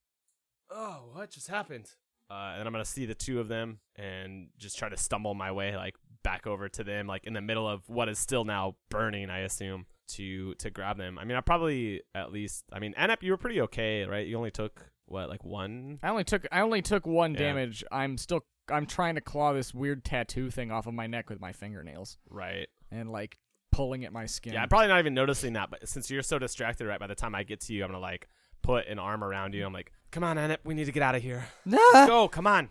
oh, 0.71 1.09
what 1.13 1.29
just 1.29 1.47
happened? 1.49 1.91
Uh, 2.31 2.55
and 2.57 2.67
I'm 2.67 2.73
gonna 2.73 2.83
see 2.83 3.05
the 3.05 3.13
two 3.13 3.39
of 3.39 3.47
them 3.47 3.77
and 3.95 4.47
just 4.57 4.79
try 4.79 4.89
to 4.89 4.97
stumble 4.97 5.35
my 5.35 5.51
way 5.51 5.75
like 5.77 5.93
back 6.23 6.47
over 6.47 6.67
to 6.67 6.83
them, 6.83 7.05
like 7.05 7.25
in 7.25 7.33
the 7.33 7.41
middle 7.41 7.67
of 7.67 7.87
what 7.87 8.09
is 8.09 8.17
still 8.17 8.43
now 8.43 8.75
burning, 8.89 9.29
I 9.29 9.41
assume, 9.41 9.85
to 10.13 10.55
to 10.55 10.71
grab 10.71 10.97
them. 10.97 11.19
I 11.19 11.25
mean, 11.25 11.37
I 11.37 11.41
probably 11.41 12.01
at 12.15 12.31
least, 12.31 12.65
I 12.73 12.79
mean, 12.79 12.95
Anep, 12.97 13.21
you 13.21 13.31
were 13.31 13.37
pretty 13.37 13.61
okay, 13.61 14.03
right? 14.03 14.25
You 14.25 14.35
only 14.35 14.49
took 14.51 14.89
what, 15.05 15.29
like 15.29 15.43
one? 15.45 15.99
I 16.01 16.09
only 16.09 16.23
took 16.23 16.47
I 16.51 16.61
only 16.61 16.81
took 16.81 17.05
one 17.05 17.33
Yeah. 17.33 17.39
damage. 17.39 17.83
I'm 17.91 18.17
still 18.17 18.43
I'm 18.71 18.85
trying 18.85 19.15
to 19.15 19.21
claw 19.21 19.53
this 19.53 19.73
weird 19.73 20.03
tattoo 20.03 20.49
thing 20.51 20.71
off 20.71 20.87
of 20.87 20.93
my 20.93 21.07
neck 21.07 21.29
with 21.29 21.39
my 21.39 21.51
fingernails 21.53 22.17
Right. 22.29 22.67
and 22.91 23.11
like 23.11 23.37
pulling 23.71 24.05
at 24.05 24.11
my 24.13 24.25
skin. 24.25 24.53
Yeah, 24.53 24.63
I'm 24.63 24.69
probably 24.69 24.87
not 24.87 24.99
even 24.99 25.13
noticing 25.13 25.53
that, 25.53 25.69
but 25.69 25.87
since 25.87 26.09
you're 26.09 26.21
so 26.23 26.39
distracted, 26.39 26.87
right, 26.87 26.99
by 26.99 27.07
the 27.07 27.15
time 27.15 27.35
I 27.35 27.43
get 27.43 27.61
to 27.61 27.73
you, 27.73 27.83
I'm 27.83 27.89
gonna 27.91 27.99
like 27.99 28.27
put 28.63 28.87
an 28.87 28.99
arm 28.99 29.23
around 29.23 29.53
you. 29.53 29.65
I'm 29.65 29.73
like, 29.73 29.91
come 30.11 30.23
on, 30.23 30.37
Annette, 30.37 30.61
we 30.63 30.73
need 30.73 30.85
to 30.85 30.91
get 30.91 31.03
out 31.03 31.15
of 31.15 31.21
here. 31.21 31.45
Let's 31.65 32.07
go, 32.09 32.27
come 32.27 32.47
on. 32.47 32.69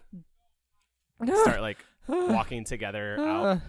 No. 1.20 1.34
Start 1.42 1.60
like 1.62 1.78
walking 2.08 2.64
together 2.64 3.18
out. 3.20 3.60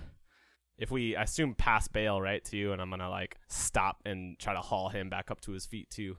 If 0.78 0.92
we 0.92 1.16
I 1.16 1.24
assume 1.24 1.56
pass 1.56 1.88
Bale, 1.88 2.22
right, 2.22 2.44
to 2.46 2.58
you, 2.58 2.72
and 2.72 2.82
I'm 2.82 2.90
gonna 2.90 3.10
like 3.10 3.38
stop 3.48 4.02
and 4.06 4.38
try 4.38 4.54
to 4.54 4.60
haul 4.62 4.90
him 4.90 5.10
back 5.10 5.32
up 5.32 5.42
to 5.42 5.52
his 5.54 5.66
feet 5.66 5.90
too. 5.90 6.18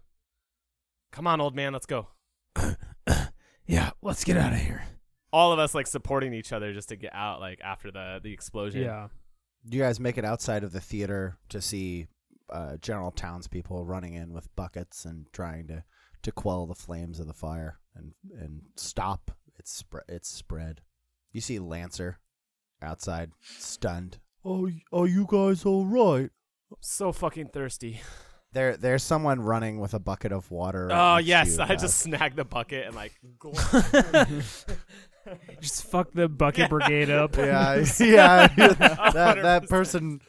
Come 1.13 1.27
on, 1.27 1.41
old 1.41 1.55
man, 1.55 1.73
let's 1.73 1.87
go. 1.87 2.09
yeah, 3.67 3.91
let's 4.03 4.25
get 4.25 4.37
out 4.37 4.53
of 4.53 4.59
here. 4.59 4.85
All 5.33 5.53
of 5.53 5.59
us 5.59 5.75
like 5.75 5.87
supporting 5.87 6.33
each 6.33 6.53
other 6.53 6.73
just 6.73 6.89
to 6.89 6.97
get 6.97 7.15
out, 7.15 7.41
like 7.41 7.61
after 7.63 7.91
the 7.91 8.21
the 8.23 8.33
explosion. 8.33 8.83
Yeah. 8.83 9.09
Do 9.69 9.77
you 9.77 9.83
guys 9.83 10.01
make 10.01 10.17
it 10.17 10.25
outside 10.25 10.65
of 10.65 10.73
the 10.73 10.81
theater 10.81 11.37
to 11.51 11.61
see 11.61 12.07
uh, 12.51 12.77
general 12.79 13.11
townspeople 13.11 13.85
running 13.85 14.15
in 14.15 14.33
with 14.33 14.55
buckets 14.57 15.05
and 15.05 15.27
trying 15.33 15.67
to, 15.67 15.85
to 16.23 16.33
quell 16.33 16.67
the 16.67 16.75
flames 16.75 17.21
of 17.21 17.27
the 17.27 17.35
fire 17.35 17.79
and 17.95 18.13
and 18.41 18.63
stop 18.77 19.33
its 19.59 19.73
spre- 19.73 20.09
its 20.09 20.29
spread. 20.29 20.81
You 21.33 21.41
see 21.41 21.59
Lancer 21.59 22.19
outside, 22.81 23.33
stunned. 23.43 24.19
Oh, 24.45 24.71
are 24.93 25.07
you 25.07 25.27
guys 25.29 25.65
all 25.65 25.85
right? 25.85 26.31
So 26.81 27.13
fucking 27.13 27.49
thirsty. 27.49 28.01
There, 28.51 28.79
there's 28.79 29.03
someone 29.03 29.41
running 29.41 29.79
with 29.79 29.93
a 29.93 29.99
bucket 29.99 30.33
of 30.33 30.51
water. 30.51 30.89
Oh 30.91 31.19
yes, 31.19 31.59
you, 31.59 31.63
I 31.63 31.75
uh, 31.75 31.77
just 31.77 31.99
snagged 31.99 32.37
the 32.37 32.47
bucket 32.47 32.87
and 32.87 32.97
like 32.97 33.13
Just 35.61 35.85
fuck 35.85 36.13
the 36.13 36.29
bucket 36.29 36.71
brigade 36.71 37.11
up. 37.11 37.37
yeah, 37.37 37.75
yeah. 38.01 38.47
that 38.49 39.13
that 39.15 39.63
100%. 39.65 39.69
person 39.69 40.21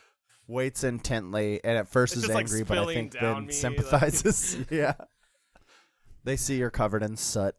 waits 0.48 0.84
intently, 0.84 1.60
and 1.64 1.78
at 1.78 1.88
first 1.88 2.14
It's 2.14 2.24
is 2.24 2.28
just, 2.28 2.34
like, 2.34 2.46
angry, 2.46 2.64
but 2.64 2.78
I 2.78 2.82
spilling 2.82 2.96
think 2.96 3.14
down 3.14 3.36
then 3.36 3.46
me, 3.48 3.54
sympathizes. 3.54 4.58
yeah. 4.70 4.94
They 6.24 6.36
see 6.36 6.58
you're 6.58 6.70
covered 6.70 7.04
in 7.04 7.16
soot, 7.16 7.56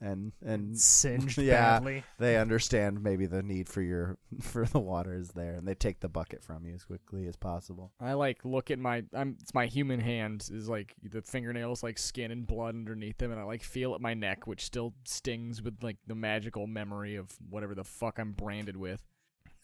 and 0.00 0.32
and 0.44 0.78
Singed 0.78 1.38
Yeah. 1.42 1.78
badly. 1.80 2.04
they 2.18 2.36
understand 2.36 3.02
maybe 3.02 3.26
the 3.26 3.42
need 3.42 3.68
for 3.68 3.82
your 3.82 4.16
for 4.40 4.64
the 4.66 4.78
water 4.78 5.14
is 5.14 5.30
there, 5.30 5.54
and 5.54 5.66
they 5.66 5.74
take 5.74 6.00
the 6.00 6.08
bucket 6.08 6.42
from 6.42 6.64
you 6.66 6.74
as 6.74 6.84
quickly 6.84 7.26
as 7.26 7.36
possible. 7.36 7.92
I 8.00 8.12
like 8.14 8.44
look 8.44 8.70
at 8.70 8.78
my 8.78 9.04
I'm 9.12 9.36
it's 9.40 9.54
my 9.54 9.66
human 9.66 10.00
hand 10.00 10.48
is 10.52 10.68
like 10.68 10.94
the 11.02 11.22
fingernails 11.22 11.82
like 11.82 11.98
skin 11.98 12.30
and 12.30 12.46
blood 12.46 12.74
underneath 12.74 13.18
them 13.18 13.32
and 13.32 13.40
I 13.40 13.44
like 13.44 13.62
feel 13.64 13.94
at 13.94 14.00
my 14.00 14.14
neck 14.14 14.46
which 14.46 14.64
still 14.64 14.94
stings 15.04 15.60
with 15.62 15.82
like 15.82 15.96
the 16.06 16.14
magical 16.14 16.66
memory 16.66 17.16
of 17.16 17.30
whatever 17.50 17.74
the 17.74 17.84
fuck 17.84 18.18
I'm 18.18 18.32
branded 18.32 18.76
with. 18.76 19.02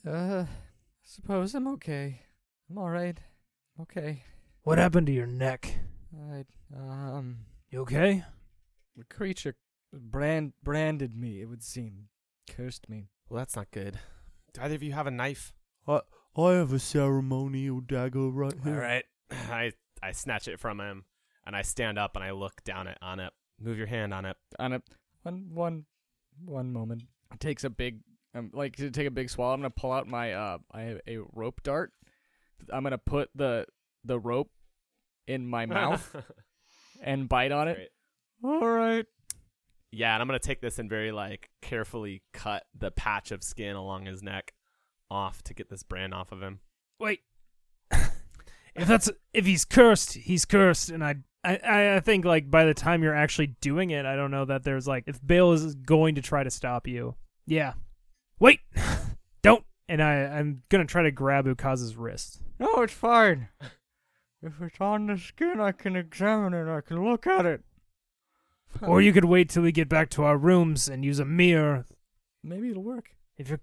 Uh 0.07 0.45
suppose 1.03 1.55
I'm 1.55 1.69
okay. 1.69 2.23
I'm 2.71 2.79
alright. 2.79 3.19
Okay. 3.81 4.25
What 4.63 4.79
happened 4.79 5.07
to 5.09 5.13
your 5.13 5.27
neck? 5.27 5.75
I 6.33 6.45
um 6.77 7.39
You 7.71 7.81
okay? 7.83 8.25
the 8.97 9.05
creature 9.05 9.55
brand 10.01 10.53
branded 10.63 11.17
me. 11.17 11.41
It 11.41 11.49
would 11.49 11.63
seem, 11.63 12.09
cursed 12.49 12.89
me. 12.89 13.09
Well, 13.29 13.39
that's 13.39 13.57
not 13.57 13.71
good. 13.71 13.99
Do 14.53 14.63
either 14.63 14.75
of 14.75 14.83
you 14.83 14.93
have 14.93 15.07
a 15.07 15.11
knife? 15.11 15.53
I 15.87 16.01
I 16.37 16.53
have 16.53 16.73
a 16.73 16.79
ceremonial 16.79 17.81
dagger 17.81 18.29
right 18.31 18.55
here. 18.63 18.75
All 18.75 18.81
right. 18.81 19.05
I 19.31 19.73
I 20.03 20.13
snatch 20.13 20.49
it 20.49 20.61
from 20.61 20.81
him, 20.81 21.05
and 21.47 21.57
I 21.57 21.63
stand 21.63 21.99
up 21.99 22.17
and 22.17 22.25
I 22.25 22.33
look 22.33 22.63
down 22.65 22.89
at 22.89 23.01
Anep. 23.01 23.31
Move 23.61 23.79
your 23.79 23.87
hand 23.87 24.13
on 24.13 24.25
it. 24.25 24.37
On 24.59 24.73
a 24.73 24.83
one 25.23 25.51
one 25.53 25.85
one 26.45 26.73
moment. 26.73 27.03
It 27.33 27.41
takes 27.41 27.65
a 27.65 27.71
big 27.71 28.01
um 28.35 28.51
like 28.53 28.77
to 28.77 28.91
take 28.91 29.07
a 29.07 29.11
big 29.11 29.31
swallow. 29.31 29.55
I'm 29.55 29.61
gonna 29.61 29.71
pull 29.71 29.93
out 29.93 30.07
my 30.07 30.33
uh 30.33 30.59
I 30.73 30.83
have 30.83 31.01
a 31.07 31.19
rope 31.33 31.63
dart. 31.63 31.93
I'm 32.73 32.83
gonna 32.83 32.99
put 32.99 33.31
the 33.35 33.67
the 34.05 34.19
rope 34.19 34.51
in 35.27 35.47
my 35.47 35.67
mouth 35.67 36.15
and 37.03 37.29
bite 37.29 37.53
on 37.53 37.69
it. 37.69 37.77
Great. 37.77 38.53
All 38.53 38.69
right. 38.69 39.07
Yeah, 39.95 40.15
and 40.15 40.23
I'm 40.23 40.29
gonna 40.29 40.39
take 40.39 40.61
this 40.61 40.79
and 40.79 40.89
very 40.89 41.13
like 41.13 41.51
carefully 41.63 42.23
cut 42.33 42.65
the 42.77 42.91
patch 42.91 43.31
of 43.31 43.43
skin 43.43 43.77
along 43.77 44.07
his 44.07 44.23
neck 44.23 44.55
off 45.11 45.43
to 45.45 45.55
get 45.55 45.71
this 45.71 45.83
brand 45.83 46.13
off 46.13 46.33
of 46.33 46.43
him. 46.43 46.61
Wait. 46.99 47.21
if 47.91 48.89
that's 48.89 49.11
if 49.33 49.47
he's 49.47 49.65
cursed, 49.65 50.15
he's 50.15 50.45
cursed, 50.45 50.91
and 50.91 51.05
I, 51.05 51.17
I 51.45 51.97
I 51.97 52.01
think 52.01 52.25
like 52.25 52.51
by 52.51 52.65
the 52.65 52.75
time 52.75 53.03
you're 53.03 53.15
actually 53.15 53.49
doing 53.61 53.91
it, 53.91 54.05
I 54.05 54.17
don't 54.17 54.31
know 54.31 54.45
that 54.45 54.65
there's 54.65 54.87
like 54.89 55.05
if 55.07 55.25
Bale 55.25 55.53
is 55.53 55.75
going 55.75 56.17
to 56.17 56.23
try 56.23 56.43
to 56.43 56.51
stop 56.51 56.87
you. 56.87 57.15
Yeah. 57.47 57.75
Wait. 58.41 58.61
don't. 59.43 59.65
And 59.89 60.03
I 60.03 60.25
I'm 60.25 60.63
gonna 60.71 60.87
try 60.87 61.03
to 61.03 61.11
grab 61.11 61.47
Ukaz's 61.47 61.97
wrist. 61.97 62.43
No, 62.59 62.83
it's 62.83 62.93
fine. 62.93 63.49
If 64.43 64.61
it's 64.61 64.81
on 64.81 65.07
the 65.07 65.17
skin, 65.17 65.59
I 65.59 65.73
can 65.73 65.97
examine 65.97 66.53
it. 66.53 66.71
I 66.71 66.83
can 66.83 67.03
look 67.03 67.27
at 67.27 67.47
it. 67.47 67.63
Or 68.83 69.01
you 69.01 69.12
could 69.12 69.25
wait 69.25 69.49
till 69.49 69.62
we 69.62 69.72
get 69.72 69.89
back 69.89 70.11
to 70.11 70.25
our 70.25 70.37
rooms 70.37 70.89
and 70.89 71.05
use 71.05 71.18
a 71.18 71.25
mirror. 71.25 71.87
maybe 72.43 72.70
it'll 72.70 72.83
work. 72.83 73.16
If 73.37 73.49
you're 73.49 73.61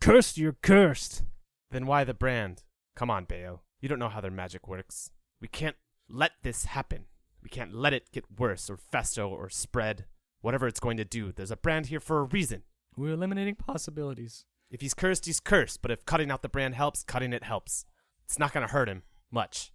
cursed, 0.00 0.38
you're 0.38 0.56
cursed. 0.62 1.22
Then 1.70 1.86
why 1.86 2.04
the 2.04 2.14
brand? 2.14 2.64
Come 2.94 3.10
on, 3.10 3.24
Bayo. 3.24 3.60
You 3.80 3.88
don't 3.88 3.98
know 3.98 4.08
how 4.08 4.20
their 4.20 4.30
magic 4.30 4.66
works. 4.66 5.10
We 5.40 5.48
can't 5.48 5.76
let 6.08 6.32
this 6.42 6.64
happen. 6.66 7.04
We 7.42 7.48
can't 7.48 7.74
let 7.74 7.92
it 7.92 8.10
get 8.12 8.24
worse 8.38 8.68
or 8.70 8.76
fester 8.76 9.22
or 9.22 9.48
spread. 9.50 10.06
Whatever 10.40 10.66
it's 10.66 10.80
going 10.80 10.96
to 10.96 11.04
do, 11.04 11.32
there's 11.32 11.50
a 11.50 11.56
brand 11.56 11.86
here 11.86 12.00
for 12.00 12.18
a 12.18 12.24
reason. 12.24 12.62
We're 12.96 13.12
eliminating 13.12 13.56
possibilities. 13.56 14.44
If 14.70 14.80
he's 14.80 14.94
cursed, 14.94 15.26
he's 15.26 15.40
cursed. 15.40 15.82
But 15.82 15.90
if 15.90 16.06
cutting 16.06 16.30
out 16.30 16.42
the 16.42 16.48
brand 16.48 16.74
helps, 16.74 17.02
cutting 17.04 17.32
it 17.32 17.44
helps. 17.44 17.84
It's 18.24 18.38
not 18.38 18.52
gonna 18.52 18.66
hurt 18.68 18.88
him 18.88 19.02
much. 19.30 19.70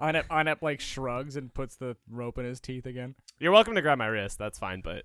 Anep, 0.00 0.26
Anep 0.28 0.62
like 0.62 0.80
shrugs 0.80 1.36
and 1.36 1.52
puts 1.52 1.76
the 1.76 1.96
rope 2.10 2.38
in 2.38 2.44
his 2.44 2.60
teeth 2.60 2.86
again. 2.86 3.14
You're 3.38 3.52
welcome 3.52 3.74
to 3.74 3.82
grab 3.82 3.98
my 3.98 4.06
wrist. 4.06 4.38
That's 4.38 4.58
fine, 4.58 4.80
but 4.82 5.04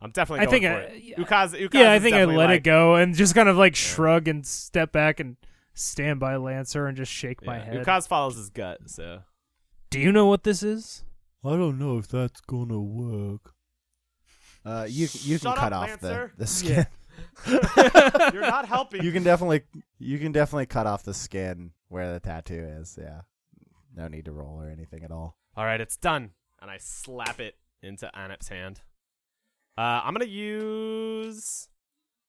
I'm 0.00 0.10
definitely 0.10 0.40
I 0.40 0.44
going 0.46 0.62
think 0.62 0.64
for 0.64 0.72
I- 0.72 0.96
it. 0.96 1.02
yeah. 1.04 1.16
Ukaz, 1.16 1.54
Ukaz 1.68 1.74
yeah, 1.74 1.92
I 1.92 1.98
think 1.98 2.16
I 2.16 2.24
let 2.24 2.48
like- 2.48 2.58
it 2.58 2.64
go 2.64 2.94
and 2.96 3.14
just 3.14 3.34
kind 3.34 3.48
of 3.48 3.56
like 3.56 3.76
shrug 3.76 4.26
and 4.28 4.46
step 4.46 4.92
back 4.92 5.20
and 5.20 5.36
stand 5.74 6.18
by 6.20 6.36
Lancer 6.36 6.86
and 6.86 6.96
just 6.96 7.12
shake 7.12 7.44
my 7.44 7.58
Yeah, 7.58 7.64
head. 7.64 7.86
Ukaz 7.86 8.08
follows 8.08 8.36
his 8.36 8.48
gut, 8.50 8.78
so 8.90 9.20
Do 9.90 10.00
you 10.00 10.12
know 10.12 10.26
what 10.26 10.42
this 10.44 10.62
is? 10.62 11.04
I 11.44 11.50
don't 11.50 11.78
know 11.78 11.98
if 11.98 12.08
that's 12.08 12.40
gonna 12.40 12.80
work. 12.80 13.52
Uh, 14.64 14.86
you 14.88 15.06
you 15.22 15.38
can 15.38 15.50
Shut 15.52 15.56
cut 15.58 15.72
up, 15.72 15.82
off 15.90 16.00
the 16.00 16.08
Lancer. 16.08 16.32
the 16.38 16.46
skin. 16.46 16.86
you're 18.32 18.40
not 18.42 18.66
helping. 18.66 19.02
You 19.04 19.12
can 19.12 19.22
definitely 19.22 19.62
you 19.98 20.18
can 20.18 20.32
definitely 20.32 20.66
cut 20.66 20.86
off 20.86 21.04
the 21.04 21.14
skin 21.14 21.70
where 21.88 22.12
the 22.12 22.18
tattoo 22.20 22.64
is. 22.80 22.98
Yeah, 23.00 23.20
no 23.96 24.08
need 24.08 24.26
to 24.26 24.32
roll 24.32 24.60
or 24.60 24.68
anything 24.68 25.02
at 25.02 25.10
all. 25.10 25.36
All 25.56 25.64
right, 25.64 25.80
it's 25.80 25.96
done. 25.96 26.30
And 26.60 26.70
I 26.70 26.76
slap 26.78 27.40
it 27.40 27.56
into 27.82 28.10
Anep's 28.14 28.48
hand. 28.48 28.80
Uh, 29.76 30.00
I'm 30.04 30.14
gonna 30.14 30.26
use. 30.26 31.68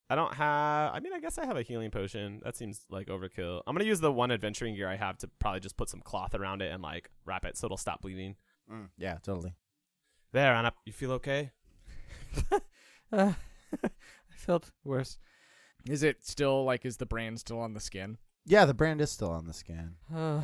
I 0.09 0.15
don't 0.15 0.34
have. 0.34 0.93
I 0.93 0.99
mean, 0.99 1.13
I 1.13 1.20
guess 1.20 1.38
I 1.38 1.45
have 1.45 1.57
a 1.57 1.61
healing 1.61 1.91
potion. 1.91 2.41
That 2.43 2.55
seems 2.55 2.86
like 2.89 3.07
overkill. 3.07 3.61
I'm 3.68 3.76
gonna 3.76 3.86
use 3.86 3.99
the 3.99 4.11
one 4.11 4.32
adventuring 4.32 4.76
gear 4.76 4.89
I 4.89 4.95
have 4.95 5.18
to 5.20 5.30
probably 5.39 5.59
just 5.59 5.78
put 5.78 5.89
some 5.89 6.01
cloth 6.01 6.36
around 6.36 6.61
it 6.61 6.72
and 6.72 6.82
like 6.82 7.09
wrap 7.26 7.45
it 7.45 7.57
so 7.57 7.65
it'll 7.65 7.78
stop 7.78 8.01
bleeding. 8.01 8.36
Yeah, 8.97 9.18
totally. 9.24 9.53
There, 10.34 10.53
Anep, 10.53 10.74
you 10.86 10.93
feel 10.93 11.11
okay? 11.13 11.51
Uh, 13.09 13.32
I 13.86 14.36
felt 14.36 14.72
worse. 14.84 15.18
Is 15.89 16.03
it 16.03 16.28
still 16.28 16.65
like 16.65 16.86
is 16.86 16.97
the 16.97 17.05
brand 17.05 17.39
still 17.39 17.61
on 17.61 17.74
the 17.74 17.80
skin? 17.80 18.18
Yeah, 18.45 18.65
the 18.65 18.74
brand 18.74 18.99
is 18.99 19.09
still 19.09 19.32
on 19.32 19.47
the 19.47 19.53
skin. 19.53 19.95
Uh, 20.13 20.41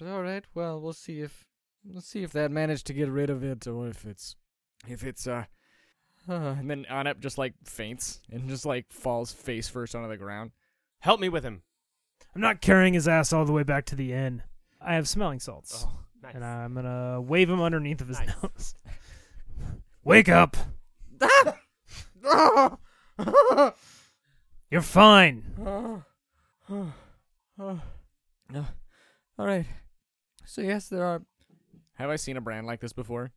but 0.00 0.08
all 0.08 0.22
right. 0.22 0.44
Well, 0.54 0.80
we'll 0.80 0.92
see 0.94 1.20
if 1.20 1.46
we'll 1.84 2.00
see 2.00 2.22
if 2.22 2.32
that 2.32 2.50
managed 2.50 2.86
to 2.86 2.92
get 2.94 3.08
rid 3.08 3.30
of 3.30 3.44
it, 3.44 3.66
or 3.66 3.88
if 3.88 4.04
it's 4.06 4.34
if 4.88 5.04
it's 5.04 5.26
uh. 5.26 5.44
uh 6.28 6.32
and 6.58 6.70
then 6.70 6.86
Anep 6.90 7.20
just 7.20 7.38
like 7.38 7.54
faints 7.64 8.20
and 8.32 8.48
just 8.48 8.64
like 8.64 8.86
falls 8.90 9.30
face 9.32 9.68
first 9.68 9.94
onto 9.94 10.08
the 10.08 10.16
ground. 10.16 10.52
Help 11.00 11.20
me 11.20 11.28
with 11.28 11.44
him. 11.44 11.62
I'm 12.34 12.40
not 12.40 12.60
carrying 12.60 12.94
his 12.94 13.06
ass 13.08 13.32
all 13.32 13.44
the 13.44 13.52
way 13.52 13.62
back 13.62 13.84
to 13.86 13.94
the 13.96 14.12
inn. 14.12 14.42
I 14.80 14.94
have 14.94 15.08
smelling 15.08 15.40
salts, 15.40 15.84
Oh, 15.86 15.92
nice. 16.22 16.34
and 16.34 16.44
I'm 16.44 16.74
gonna 16.74 17.20
wave 17.20 17.50
him 17.50 17.60
underneath 17.60 18.00
of 18.00 18.08
his 18.08 18.18
Nice. 18.20 18.34
nose. 18.42 18.74
Wake 20.04 20.28
up! 20.30 20.56
You're 24.70 24.80
fine. 24.82 25.44
No. 25.58 26.04
All 29.38 29.46
right. 29.46 29.66
So 30.50 30.62
yes, 30.62 30.88
there 30.88 31.04
are. 31.04 31.22
Have 31.94 32.10
I 32.10 32.16
seen 32.16 32.36
a 32.36 32.40
brand 32.40 32.66
like 32.66 32.80
this 32.80 32.92
before? 32.92 33.30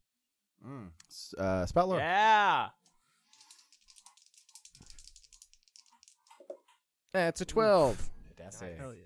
Mm. 0.67 0.87
Uh, 1.37 1.63
spout 1.67 1.87
lore. 1.87 1.99
yeah. 1.99 2.69
That's 7.13 7.41
a 7.41 7.45
twelve. 7.45 8.09
Hell 8.79 8.95
yeah. 8.95 9.01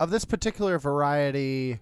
Of 0.00 0.10
this 0.10 0.26
particular 0.26 0.78
variety, 0.78 1.80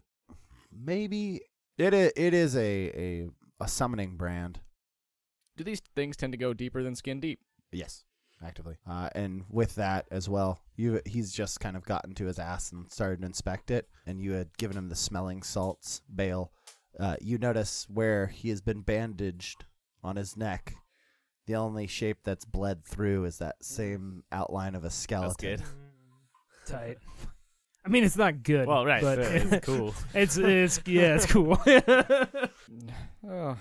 maybe 0.73 1.41
it 1.77 1.93
it 1.93 2.33
is 2.33 2.55
a 2.55 2.61
a 2.61 3.29
a 3.59 3.67
summoning 3.67 4.17
brand. 4.17 4.61
Do 5.57 5.65
these 5.65 5.83
things 5.97 6.17
tend 6.17 6.33
to 6.35 6.39
go 6.39 6.55
deeper 6.55 6.85
than 6.85 6.95
skin 6.95 7.19
deep? 7.19 7.41
Yes, 7.73 8.05
actively. 8.45 8.77
Uh, 8.89 9.09
and 9.15 9.45
with 9.51 9.75
that 9.77 10.07
as 10.11 10.29
well, 10.29 10.61
you 10.77 11.01
he's 11.07 11.33
just 11.33 11.61
kind 11.61 11.77
of 11.77 11.85
gotten 11.85 12.15
to 12.15 12.27
his 12.27 12.39
ass 12.39 12.73
and 12.73 12.91
started 12.91 13.21
to 13.21 13.27
inspect 13.27 13.71
it, 13.71 13.89
and 14.07 14.21
you 14.21 14.33
had 14.33 14.57
given 14.59 14.77
him 14.77 14.89
the 14.89 14.97
smelling 14.97 15.43
salts 15.43 16.03
Bale. 16.15 16.53
Uh, 16.99 17.17
you 17.21 17.39
notice 17.39 17.87
where 17.89 18.27
he 18.27 18.49
has 18.49 18.61
been 18.61 18.81
bandaged 18.83 19.65
on 20.03 20.17
his 20.17 20.37
neck. 20.37 20.75
The 21.47 21.57
only 21.57 21.87
shape 21.87 22.19
that's 22.25 22.45
bled 22.45 22.85
through 22.85 23.25
is 23.25 23.39
that 23.39 23.57
same 23.65 24.25
outline 24.31 24.75
of 24.75 24.85
a 24.85 24.91
skeleton. 24.91 25.57
good. 25.57 25.63
Tight. 26.67 26.99
I 27.85 27.89
mean, 27.89 28.05
it's 28.05 28.17
not 28.17 28.43
good. 28.43 28.69
Well, 28.69 28.85
right. 28.85 29.03
but 29.03 29.19
it's 29.19 29.67
cool. 29.67 29.95
it's 30.15 30.37
it's 30.37 30.81
yeah, 30.87 31.15
it's 31.17 31.27
cool. 31.27 31.59
Oh, 33.29 33.57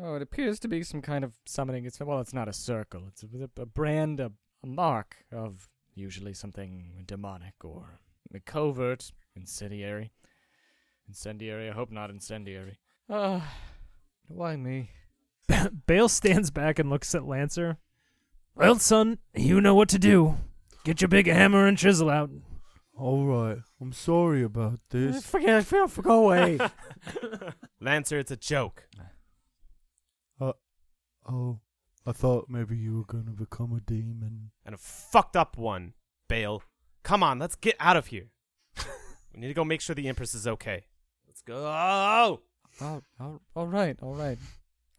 oh, 0.00 0.14
it 0.14 0.22
appears 0.22 0.58
to 0.60 0.68
be 0.68 0.82
some 0.82 1.02
kind 1.02 1.24
of 1.24 1.34
summoning. 1.46 1.84
It's 1.84 2.00
well, 2.00 2.20
it's 2.20 2.34
not 2.34 2.48
a 2.48 2.52
circle. 2.52 3.02
It's 3.08 3.22
a, 3.22 3.60
a 3.60 3.66
brand, 3.66 4.20
a, 4.20 4.32
a 4.62 4.66
mark 4.66 5.16
of 5.32 5.68
usually 5.94 6.34
something 6.34 7.04
demonic 7.06 7.54
or 7.64 8.00
a 8.34 8.40
covert, 8.40 9.12
incendiary. 9.34 10.12
Incendiary. 11.08 11.68
I 11.68 11.72
hope 11.72 11.90
not 11.90 12.10
incendiary. 12.10 12.78
Ah, 13.10 13.54
why 14.28 14.56
me? 14.56 14.90
Bale 15.86 16.08
stands 16.08 16.50
back 16.50 16.78
and 16.78 16.88
looks 16.88 17.14
at 17.14 17.26
Lancer. 17.26 17.78
Well, 18.54 18.78
son, 18.78 19.18
you 19.34 19.60
know 19.60 19.74
what 19.74 19.88
to 19.90 19.98
do. 19.98 20.36
Get 20.84 21.00
your 21.00 21.08
big 21.08 21.26
hammer 21.26 21.66
and 21.66 21.78
chisel 21.78 22.10
out. 22.10 22.30
All 22.94 23.24
right, 23.24 23.58
I'm 23.80 23.92
sorry 23.92 24.42
about 24.42 24.80
this. 24.90 25.24
Forget. 25.24 25.64
Forget. 25.64 25.90
For 25.90 26.02
go 26.02 26.24
away. 26.24 26.58
Lancer, 27.80 28.18
it's 28.18 28.30
a 28.30 28.36
joke. 28.36 28.86
Oh, 31.28 31.60
I 32.06 32.12
thought 32.12 32.46
maybe 32.48 32.76
you 32.76 32.96
were 32.98 33.04
gonna 33.04 33.32
become 33.32 33.72
a 33.74 33.80
demon. 33.80 34.50
And 34.64 34.74
a 34.74 34.78
fucked 34.78 35.36
up 35.36 35.56
one, 35.56 35.94
Bale. 36.28 36.62
Come 37.02 37.22
on, 37.22 37.38
let's 37.38 37.54
get 37.56 37.76
out 37.80 37.96
of 37.96 38.08
here. 38.08 38.28
we 39.32 39.40
need 39.40 39.48
to 39.48 39.54
go 39.54 39.64
make 39.64 39.80
sure 39.80 39.94
the 39.94 40.08
Empress 40.08 40.34
is 40.34 40.46
okay. 40.46 40.84
Let's 41.26 41.42
go. 41.42 41.64
all, 41.66 42.40
all, 42.80 43.02
all 43.54 43.66
right. 43.66 43.96
All 44.02 44.14
right. 44.14 44.38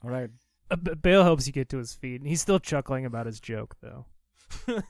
All 0.03 0.09
right. 0.09 0.29
Uh, 0.69 0.75
B- 0.75 0.95
Bale 0.95 1.23
helps 1.23 1.47
you 1.47 1.53
get 1.53 1.69
to 1.69 1.77
his 1.77 1.93
feet, 1.93 2.21
and 2.21 2.27
he's 2.27 2.41
still 2.41 2.59
chuckling 2.59 3.05
about 3.05 3.25
his 3.25 3.39
joke, 3.39 3.75
though. 3.81 4.05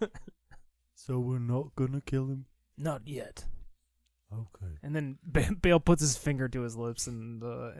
So 1.06 1.20
we're 1.20 1.40
not 1.40 1.76
gonna 1.76 2.00
kill 2.00 2.28
him. 2.28 2.46
Not 2.78 3.02
yet. 3.06 3.44
Okay. 4.32 4.72
And 4.82 4.96
then 4.96 5.18
B- 5.30 5.54
Bale 5.62 5.82
puts 5.82 6.02
his 6.02 6.16
finger 6.16 6.48
to 6.48 6.62
his 6.62 6.78
lips, 6.78 7.08
and 7.08 7.44
uh, 7.44 7.72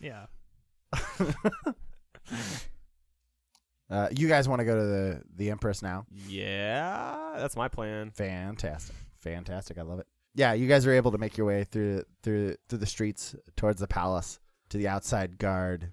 yeah. 0.00 0.26
Uh, 3.90 4.08
you 4.16 4.26
guys 4.26 4.48
want 4.48 4.58
to 4.58 4.64
go 4.64 4.74
to 4.74 4.84
the 4.86 5.22
the 5.36 5.50
Empress 5.50 5.82
now? 5.82 6.06
Yeah, 6.26 7.34
that's 7.36 7.56
my 7.56 7.68
plan. 7.68 8.10
Fantastic, 8.10 8.96
fantastic! 9.18 9.76
I 9.76 9.82
love 9.82 9.98
it. 9.98 10.06
Yeah, 10.34 10.54
you 10.54 10.66
guys 10.66 10.86
are 10.86 10.92
able 10.92 11.12
to 11.12 11.18
make 11.18 11.36
your 11.36 11.46
way 11.46 11.64
through 11.64 12.04
through 12.22 12.56
through 12.70 12.78
the 12.78 12.86
streets 12.86 13.34
towards 13.54 13.80
the 13.80 13.86
palace 13.86 14.40
to 14.70 14.78
the 14.78 14.88
outside 14.88 15.36
guard, 15.36 15.92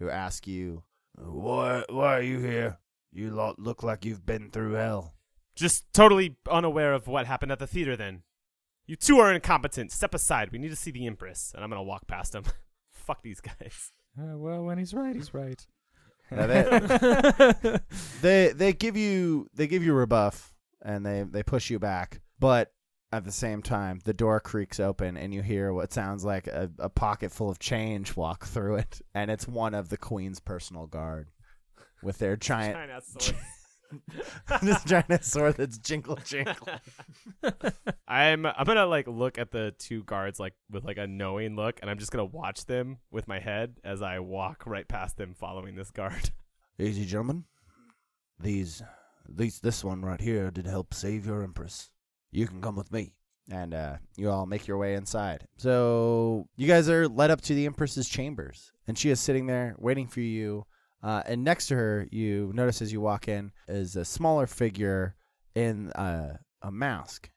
who 0.00 0.10
ask 0.10 0.48
you, 0.48 0.82
Why, 1.16 1.84
why 1.88 2.18
are 2.18 2.22
you 2.22 2.40
here? 2.40 2.78
You 3.12 3.30
lot 3.30 3.58
look 3.58 3.84
like 3.84 4.04
you've 4.04 4.26
been 4.26 4.50
through 4.50 4.72
hell. 4.72 5.14
Just 5.54 5.92
totally 5.94 6.36
unaware 6.50 6.92
of 6.92 7.06
what 7.06 7.26
happened 7.26 7.52
at 7.52 7.60
the 7.60 7.66
theater 7.66 7.96
then. 7.96 8.22
You 8.86 8.96
two 8.96 9.18
are 9.18 9.32
incompetent. 9.32 9.92
Step 9.92 10.14
aside. 10.14 10.50
We 10.50 10.58
need 10.58 10.70
to 10.70 10.76
see 10.76 10.90
the 10.90 11.06
Empress. 11.06 11.52
And 11.54 11.62
I'm 11.62 11.70
going 11.70 11.78
to 11.78 11.84
walk 11.84 12.06
past 12.06 12.32
them. 12.32 12.44
Fuck 12.92 13.22
these 13.22 13.40
guys. 13.40 13.92
Uh, 14.18 14.36
well, 14.36 14.64
when 14.64 14.78
he's 14.78 14.94
right, 14.94 15.14
he's 15.14 15.32
right. 15.32 15.64
Now 16.30 16.46
they, 16.46 17.80
they 18.22 18.52
they 18.52 18.72
give 18.72 18.96
you 18.96 19.48
they 19.54 19.66
give 19.66 19.82
you 19.82 19.92
a 19.92 19.96
rebuff 19.96 20.52
and 20.82 21.04
they 21.04 21.22
they 21.22 21.42
push 21.42 21.70
you 21.70 21.78
back, 21.78 22.20
but 22.38 22.72
at 23.10 23.24
the 23.24 23.32
same 23.32 23.62
time 23.62 24.00
the 24.04 24.12
door 24.12 24.38
creaks 24.38 24.78
open 24.78 25.16
and 25.16 25.32
you 25.32 25.40
hear 25.40 25.72
what 25.72 25.92
sounds 25.92 26.26
like 26.26 26.46
a, 26.46 26.70
a 26.78 26.90
pocket 26.90 27.32
full 27.32 27.48
of 27.48 27.58
change 27.58 28.14
walk 28.16 28.44
through 28.44 28.76
it, 28.76 29.00
and 29.14 29.30
it's 29.30 29.48
one 29.48 29.74
of 29.74 29.88
the 29.88 29.96
queen's 29.96 30.40
personal 30.40 30.86
guard 30.86 31.30
with 32.02 32.18
their 32.18 32.36
giant 32.50 32.74
Giant-ass 32.74 33.14
sword. 33.18 33.36
this 34.62 34.84
giant 34.84 35.24
sword 35.24 35.56
that's 35.56 35.78
jingle 35.78 36.16
jingle. 36.24 36.68
I'm 38.08 38.46
I'm 38.46 38.64
gonna 38.64 38.86
like 38.86 39.06
look 39.06 39.38
at 39.38 39.50
the 39.50 39.74
two 39.78 40.04
guards 40.04 40.38
like 40.38 40.54
with 40.70 40.84
like 40.84 40.98
a 40.98 41.06
knowing 41.06 41.56
look, 41.56 41.78
and 41.80 41.90
I'm 41.90 41.98
just 41.98 42.12
gonna 42.12 42.24
watch 42.24 42.66
them 42.66 42.98
with 43.10 43.28
my 43.28 43.38
head 43.38 43.76
as 43.84 44.02
I 44.02 44.18
walk 44.18 44.64
right 44.66 44.86
past 44.86 45.16
them, 45.16 45.34
following 45.34 45.74
this 45.74 45.90
guard. 45.90 46.30
Easy, 46.80 47.04
gentlemen. 47.04 47.44
These, 48.38 48.82
these, 49.28 49.58
this 49.58 49.82
one 49.82 50.02
right 50.02 50.20
here 50.20 50.52
did 50.52 50.66
help 50.66 50.94
save 50.94 51.26
your 51.26 51.42
empress. 51.42 51.90
You 52.30 52.46
can 52.46 52.60
come 52.60 52.76
with 52.76 52.92
me. 52.92 53.14
And 53.50 53.72
uh, 53.74 53.96
you 54.16 54.30
all 54.30 54.46
make 54.46 54.66
your 54.66 54.76
way 54.76 54.94
inside. 54.94 55.48
So 55.56 56.46
you 56.56 56.68
guys 56.68 56.88
are 56.88 57.08
led 57.08 57.30
up 57.30 57.40
to 57.42 57.54
the 57.54 57.64
empress's 57.64 58.06
chambers, 58.08 58.72
and 58.86 58.96
she 58.96 59.08
is 59.08 59.20
sitting 59.20 59.46
there 59.46 59.74
waiting 59.78 60.06
for 60.06 60.20
you. 60.20 60.66
Uh, 61.02 61.22
and 61.26 61.44
next 61.44 61.68
to 61.68 61.76
her, 61.76 62.08
you 62.10 62.50
notice 62.54 62.82
as 62.82 62.92
you 62.92 63.00
walk 63.00 63.28
in 63.28 63.52
is 63.68 63.96
a 63.96 64.04
smaller 64.04 64.46
figure 64.46 65.14
in 65.54 65.90
uh, 65.92 66.36
a 66.62 66.70
mask. 66.70 67.30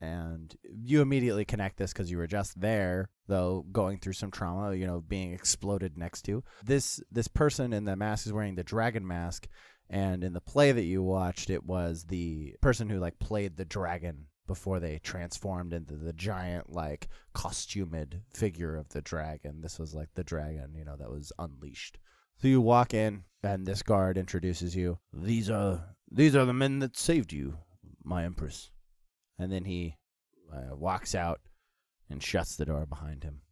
And 0.00 0.52
you 0.64 1.00
immediately 1.00 1.44
connect 1.44 1.76
this 1.76 1.92
because 1.92 2.10
you 2.10 2.18
were 2.18 2.26
just 2.26 2.60
there, 2.60 3.08
though 3.28 3.64
going 3.70 3.98
through 3.98 4.14
some 4.14 4.32
trauma, 4.32 4.74
you 4.74 4.84
know, 4.84 5.00
being 5.00 5.32
exploded 5.32 5.96
next 5.96 6.22
to. 6.22 6.42
This 6.64 7.00
this 7.08 7.28
person 7.28 7.72
in 7.72 7.84
the 7.84 7.94
mask 7.94 8.26
is 8.26 8.32
wearing 8.32 8.56
the 8.56 8.64
dragon 8.64 9.06
mask, 9.06 9.46
and 9.88 10.24
in 10.24 10.32
the 10.32 10.40
play 10.40 10.72
that 10.72 10.82
you 10.82 11.04
watched, 11.04 11.50
it 11.50 11.64
was 11.64 12.04
the 12.04 12.56
person 12.60 12.88
who 12.88 12.98
like 12.98 13.20
played 13.20 13.56
the 13.56 13.64
dragon 13.64 14.26
before 14.48 14.80
they 14.80 14.98
transformed 14.98 15.72
into 15.72 15.94
the 15.94 16.12
giant 16.12 16.72
like 16.72 17.08
costumed 17.32 18.22
figure 18.34 18.74
of 18.74 18.88
the 18.88 19.02
dragon. 19.02 19.60
This 19.60 19.78
was 19.78 19.94
like 19.94 20.08
the 20.14 20.24
dragon, 20.24 20.74
you 20.74 20.84
know, 20.84 20.96
that 20.96 21.10
was 21.10 21.32
unleashed. 21.38 21.98
So 22.42 22.48
you 22.48 22.60
walk 22.60 22.92
in, 22.92 23.22
and 23.44 23.64
this 23.64 23.84
guard 23.84 24.18
introduces 24.18 24.74
you. 24.74 24.98
These 25.12 25.48
are 25.48 25.94
these 26.10 26.34
are 26.34 26.44
the 26.44 26.52
men 26.52 26.80
that 26.80 26.96
saved 26.96 27.32
you, 27.32 27.58
my 28.02 28.24
empress. 28.24 28.72
And 29.38 29.52
then 29.52 29.64
he 29.64 29.96
uh, 30.52 30.74
walks 30.74 31.14
out 31.14 31.40
and 32.10 32.20
shuts 32.20 32.56
the 32.56 32.64
door 32.64 32.84
behind 32.84 33.22
him. 33.22 33.42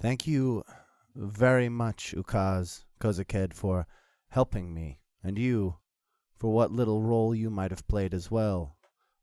Thank 0.00 0.28
you 0.28 0.62
very 1.16 1.68
much, 1.68 2.14
Ukaz 2.16 2.84
Kozaked, 3.00 3.52
for 3.52 3.88
helping 4.28 4.72
me, 4.72 5.00
and 5.24 5.36
you 5.36 5.78
for 6.36 6.52
what 6.52 6.70
little 6.70 7.02
role 7.02 7.34
you 7.34 7.50
might 7.50 7.72
have 7.72 7.88
played 7.88 8.14
as 8.14 8.30
well, 8.30 8.76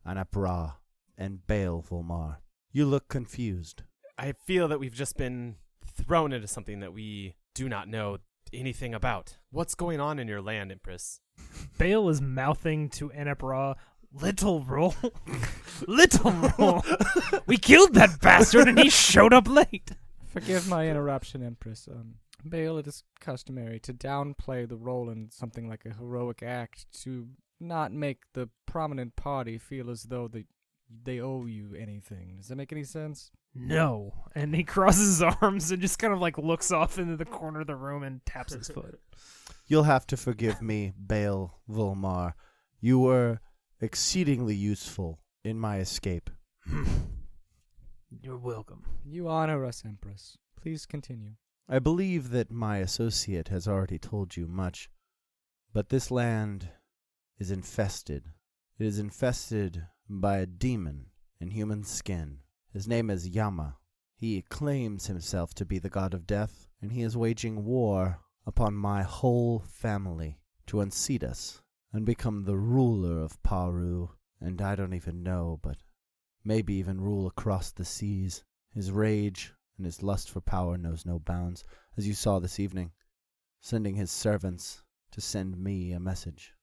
Anapra 0.05 0.74
and 1.17 1.47
Bale 1.47 1.82
Volmar. 1.82 2.39
You 2.74 2.86
look 2.86 3.07
confused. 3.07 3.84
I 4.17 4.34
feel 4.34 4.67
that 4.67 4.82
we've 4.82 4.93
just 4.93 5.15
been 5.15 5.55
thrown 5.82 6.34
into 6.34 6.47
something 6.47 6.82
that 6.82 6.91
we 6.91 7.36
do 7.55 7.69
not 7.69 7.88
know 7.88 8.17
anything 8.54 8.93
about. 8.93 9.38
What's 9.51 9.76
going 9.76 9.99
on 9.99 10.20
in 10.20 10.28
your 10.28 10.41
land, 10.41 10.72
Empress? 10.72 11.20
Bale 11.78 12.10
is 12.10 12.22
mouthing 12.22 12.89
to 12.91 13.10
Anapra, 13.10 13.76
Little 14.16 14.62
roll, 14.62 14.93
little 15.88 16.32
roll. 16.60 16.84
we 17.47 17.58
killed 17.58 17.95
that 17.95 18.22
bastard, 18.22 18.68
and 18.68 18.78
he 18.78 18.88
showed 18.89 19.34
up 19.34 19.47
late. 19.47 19.89
Forgive 20.28 20.68
my 20.68 20.88
interruption, 20.88 21.41
Empress. 21.41 21.88
Um, 21.91 22.16
Bale, 22.47 22.78
it 22.78 22.86
is 22.86 23.04
customary 23.20 23.80
to 23.80 23.93
downplay 23.93 24.70
the 24.70 24.76
role 24.78 25.10
in 25.10 25.32
something 25.32 25.68
like 25.68 25.86
a 25.86 25.95
heroic 25.95 26.43
act 26.43 26.86
to 27.01 27.28
not 27.60 27.91
make 27.91 28.20
the 28.34 28.49
prominent 28.68 29.16
party 29.16 29.58
feel 29.58 29.89
as 29.89 30.04
though 30.04 30.28
they 30.28 30.45
they 31.04 31.20
owe 31.20 31.45
you 31.47 31.74
anything. 31.76 32.36
Does 32.38 32.49
that 32.49 32.56
make 32.56 32.72
any 32.72 32.84
sense? 32.84 33.32
No, 33.56 34.14
and 34.36 34.56
he 34.56 34.64
crosses 34.64 35.20
his 35.20 35.22
arms 35.22 35.72
and 35.72 35.82
just 35.82 35.99
kind 35.99 36.14
of 36.14 36.20
like 36.20 36.38
looks 36.38 36.72
off 36.72 36.97
into 36.97 37.18
the 37.18 37.26
corner 37.26 37.62
of 37.62 37.68
the 37.68 37.76
room 37.76 38.04
and 38.04 38.26
taps 38.26 38.54
his 38.54 38.68
foot. 38.68 38.99
You'll 39.68 39.84
have 39.84 40.06
to 40.08 40.18
forgive 40.18 40.62
me, 40.62 40.93
Bale 41.06 41.60
Volmar. 41.70 42.34
You 42.82 42.99
were 42.99 43.39
exceedingly 43.80 44.56
useful 44.56 45.20
in 45.43 45.58
my 45.58 45.80
escape. 45.80 46.30
You're 48.22 48.38
welcome. 48.38 48.84
You 49.06 49.28
honor 49.28 49.66
us, 49.66 49.84
Empress. 49.86 50.38
Please 50.60 50.86
continue. 50.86 51.32
I 51.68 51.80
believe 51.80 52.30
that 52.32 52.51
my 52.51 52.78
associate 52.78 53.47
has 53.47 53.68
already 53.68 53.97
told 53.97 54.36
you 54.36 54.47
much, 54.47 54.89
but 55.72 55.89
this 55.89 56.12
land 56.12 56.70
is 57.39 57.51
infested. 57.51 58.26
It 58.78 58.86
is 58.86 58.99
infested 58.99 59.88
by 60.10 60.38
a 60.39 60.45
demon 60.45 61.08
in 61.39 61.51
human 61.51 61.84
skin. 61.84 62.39
His 62.74 62.88
name 62.88 63.11
is 63.11 63.30
Yama. 63.30 63.78
He 64.15 64.41
claims 64.41 65.05
himself 65.05 65.53
to 65.55 65.65
be 65.65 65.78
the 65.78 65.91
god 65.91 66.15
of 66.15 66.26
death, 66.26 66.67
and 66.82 66.91
he 66.91 67.03
is 67.03 67.15
waging 67.15 67.65
war 67.65 68.19
upon 68.47 68.74
my 68.74 69.03
whole 69.03 69.59
family 69.59 70.39
to 70.65 70.82
unseat 70.82 71.24
us 71.24 71.61
and 71.91 72.03
become 72.03 72.45
the 72.45 72.57
ruler 72.57 73.21
of 73.21 73.41
Paru, 73.43 74.09
and 74.41 74.59
I 74.59 74.76
don't 74.76 74.95
even 74.95 75.21
know, 75.21 75.59
but 75.61 75.78
maybe 76.43 76.74
even 76.74 76.99
rule 76.99 77.28
across 77.28 77.71
the 77.71 77.86
seas. 77.86 78.43
His 78.74 78.89
rage 78.89 79.53
and 79.78 79.86
his 79.86 80.01
lust 80.01 80.32
for 80.32 80.41
power 80.41 80.76
knows 80.76 81.05
no 81.05 81.19
bounds, 81.19 81.63
as 81.95 82.07
you 82.07 82.15
saw 82.15 82.39
this 82.39 82.59
evening, 82.59 82.91
sending 83.61 83.93
his 83.93 84.09
servants 84.09 84.82
to 85.11 85.21
send 85.21 85.59
me 85.59 85.91
a 85.91 85.99
message. 85.99 86.55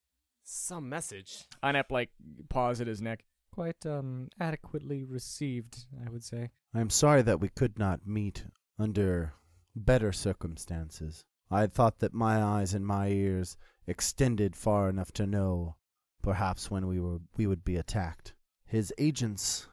Some 0.42 0.88
message. 0.88 1.46
Anep 1.62 1.92
like 1.92 2.10
paws 2.48 2.80
at 2.80 2.88
his 2.88 3.00
neck. 3.00 3.24
Quite 3.52 3.84
um 3.84 4.28
adequately 4.38 5.04
received, 5.04 5.86
I 6.06 6.10
would 6.10 6.24
say. 6.24 6.50
I 6.72 6.80
am 6.80 6.90
sorry 6.90 7.22
that 7.22 7.40
we 7.40 7.48
could 7.48 7.78
not 7.78 8.06
meet 8.06 8.44
under 8.78 9.34
better 9.74 10.12
circumstances. 10.12 11.24
I 11.50 11.60
had 11.60 11.72
thought 11.72 11.98
that 11.98 12.14
my 12.14 12.42
eyes 12.42 12.74
and 12.74 12.86
my 12.86 13.08
ears 13.08 13.56
extended 13.86 14.54
far 14.54 14.88
enough 14.88 15.12
to 15.12 15.26
know, 15.26 15.76
perhaps, 16.22 16.70
when 16.70 16.86
we 16.86 17.00
were 17.00 17.18
we 17.36 17.46
would 17.46 17.64
be 17.64 17.76
attacked. 17.76 18.34
His 18.64 18.92
agents 18.98 19.66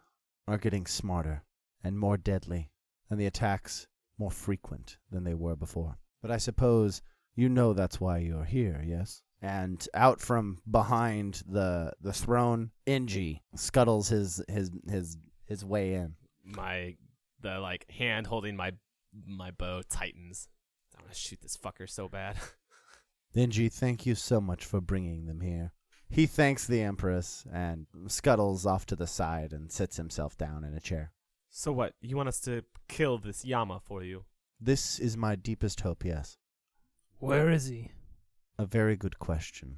are 0.47 0.57
getting 0.57 0.87
smarter 0.87 1.43
and 1.83 1.99
more 1.99 2.17
deadly, 2.17 2.71
and 3.09 3.19
the 3.19 3.27
attacks 3.27 3.87
more 4.17 4.31
frequent 4.31 4.97
than 5.11 5.23
they 5.23 5.35
were 5.35 5.55
before. 5.55 5.99
But 6.21 6.31
I 6.31 6.37
suppose 6.37 7.03
you 7.35 7.47
know 7.47 7.73
that's 7.73 8.01
why 8.01 8.17
you're 8.17 8.43
here, 8.43 8.83
yes? 8.83 9.21
And 9.41 9.87
out 9.93 10.19
from 10.19 10.59
behind 10.69 11.43
the 11.47 11.93
the 12.01 12.13
throne, 12.13 12.71
Inji 12.87 13.41
scuttles 13.55 14.09
his 14.09 14.41
his 14.47 14.71
his 14.89 15.17
his 15.45 15.63
way 15.63 15.93
in. 15.93 16.15
My 16.43 16.95
the 17.41 17.59
like 17.59 17.89
hand 17.91 18.27
holding 18.27 18.55
my 18.55 18.73
my 19.25 19.51
bow 19.51 19.83
tightens. 19.89 20.47
I 20.97 21.01
want 21.01 21.13
to 21.13 21.19
shoot 21.19 21.39
this 21.41 21.55
fucker 21.57 21.87
so 21.89 22.07
bad. 22.07 22.37
Inji, 23.35 23.71
thank 23.71 24.05
you 24.07 24.15
so 24.15 24.41
much 24.41 24.65
for 24.65 24.81
bringing 24.81 25.27
them 25.27 25.41
here. 25.41 25.73
He 26.09 26.25
thanks 26.25 26.65
the 26.65 26.81
Empress 26.81 27.45
and 27.51 27.85
scuttles 28.07 28.65
off 28.65 28.85
to 28.87 28.95
the 28.95 29.05
side 29.05 29.51
and 29.53 29.71
sits 29.71 29.97
himself 29.97 30.37
down 30.37 30.63
in 30.63 30.73
a 30.73 30.79
chair. 30.79 31.11
so 31.49 31.71
what? 31.71 31.93
You 32.01 32.15
want 32.17 32.29
us 32.29 32.39
to 32.41 32.63
kill 32.87 33.17
this 33.17 33.45
Yama 33.45 33.79
for 33.83 34.03
you? 34.03 34.23
This 34.59 34.99
is 34.99 35.15
my 35.17 35.35
deepest 35.35 35.81
hope, 35.81 36.03
yes. 36.05 36.37
Where 37.19 37.51
is 37.51 37.67
he? 37.67 37.91
A 38.59 38.65
very 38.65 38.95
good 38.95 39.19
question. 39.19 39.77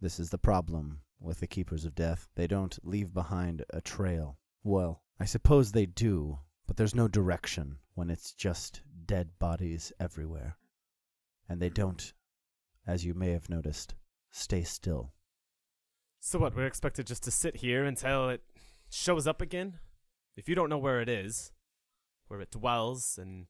This 0.00 0.20
is 0.20 0.30
the 0.30 0.38
problem 0.38 1.00
with 1.18 1.40
the 1.40 1.48
Keepers 1.48 1.84
of 1.84 1.96
Death. 1.96 2.28
They 2.36 2.46
don't 2.46 2.78
leave 2.84 3.12
behind 3.12 3.64
a 3.70 3.80
trail. 3.80 4.38
Well, 4.62 5.02
I 5.18 5.24
suppose 5.24 5.72
they 5.72 5.86
do, 5.86 6.38
but 6.68 6.76
there's 6.76 6.94
no 6.94 7.08
direction 7.08 7.78
when 7.94 8.10
it's 8.10 8.32
just 8.32 8.82
dead 9.04 9.30
bodies 9.40 9.92
everywhere. 9.98 10.58
And 11.48 11.60
they 11.60 11.70
don't, 11.70 12.12
as 12.86 13.04
you 13.04 13.14
may 13.14 13.32
have 13.32 13.50
noticed, 13.50 13.96
stay 14.30 14.62
still. 14.62 15.12
So 16.20 16.38
what? 16.38 16.54
We're 16.54 16.66
expected 16.66 17.08
just 17.08 17.24
to 17.24 17.32
sit 17.32 17.56
here 17.56 17.84
until 17.84 18.28
it 18.28 18.42
shows 18.90 19.26
up 19.26 19.40
again? 19.40 19.80
If 20.36 20.48
you 20.48 20.54
don't 20.54 20.70
know 20.70 20.78
where 20.78 21.00
it 21.00 21.08
is, 21.08 21.50
where 22.28 22.40
it 22.40 22.52
dwells, 22.52 23.18
and 23.20 23.46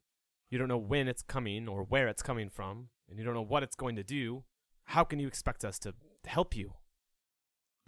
you 0.49 0.57
don't 0.57 0.69
know 0.69 0.79
when 0.79 1.07
it's 1.07 1.23
coming 1.23 1.69
or 1.69 1.83
where 1.85 2.09
it's 2.09 2.23
coming 2.23 2.49
from, 2.49 2.89
and 3.11 3.19
you 3.19 3.25
don't 3.27 3.35
know 3.35 3.43
what 3.43 3.63
it's 3.63 3.77
going 3.77 3.97
to 3.97 4.03
do, 4.03 4.45
how 4.85 5.05
can 5.05 5.19
you 5.19 5.27
expect 5.27 5.65
us 5.65 5.79
to 5.81 5.95
help 6.25 6.57
you? 6.57 6.75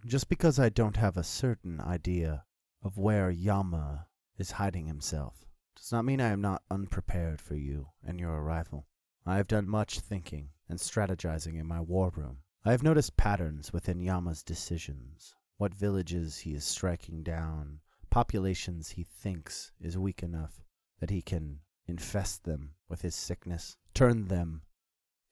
Just 0.04 0.28
because 0.28 0.58
I 0.58 0.68
don't 0.68 0.96
have 0.96 1.16
a 1.16 1.24
certain 1.24 1.80
idea 1.80 2.44
of 2.82 2.98
where 2.98 3.30
Yama 3.30 4.06
is 4.38 4.52
hiding 4.52 4.86
himself 4.86 5.46
does 5.74 5.92
not 5.92 6.04
mean 6.04 6.20
I 6.20 6.28
am 6.28 6.40
not 6.40 6.62
unprepared 6.70 7.40
for 7.40 7.54
you 7.54 7.88
and 8.04 8.18
your 8.18 8.32
arrival. 8.32 8.86
I 9.24 9.36
have 9.36 9.48
done 9.48 9.68
much 9.68 10.00
thinking, 10.00 10.50
and 10.68 10.78
strategizing 10.78 11.58
in 11.58 11.66
my 11.66 11.80
war 11.80 12.12
room. 12.14 12.38
I 12.64 12.72
have 12.72 12.82
noticed 12.82 13.16
patterns 13.16 13.72
within 13.72 14.00
Yama's 14.00 14.42
decisions. 14.42 15.34
What 15.58 15.74
villages 15.74 16.38
he 16.38 16.54
is 16.54 16.64
striking 16.64 17.22
down, 17.22 17.80
populations 18.10 18.90
he 18.90 19.04
thinks 19.04 19.72
is 19.80 19.96
weak 19.96 20.22
enough 20.22 20.62
that 21.00 21.10
he 21.10 21.22
can 21.22 21.60
infest 21.86 22.44
them 22.44 22.74
with 22.88 23.02
his 23.02 23.14
sickness, 23.14 23.76
turn 23.94 24.28
them 24.28 24.62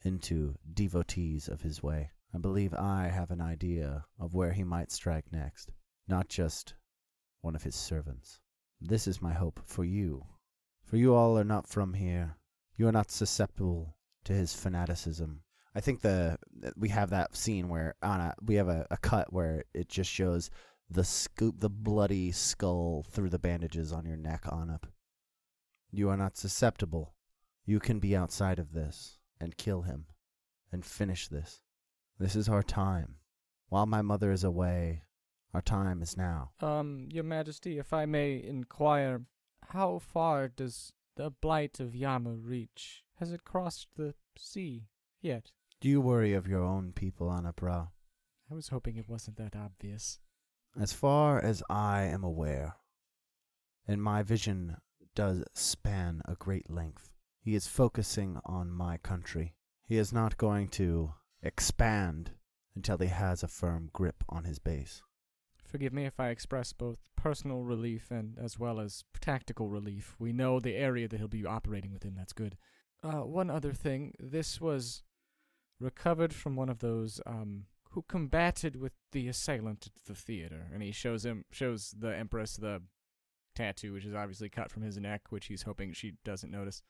into 0.04 0.54
devotees 0.72 1.48
of 1.48 1.62
his 1.62 1.82
way. 1.82 2.10
I 2.34 2.38
believe 2.38 2.74
I 2.74 3.08
have 3.08 3.30
an 3.30 3.40
idea 3.40 4.04
of 4.18 4.34
where 4.34 4.52
he 4.52 4.64
might 4.64 4.90
strike 4.90 5.32
next, 5.32 5.72
not 6.06 6.28
just 6.28 6.74
one 7.40 7.54
of 7.54 7.62
his 7.62 7.74
servants. 7.74 8.40
This 8.80 9.06
is 9.06 9.22
my 9.22 9.32
hope 9.32 9.60
for 9.64 9.84
you. 9.84 10.26
For 10.84 10.96
you 10.96 11.14
all 11.14 11.38
are 11.38 11.44
not 11.44 11.68
from 11.68 11.94
here. 11.94 12.36
You 12.76 12.88
are 12.88 12.92
not 12.92 13.10
susceptible 13.10 13.96
to 14.24 14.32
his 14.32 14.52
fanaticism. 14.52 15.42
I 15.74 15.80
think 15.80 16.00
the 16.00 16.38
we 16.76 16.88
have 16.90 17.10
that 17.10 17.36
scene 17.36 17.68
where 17.68 17.94
Anna 18.02 18.34
we 18.42 18.56
have 18.56 18.68
a, 18.68 18.86
a 18.90 18.96
cut 18.96 19.32
where 19.32 19.64
it 19.74 19.88
just 19.88 20.10
shows 20.10 20.50
the 20.90 21.04
scoop 21.04 21.60
the 21.60 21.70
bloody 21.70 22.30
skull 22.30 23.04
through 23.10 23.30
the 23.30 23.38
bandages 23.38 23.92
on 23.92 24.06
your 24.06 24.16
neck, 24.16 24.44
Anep. 24.44 24.84
You 25.90 26.08
are 26.10 26.16
not 26.16 26.36
susceptible. 26.36 27.14
You 27.64 27.80
can 27.80 27.98
be 27.98 28.16
outside 28.16 28.58
of 28.58 28.72
this 28.72 29.18
and 29.44 29.56
kill 29.56 29.82
him 29.82 30.06
and 30.72 30.84
finish 30.84 31.28
this. 31.28 31.60
This 32.18 32.34
is 32.34 32.48
our 32.48 32.62
time. 32.62 33.16
While 33.68 33.86
my 33.86 34.02
mother 34.02 34.32
is 34.32 34.42
away, 34.42 35.02
our 35.52 35.62
time 35.62 36.02
is 36.02 36.16
now. 36.16 36.50
Um, 36.60 37.08
Your 37.12 37.22
Majesty, 37.24 37.78
if 37.78 37.92
I 37.92 38.06
may 38.06 38.42
inquire, 38.42 39.22
how 39.68 39.98
far 40.00 40.48
does 40.48 40.92
the 41.16 41.30
blight 41.30 41.78
of 41.78 41.94
Yama 41.94 42.32
reach? 42.32 43.04
Has 43.20 43.30
it 43.30 43.44
crossed 43.44 43.88
the 43.96 44.14
sea 44.36 44.88
yet? 45.22 45.52
Do 45.80 45.88
you 45.88 46.00
worry 46.00 46.32
of 46.32 46.48
your 46.48 46.62
own 46.62 46.92
people, 46.92 47.28
Anapra? 47.28 47.88
I 48.50 48.54
was 48.54 48.68
hoping 48.68 48.96
it 48.96 49.08
wasn't 49.08 49.36
that 49.36 49.54
obvious. 49.54 50.18
As 50.78 50.92
far 50.92 51.40
as 51.40 51.62
I 51.70 52.02
am 52.02 52.24
aware, 52.24 52.74
and 53.86 54.02
my 54.02 54.22
vision 54.22 54.76
does 55.14 55.44
span 55.52 56.20
a 56.24 56.34
great 56.34 56.68
length, 56.68 57.13
he 57.44 57.54
is 57.54 57.66
focusing 57.66 58.40
on 58.46 58.70
my 58.70 58.96
country. 58.96 59.54
He 59.86 59.98
is 59.98 60.14
not 60.14 60.38
going 60.38 60.68
to 60.68 61.12
expand 61.42 62.30
until 62.74 62.96
he 62.96 63.08
has 63.08 63.42
a 63.42 63.48
firm 63.48 63.90
grip 63.92 64.24
on 64.30 64.44
his 64.44 64.58
base. 64.58 65.02
Forgive 65.62 65.92
me 65.92 66.06
if 66.06 66.18
I 66.18 66.30
express 66.30 66.72
both 66.72 66.98
personal 67.16 67.62
relief 67.62 68.10
and 68.10 68.38
as 68.42 68.58
well 68.58 68.80
as 68.80 69.04
tactical 69.20 69.68
relief. 69.68 70.16
We 70.18 70.32
know 70.32 70.58
the 70.58 70.74
area 70.74 71.06
that 71.06 71.18
he'll 71.18 71.28
be 71.28 71.44
operating 71.44 71.92
within. 71.92 72.14
That's 72.14 72.32
good. 72.32 72.56
Uh, 73.02 73.26
one 73.26 73.50
other 73.50 73.72
thing. 73.72 74.14
This 74.18 74.58
was 74.58 75.02
recovered 75.78 76.32
from 76.32 76.56
one 76.56 76.70
of 76.70 76.78
those 76.78 77.20
um 77.26 77.64
who 77.90 78.02
combated 78.08 78.76
with 78.76 78.92
the 79.12 79.28
assailant 79.28 79.86
at 79.86 80.04
the 80.06 80.14
theater, 80.14 80.66
and 80.72 80.82
he 80.82 80.92
shows 80.92 81.26
him 81.26 81.44
shows 81.50 81.94
the 81.98 82.16
empress 82.16 82.56
the 82.56 82.80
tattoo, 83.54 83.92
which 83.92 84.06
is 84.06 84.14
obviously 84.14 84.48
cut 84.48 84.70
from 84.70 84.82
his 84.82 84.96
neck, 84.96 85.22
which 85.30 85.46
he's 85.46 85.62
hoping 85.62 85.92
she 85.92 86.14
doesn't 86.24 86.50
notice. 86.50 86.82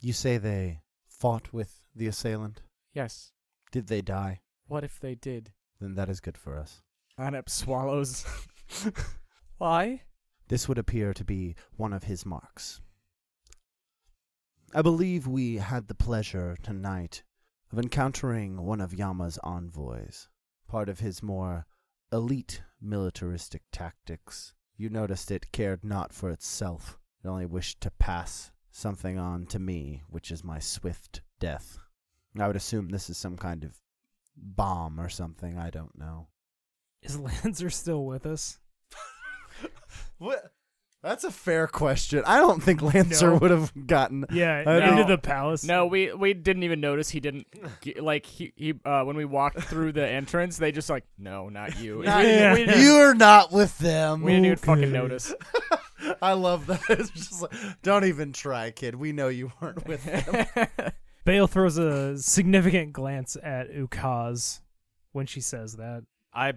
You 0.00 0.12
say 0.12 0.38
they 0.38 0.82
fought 1.08 1.52
with 1.52 1.82
the 1.94 2.06
assailant? 2.06 2.62
Yes. 2.92 3.32
Did 3.72 3.88
they 3.88 4.00
die? 4.00 4.40
What 4.66 4.84
if 4.84 5.00
they 5.00 5.16
did? 5.16 5.52
Then 5.80 5.94
that 5.96 6.08
is 6.08 6.20
good 6.20 6.38
for 6.38 6.56
us. 6.56 6.82
Anep 7.18 7.48
swallows. 7.48 8.24
Why? 9.58 10.02
This 10.46 10.68
would 10.68 10.78
appear 10.78 11.12
to 11.14 11.24
be 11.24 11.56
one 11.76 11.92
of 11.92 12.04
his 12.04 12.24
marks. 12.24 12.80
I 14.72 14.82
believe 14.82 15.26
we 15.26 15.56
had 15.56 15.88
the 15.88 15.94
pleasure 15.94 16.56
tonight 16.62 17.24
of 17.72 17.78
encountering 17.78 18.62
one 18.64 18.80
of 18.80 18.94
Yama's 18.94 19.38
envoys, 19.42 20.28
part 20.68 20.88
of 20.88 21.00
his 21.00 21.22
more 21.22 21.66
elite 22.12 22.62
militaristic 22.80 23.62
tactics. 23.72 24.54
You 24.76 24.90
noticed 24.90 25.30
it 25.30 25.50
cared 25.50 25.84
not 25.84 26.12
for 26.12 26.30
itself, 26.30 26.98
it 27.24 27.28
only 27.28 27.46
wished 27.46 27.80
to 27.80 27.90
pass 27.90 28.52
something 28.78 29.18
on 29.18 29.44
to 29.46 29.58
me, 29.58 30.02
which 30.08 30.30
is 30.30 30.44
my 30.44 30.58
swift 30.58 31.20
death. 31.40 31.78
I 32.38 32.46
would 32.46 32.56
assume 32.56 32.88
this 32.88 33.10
is 33.10 33.18
some 33.18 33.36
kind 33.36 33.64
of 33.64 33.76
bomb 34.36 35.00
or 35.00 35.08
something, 35.08 35.58
I 35.58 35.70
don't 35.70 35.98
know. 35.98 36.28
Is 37.02 37.18
Lancer 37.18 37.70
still 37.70 38.04
with 38.04 38.24
us? 38.26 38.58
What? 40.18 40.52
That's 41.00 41.22
a 41.22 41.30
fair 41.30 41.68
question. 41.68 42.24
I 42.26 42.38
don't 42.38 42.60
think 42.60 42.82
Lancer 42.82 43.30
No. 43.30 43.36
would 43.36 43.52
have 43.52 43.72
gotten. 43.86 44.24
Yeah, 44.32 44.64
I 44.66 44.88
into 44.90 45.04
the 45.04 45.16
palace. 45.16 45.62
No, 45.62 45.86
we 45.86 46.12
we 46.12 46.34
didn't 46.34 46.64
even 46.64 46.80
notice 46.80 47.08
he 47.08 47.20
didn't 47.20 47.46
g- 47.80 48.00
like 48.00 48.26
he 48.26 48.52
he 48.56 48.74
uh, 48.84 49.04
when 49.04 49.16
we 49.16 49.24
walked 49.24 49.60
through 49.62 49.92
the 49.92 50.06
entrance. 50.06 50.56
They 50.56 50.72
just 50.72 50.90
like 50.90 51.04
no, 51.16 51.48
not 51.48 51.78
you. 51.78 52.02
Not 52.02 52.24
we, 52.24 52.30
you. 52.36 52.50
we 52.50 52.64
didn't, 52.66 52.82
You're 52.82 53.14
not 53.14 53.52
with 53.52 53.78
them. 53.78 54.22
we 54.22 54.32
didn't 54.32 54.46
even 54.46 54.56
fucking 54.58 54.90
notice. 54.92 55.32
I 56.22 56.32
love 56.32 56.66
that. 56.66 56.80
It's 56.90 57.10
just 57.10 57.42
like, 57.42 57.52
don't 57.82 58.04
even 58.04 58.32
try, 58.32 58.70
kid. 58.70 58.94
We 58.94 59.12
know 59.12 59.28
you 59.28 59.52
weren't 59.60 59.86
with 59.86 60.04
them. 60.04 60.68
Bale 61.24 61.46
throws 61.46 61.76
a 61.76 62.16
significant 62.18 62.92
glance 62.92 63.36
at 63.42 63.70
Ukaz 63.70 64.60
when 65.12 65.26
she 65.26 65.40
says 65.40 65.74
that. 65.76 66.04
I 66.32 66.54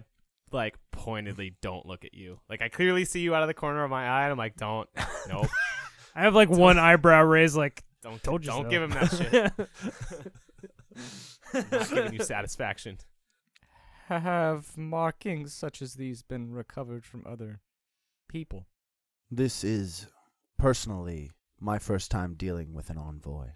like 0.50 0.78
pointedly 0.92 1.56
don't 1.60 1.86
look 1.86 2.04
at 2.04 2.14
you. 2.14 2.40
Like 2.48 2.62
I 2.62 2.68
clearly 2.68 3.04
see 3.04 3.20
you 3.20 3.34
out 3.34 3.42
of 3.42 3.48
the 3.48 3.54
corner 3.54 3.84
of 3.84 3.90
my 3.90 4.06
eye, 4.06 4.22
and 4.22 4.32
I'm 4.32 4.38
like, 4.38 4.56
don't, 4.56 4.88
nope, 5.28 5.48
I 6.14 6.22
have 6.22 6.34
like 6.34 6.48
one 6.48 6.78
eyebrow 6.78 7.22
raised, 7.22 7.56
like 7.56 7.82
don't, 8.02 8.22
Told 8.22 8.44
you 8.44 8.50
don't 8.50 8.64
so. 8.64 8.70
give 8.70 8.82
him 8.82 8.90
that 8.90 9.52
shit. 11.54 11.70
Not 11.70 11.90
giving 11.90 12.12
you 12.14 12.24
satisfaction. 12.24 12.98
Have 14.08 14.76
markings 14.76 15.54
such 15.54 15.80
as 15.80 15.94
these 15.94 16.22
been 16.22 16.50
recovered 16.52 17.04
from 17.04 17.24
other 17.26 17.60
people? 18.28 18.66
This 19.32 19.64
is 19.64 20.06
personally 20.58 21.30
my 21.58 21.78
first 21.78 22.10
time 22.10 22.34
dealing 22.34 22.74
with 22.74 22.90
an 22.90 22.98
envoy. 22.98 23.48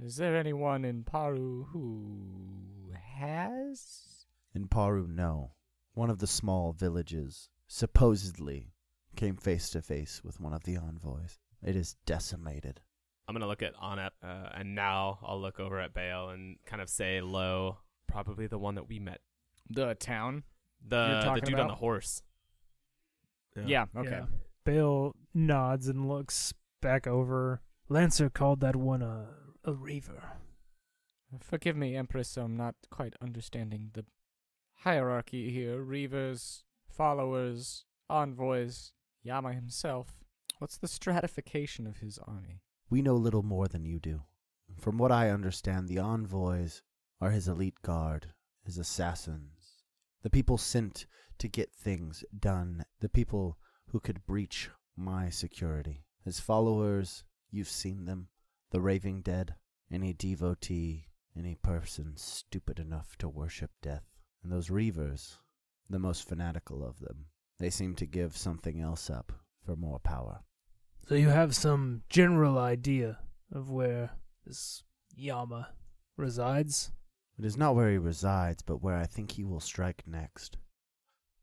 Is 0.00 0.16
there 0.16 0.36
anyone 0.36 0.84
in 0.84 1.02
Paru 1.02 1.64
who 1.72 2.92
has? 3.18 4.26
In 4.54 4.68
Paru, 4.68 5.06
no. 5.08 5.52
One 5.94 6.08
of 6.10 6.18
the 6.18 6.26
small 6.26 6.72
villages 6.72 7.48
supposedly 7.66 8.72
came 9.16 9.36
face 9.36 9.70
to 9.70 9.82
face 9.82 10.22
with 10.24 10.40
one 10.40 10.52
of 10.52 10.62
the 10.64 10.76
envoys. 10.76 11.38
It 11.62 11.74
is 11.76 11.96
decimated. 12.06 12.80
I'm 13.26 13.34
gonna 13.34 13.46
look 13.48 13.62
at 13.62 13.74
Anep, 13.76 14.10
uh, 14.22 14.50
and 14.54 14.74
now 14.74 15.18
I'll 15.22 15.40
look 15.40 15.58
over 15.58 15.80
at 15.80 15.94
Bale 15.94 16.28
and 16.28 16.56
kind 16.66 16.82
of 16.82 16.88
say 16.88 17.20
low, 17.20 17.78
probably 18.06 18.46
the 18.46 18.58
one 18.58 18.74
that 18.74 18.88
we 18.88 18.98
met, 18.98 19.20
The 19.70 19.94
town? 19.94 20.44
the 20.86 21.20
the 21.20 21.24
talking 21.24 21.44
dude 21.44 21.58
on 21.58 21.68
the 21.68 21.74
horse. 21.74 22.22
Yeah. 23.64 23.86
okay. 23.96 24.10
Yeah. 24.10 24.26
Bale 24.64 25.14
nods 25.32 25.88
and 25.88 26.08
looks 26.08 26.54
back 26.80 27.06
over. 27.06 27.60
Lancer 27.88 28.30
called 28.30 28.60
that 28.60 28.76
one 28.76 29.02
a 29.02 29.28
a 29.64 29.72
reaver. 29.72 30.22
Forgive 31.40 31.76
me, 31.76 31.96
Empress. 31.96 32.36
I'm 32.36 32.56
not 32.56 32.74
quite 32.90 33.14
understanding 33.20 33.90
the 33.94 34.04
hierarchy 34.80 35.50
here. 35.50 35.82
Reavers, 35.82 36.62
followers, 36.88 37.84
envoys, 38.10 38.92
Yama 39.22 39.54
himself. 39.54 40.24
What's 40.58 40.76
the 40.76 40.88
stratification 40.88 41.86
of 41.86 41.98
his 41.98 42.18
army? 42.18 42.60
We 42.90 43.02
know 43.02 43.14
little 43.14 43.42
more 43.42 43.66
than 43.66 43.84
you 43.84 43.98
do. 43.98 44.22
From 44.78 44.98
what 44.98 45.10
I 45.10 45.30
understand, 45.30 45.88
the 45.88 45.98
envoys 45.98 46.82
are 47.20 47.30
his 47.30 47.48
elite 47.48 47.80
guard, 47.82 48.28
his 48.64 48.78
assassins, 48.78 49.84
the 50.22 50.30
people 50.30 50.58
sent 50.58 51.06
to 51.38 51.48
get 51.48 51.72
things 51.72 52.24
done, 52.38 52.84
the 53.00 53.08
people 53.08 53.58
who 53.94 54.00
could 54.00 54.26
breach 54.26 54.70
my 54.96 55.30
security. 55.30 56.02
His 56.24 56.40
followers, 56.40 57.22
you've 57.52 57.68
seen 57.68 58.06
them, 58.06 58.26
the 58.72 58.80
raving 58.80 59.22
dead, 59.22 59.54
any 59.88 60.12
devotee, 60.12 61.06
any 61.38 61.54
person 61.54 62.14
stupid 62.16 62.80
enough 62.80 63.16
to 63.18 63.28
worship 63.28 63.70
death. 63.80 64.02
And 64.42 64.50
those 64.50 64.66
reavers, 64.66 65.36
the 65.88 66.00
most 66.00 66.28
fanatical 66.28 66.84
of 66.84 66.98
them, 66.98 67.26
they 67.60 67.70
seem 67.70 67.94
to 67.94 68.04
give 68.04 68.36
something 68.36 68.80
else 68.80 69.08
up 69.08 69.32
for 69.64 69.76
more 69.76 70.00
power. 70.00 70.40
So 71.06 71.14
you 71.14 71.28
have 71.28 71.54
some 71.54 72.02
general 72.08 72.58
idea 72.58 73.20
of 73.52 73.70
where 73.70 74.10
this 74.44 74.82
Yama 75.14 75.68
resides? 76.16 76.90
It 77.38 77.44
is 77.44 77.56
not 77.56 77.76
where 77.76 77.92
he 77.92 77.98
resides, 77.98 78.60
but 78.60 78.82
where 78.82 78.96
I 78.96 79.06
think 79.06 79.30
he 79.30 79.44
will 79.44 79.60
strike 79.60 80.02
next. 80.04 80.58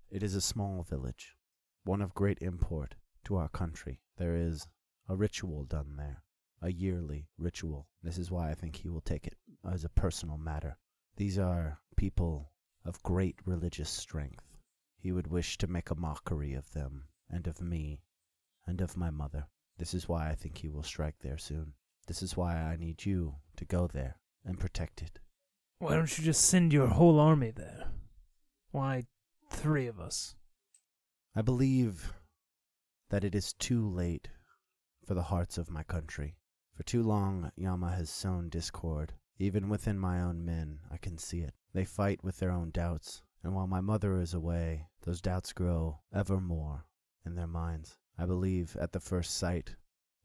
It 0.10 0.22
is 0.22 0.36
a 0.36 0.41
small 0.41 0.84
village, 0.84 1.38
one 1.84 2.02
of 2.02 2.14
great 2.14 2.38
import 2.42 2.96
to 3.26 3.36
our 3.36 3.50
country. 3.50 4.00
There 4.18 4.36
is 4.36 4.68
a 5.08 5.16
ritual 5.16 5.66
done 5.66 5.96
there, 5.98 6.24
a 6.62 6.72
yearly 6.72 7.28
ritual. 7.38 7.88
This 8.04 8.18
is 8.18 8.32
why 8.32 8.50
I 8.50 8.54
think 8.54 8.76
he 8.76 8.90
will 8.90 9.02
take 9.02 9.28
it 9.28 9.36
as 9.70 9.84
a 9.84 9.90
personal 9.90 10.38
matter. 10.38 10.78
These 11.18 11.38
are 11.40 11.80
people 11.98 12.52
of 12.86 13.04
great 13.04 13.36
religious 13.46 13.90
strength. 13.90 14.46
He 14.98 15.12
would 15.12 15.28
wish 15.28 15.58
to 15.58 15.68
make 15.68 15.90
a 15.90 15.96
mockery 15.96 16.54
of 16.54 16.72
them, 16.74 17.06
and 17.30 17.48
of 17.48 17.62
me, 17.62 18.02
and 18.68 18.82
of 18.82 18.98
my 18.98 19.10
mother. 19.10 19.48
This 19.78 19.94
is 19.94 20.08
why 20.08 20.30
I 20.30 20.36
think 20.36 20.58
he 20.58 20.70
will 20.70 20.84
strike 20.84 21.16
there 21.20 21.38
soon. 21.38 21.74
This 22.08 22.22
is 22.22 22.38
why 22.38 22.56
I 22.56 22.76
need 22.76 23.06
you 23.06 23.36
to 23.56 23.66
go 23.66 23.88
there 23.88 24.18
and 24.46 24.60
protect 24.60 25.02
it. 25.02 25.20
Why 25.80 25.96
don't 25.96 26.18
you 26.18 26.24
just 26.24 26.46
send 26.46 26.74
your 26.74 26.88
whole 26.88 27.20
army 27.20 27.52
there? 27.52 27.88
Why, 28.72 29.06
three 29.50 29.88
of 29.88 30.00
us? 30.00 30.36
I 31.34 31.42
believe 31.42 32.14
that 33.10 33.24
it 33.24 33.34
is 33.36 33.54
too 33.54 33.88
late 33.90 34.28
for 35.06 35.14
the 35.14 35.24
hearts 35.24 35.58
of 35.58 35.70
my 35.70 35.82
country. 35.84 36.36
For 36.74 36.84
too 36.84 37.04
long, 37.04 37.52
Yama 37.56 37.92
has 37.92 38.10
sown 38.10 38.50
discord. 38.50 39.14
Even 39.38 39.70
within 39.70 39.98
my 39.98 40.22
own 40.22 40.44
men, 40.44 40.80
I 40.92 40.98
can 40.98 41.18
see 41.18 41.40
it. 41.40 41.54
They 41.74 41.86
fight 41.86 42.22
with 42.22 42.40
their 42.40 42.52
own 42.52 42.72
doubts, 42.72 43.22
and 43.44 43.56
while 43.56 43.66
my 43.66 43.80
mother 43.80 44.20
is 44.20 44.34
away, 44.34 44.88
those 45.04 45.22
doubts 45.22 45.54
grow 45.54 46.00
ever 46.14 46.42
more 46.42 46.86
in 47.26 47.36
their 47.36 47.48
minds. 47.48 47.98
I 48.18 48.26
believe 48.26 48.76
at 48.76 48.92
the 48.92 49.00
first 49.00 49.38
sight 49.38 49.76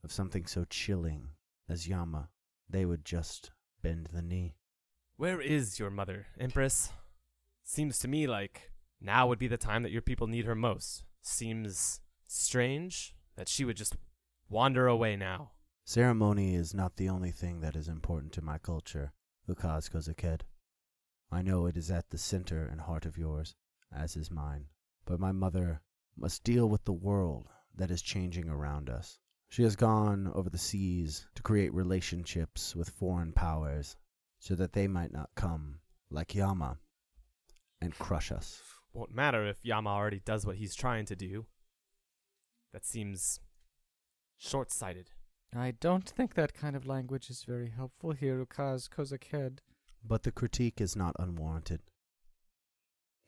of 0.03 0.11
something 0.11 0.47
so 0.47 0.65
chilling 0.65 1.29
as 1.69 1.87
Yama, 1.87 2.31
they 2.69 2.85
would 2.85 3.05
just 3.05 3.53
bend 3.81 4.09
the 4.13 4.23
knee. 4.23 4.57
Where 5.17 5.41
is 5.41 5.79
your 5.79 5.91
mother, 5.91 6.27
Empress? 6.39 6.93
Seems 7.63 7.99
to 8.01 8.09
me 8.09 8.27
like 8.27 8.73
now 9.01 9.27
would 9.27 9.39
be 9.39 9.49
the 9.49 9.57
time 9.57 9.83
that 9.83 9.93
your 9.93 10.03
people 10.03 10.27
need 10.27 10.45
her 10.45 10.55
most. 10.55 11.05
Seems 11.23 12.01
strange 12.27 13.15
that 13.37 13.49
she 13.49 13.65
would 13.65 13.77
just 13.77 13.97
wander 14.49 14.87
away 14.87 15.17
now. 15.17 15.53
Ceremony 15.85 16.55
is 16.55 16.75
not 16.75 16.97
the 16.97 17.09
only 17.09 17.31
thing 17.31 17.61
that 17.61 17.77
is 17.77 17.89
important 17.89 18.33
to 18.33 18.43
my 18.43 18.59
culture, 18.59 19.13
Ukaz 19.49 19.89
Kozaked. 19.89 20.43
I 21.31 21.43
know 21.43 21.67
it 21.67 21.77
is 21.77 21.91
at 21.91 22.11
the 22.11 22.19
center 22.19 22.67
and 22.67 22.81
heart 22.81 23.07
of 23.07 23.19
yours, 23.19 23.55
as 23.93 24.17
is 24.17 24.31
mine. 24.31 24.67
But 25.05 25.21
my 25.21 25.33
mother 25.33 25.83
must 26.17 26.45
deal 26.45 26.69
with 26.69 26.85
the 26.85 26.93
world 26.93 27.49
that 27.75 27.91
is 27.91 28.03
changing 28.03 28.49
around 28.49 28.89
us. 28.89 29.19
She 29.49 29.63
has 29.63 29.77
gone 29.77 30.33
over 30.35 30.51
the 30.51 30.59
seas 30.59 31.27
to 31.35 31.43
create 31.43 31.73
relationships 31.73 32.75
with 32.75 32.91
foreign 32.91 33.33
powers 33.33 33.97
so 34.41 34.55
that 34.57 34.73
they 34.73 34.89
might 34.89 35.13
not 35.13 35.31
come, 35.37 35.81
like 36.11 36.35
Yama, 36.35 36.79
and 37.81 37.97
crush 37.97 38.33
us. 38.33 38.61
Won't 38.97 39.15
matter 39.15 39.47
if 39.47 39.63
Yama 39.63 39.91
already 39.91 40.21
does 40.21 40.47
what 40.47 40.57
he's 40.57 40.75
trying 40.75 41.05
to 41.05 41.15
do. 41.15 41.45
That 42.73 42.87
seems 42.87 43.41
short 44.39 44.73
sighted. 44.73 45.11
I 45.55 45.73
don't 45.73 46.09
think 46.09 46.33
that 46.35 46.55
kind 46.55 46.75
of 46.75 46.87
language 46.87 47.29
is 47.29 47.45
very 47.45 47.69
helpful 47.69 48.13
here, 48.13 48.43
Ukaz 48.43 48.89
Kozaked. 48.89 49.59
But 50.03 50.23
the 50.23 50.33
critique 50.33 50.81
is 50.81 50.97
not 50.97 51.15
unwarranted. 51.19 51.83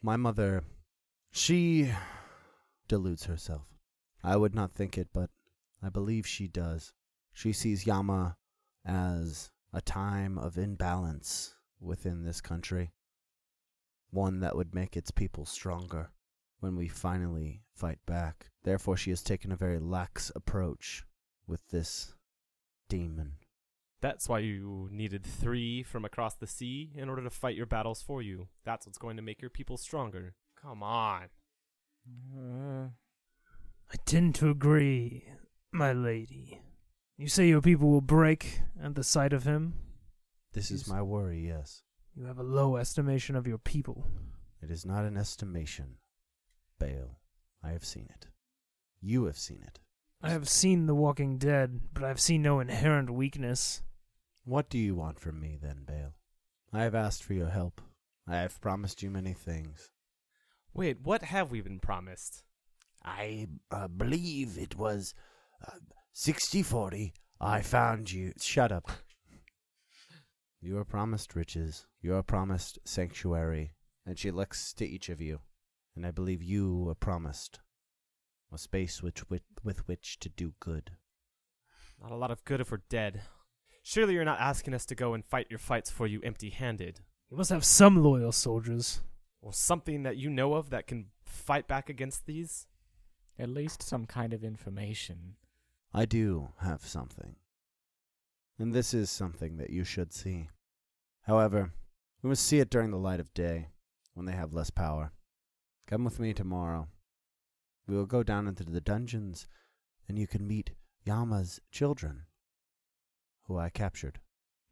My 0.01 0.17
mother, 0.17 0.65
she 1.33 1.93
deludes 2.89 3.27
herself. 3.27 3.67
I 4.25 4.39
would 4.39 4.55
not 4.55 4.73
think 4.73 4.97
it, 4.97 5.09
but 5.13 5.29
I 5.83 5.91
believe 5.91 6.27
she 6.27 6.49
does. 6.49 6.95
She 7.35 7.53
sees 7.53 7.87
Yama 7.87 8.39
as 8.87 9.51
a 9.75 9.83
time 9.83 10.39
of 10.39 10.57
imbalance 10.57 11.57
within 11.79 12.25
this 12.25 12.41
country, 12.41 12.93
one 14.11 14.41
that 14.41 14.57
would 14.57 14.75
make 14.75 14.97
its 14.97 15.11
people 15.11 15.45
stronger 15.45 16.11
when 16.61 16.77
we 16.77 16.89
finally 16.89 17.63
fight 17.75 17.99
back. 18.07 18.51
Therefore, 18.65 18.97
she 18.97 19.11
has 19.11 19.23
taken 19.23 19.53
a 19.53 19.57
very 19.57 19.79
lax 19.79 20.33
approach 20.35 21.05
with 21.47 21.69
this 21.71 22.15
demon. 22.89 23.35
That's 24.01 24.29
why 24.29 24.41
you 24.41 24.89
needed 24.93 25.25
three 25.25 25.83
from 25.83 26.05
across 26.05 26.35
the 26.35 26.47
sea 26.47 26.93
in 26.95 27.09
order 27.09 27.23
to 27.23 27.31
fight 27.31 27.57
your 27.57 27.67
battles 27.67 28.03
for 28.03 28.23
you. 28.23 28.49
That's 28.65 28.87
what's 28.87 28.99
going 28.99 29.17
to 29.17 29.23
make 29.23 29.41
your 29.41 29.51
people 29.51 29.77
stronger. 29.77 30.35
Come 30.61 30.83
on. 30.83 31.29
Uh, 32.37 32.89
I 33.91 33.97
tend 34.05 34.35
to 34.37 34.51
agree, 34.51 35.25
my 35.73 35.93
lady. 35.93 36.61
You 37.17 37.27
say 37.27 37.49
your 37.49 37.61
people 37.61 37.91
will 37.91 38.01
break 38.01 38.61
at 38.81 38.95
the 38.95 39.03
sight 39.03 39.33
of 39.33 39.45
him? 39.45 39.75
This 40.53 40.71
is 40.71 40.89
my 40.89 41.03
worry, 41.03 41.47
yes. 41.47 41.83
You 42.19 42.25
have 42.25 42.41
a 42.41 42.43
low 42.43 42.75
estimation 42.75 43.37
of 43.37 43.47
your 43.47 43.59
people. 43.59 44.05
It 44.61 44.73
is 44.73 44.85
not 44.85 45.05
an 45.05 45.17
estimation, 45.17 45.99
Bale. 46.81 47.21
I 47.63 47.71
have 47.71 47.85
seen 47.85 48.09
it. 48.13 48.27
You 49.01 49.27
have 49.27 49.39
seen 49.39 49.63
it. 49.65 49.79
I 50.21 50.31
have 50.31 50.49
seen 50.49 50.87
The 50.87 50.97
Walking 50.97 51.39
Dead, 51.39 51.81
but 51.95 52.03
I've 52.03 52.19
seen 52.19 52.43
no 52.43 52.59
inherent 52.59 53.09
weakness. 53.09 53.83
What 54.45 54.69
do 54.69 54.79
you 54.79 54.97
want 54.97 55.21
from 55.21 55.39
me, 55.39 55.59
then, 55.63 55.85
Bale? 55.87 56.17
I 56.73 56.83
have 56.83 56.97
asked 56.97 57.23
for 57.23 57.35
your 57.35 57.51
help. 57.51 57.81
I 58.27 58.39
have 58.39 58.61
promised 58.61 59.01
you 59.01 59.11
many 59.11 59.33
things. 59.33 59.93
Wait, 60.75 60.99
what 61.01 61.23
have 61.23 61.53
we 61.53 61.61
been 61.61 61.79
promised? 61.79 62.43
I 63.05 63.47
uh, 63.71 63.87
believe 63.87 64.59
it 64.59 64.77
was 64.77 65.15
uh, 65.65 65.79
60 66.15 66.65
40. 66.65 67.15
I 67.41 67.63
found 67.63 68.11
you. 68.11 68.33
Shut 68.41 68.73
up. 68.73 68.91
You 70.61 70.79
are 70.79 70.85
promised 70.85 71.35
riches. 71.35 71.87
You 72.01 72.15
are 72.15 72.23
promised 72.23 72.79
sanctuary. 72.85 73.73
And 74.07 74.19
she 74.19 74.31
looks 74.31 74.73
to 74.75 74.87
each 74.87 75.09
of 75.09 75.21
you. 75.21 75.41
And 75.95 76.07
I 76.07 76.11
believe 76.11 76.43
you 76.43 76.89
are 76.89 76.95
promised 76.95 77.61
a 78.53 78.57
space 78.57 79.03
which, 79.03 79.29
with, 79.29 79.43
with 79.63 79.87
which 79.87 80.19
to 80.21 80.31
do 80.31 80.55
good. 80.59 80.93
Not 82.01 82.13
a 82.13 82.17
lot 82.17 82.31
of 82.31 82.45
good 82.45 82.61
if 82.61 82.71
we're 82.71 82.81
dead. 82.89 83.21
Surely 83.83 84.15
you're 84.15 84.25
not 84.25 84.41
asking 84.41 84.73
us 84.73 84.87
to 84.87 84.95
go 84.95 85.13
and 85.13 85.25
fight 85.25 85.49
your 85.51 85.59
fights 85.59 85.91
for 85.91 86.07
you 86.07 86.21
empty 86.23 86.49
handed. 86.49 87.01
You 87.31 87.37
must 87.37 87.51
have 87.51 87.65
some 87.65 88.03
loyal 88.03 88.33
soldiers. 88.33 89.01
Or 89.43 89.53
something 89.53 90.03
that 90.03 90.17
you 90.17 90.31
know 90.31 90.55
of 90.55 90.71
that 90.71 90.87
can 90.87 91.07
fight 91.25 91.69
back 91.69 91.91
against 91.91 92.27
these? 92.27 92.67
at 93.39 93.49
least 93.49 93.83
some 93.83 94.05
kind 94.07 94.33
of 94.33 94.43
information. 94.43 95.37
I 95.95 96.05
do 96.05 96.49
have 96.61 96.85
something. 96.85 97.37
And 98.59 98.73
this 98.73 98.93
is 98.93 99.09
something 99.09 99.57
that 99.59 99.71
you 99.71 99.85
should 99.85 100.13
see. 100.13 100.49
However, 101.23 101.73
we 102.23 102.29
must 102.29 102.45
see 102.45 102.59
it 102.59 102.71
during 102.71 102.91
the 102.91 102.97
light 102.99 103.21
of 103.21 103.33
day, 103.33 103.69
when 104.15 104.27
they 104.27 104.33
have 104.33 104.53
less 104.53 104.71
power. 104.71 105.13
Come 105.87 106.05
with 106.05 106.19
me 106.19 106.35
tomorrow. 106.35 106.89
We 107.87 107.95
will 107.95 108.07
go 108.07 108.23
down 108.23 108.49
into 108.49 108.65
the 108.65 108.81
dungeons, 108.81 109.47
and 110.09 110.19
you 110.19 110.27
can 110.27 110.47
meet 110.47 110.73
Yama's 111.05 111.61
children, 111.71 112.25
who 113.45 113.57
I 113.57 113.71
captured. 113.71 114.21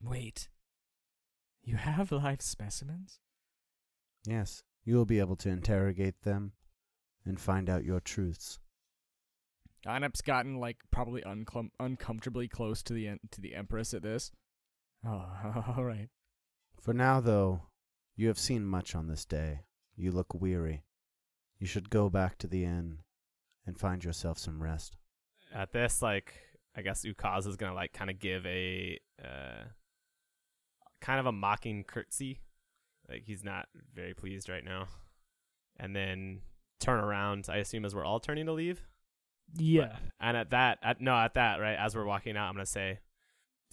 Wait. 0.03 0.49
You 1.63 1.77
have 1.77 2.11
live 2.11 2.43
specimens? 2.43 3.21
Yes, 4.27 4.65
you 4.85 4.97
will 4.97 5.05
be 5.05 5.21
able 5.21 5.37
to 5.37 5.49
interrogate 5.49 6.23
them 6.23 6.53
and 7.25 7.41
find 7.41 7.71
out 7.71 7.85
your 7.85 8.01
truths. 8.01 8.59
Anep's 9.87 10.21
gotten 10.21 10.59
like 10.59 10.79
probably 10.91 11.23
unclum- 11.23 11.71
uncomfortably 11.79 12.49
close 12.49 12.83
to 12.85 12.93
the 12.93 13.09
en- 13.09 13.21
to 13.31 13.41
the 13.41 13.55
Empress 13.55 13.95
at 13.95 14.03
this. 14.03 14.33
Oh, 15.07 15.27
all 15.77 15.85
right. 15.85 16.09
For 16.81 16.93
now, 16.93 17.21
though, 17.21 17.63
you 18.17 18.29
have 18.29 18.39
seen 18.39 18.65
much 18.65 18.95
on 18.95 19.09
this 19.09 19.25
day. 19.25 19.61
You 19.97 20.13
look 20.13 20.35
weary. 20.35 20.85
You 21.59 21.67
should 21.67 21.91
go 21.91 22.11
back 22.11 22.39
to 22.39 22.47
the 22.47 22.65
inn 22.65 22.99
and 23.67 23.79
find 23.79 24.05
yourself 24.05 24.39
some 24.39 24.63
rest. 24.63 24.97
At 25.55 25.73
this, 25.73 26.03
like, 26.03 26.35
I 26.77 26.83
guess 26.83 27.05
Ukaz 27.05 27.47
is 27.47 27.57
gonna 27.57 27.75
like 27.75 27.93
kind 27.93 28.11
of 28.11 28.19
give 28.19 28.45
a 28.47 28.99
uh, 29.23 29.65
kind 31.01 31.21
of 31.21 31.27
a 31.27 31.33
mocking 31.33 31.85
curtsy, 31.85 32.41
like 33.09 33.23
he's 33.25 33.45
not 33.45 33.69
very 33.95 34.13
pleased 34.13 34.49
right 34.49 34.65
now, 34.65 34.87
and 35.79 35.97
then 35.97 36.41
turn 36.81 37.03
around. 37.03 37.47
I 37.49 37.57
assume 37.57 37.85
as 37.85 37.95
we're 37.95 38.05
all 38.05 38.21
turning 38.21 38.47
to 38.47 38.53
leave. 38.53 38.83
Yeah. 39.55 39.97
And 40.21 40.37
at 40.37 40.51
that, 40.51 40.79
at 40.83 41.01
no, 41.01 41.15
at 41.17 41.35
that, 41.35 41.61
right 41.61 41.77
as 41.79 41.95
we're 41.95 42.05
walking 42.05 42.37
out, 42.37 42.49
I'm 42.49 42.55
gonna 42.55 42.67
say, 42.67 43.01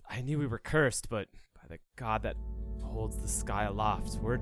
I 0.09 0.21
knew 0.21 0.39
we 0.39 0.47
were 0.47 0.59
cursed, 0.59 1.09
but 1.09 1.27
by 1.55 1.67
the 1.67 1.79
God 1.95 2.23
that 2.23 2.35
holds 2.83 3.19
the 3.19 3.27
sky 3.27 3.63
aloft, 3.63 4.19
we're 4.21 4.39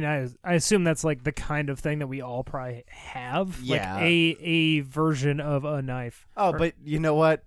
mean, 0.00 0.04
I 0.04 0.28
I 0.42 0.54
assume 0.54 0.84
that's 0.84 1.04
like 1.04 1.24
the 1.24 1.32
kind 1.32 1.70
of 1.70 1.78
thing 1.78 1.98
that 2.00 2.06
we 2.06 2.20
all 2.20 2.44
probably 2.44 2.84
have. 2.88 3.60
Yeah. 3.62 3.94
Like 3.94 4.02
a 4.02 4.36
a 4.40 4.80
version 4.80 5.40
of 5.40 5.64
a 5.64 5.82
knife. 5.82 6.26
Oh, 6.36 6.50
Or- 6.52 6.58
but 6.58 6.74
you 6.82 6.98
know 7.00 7.14
what? 7.14 7.44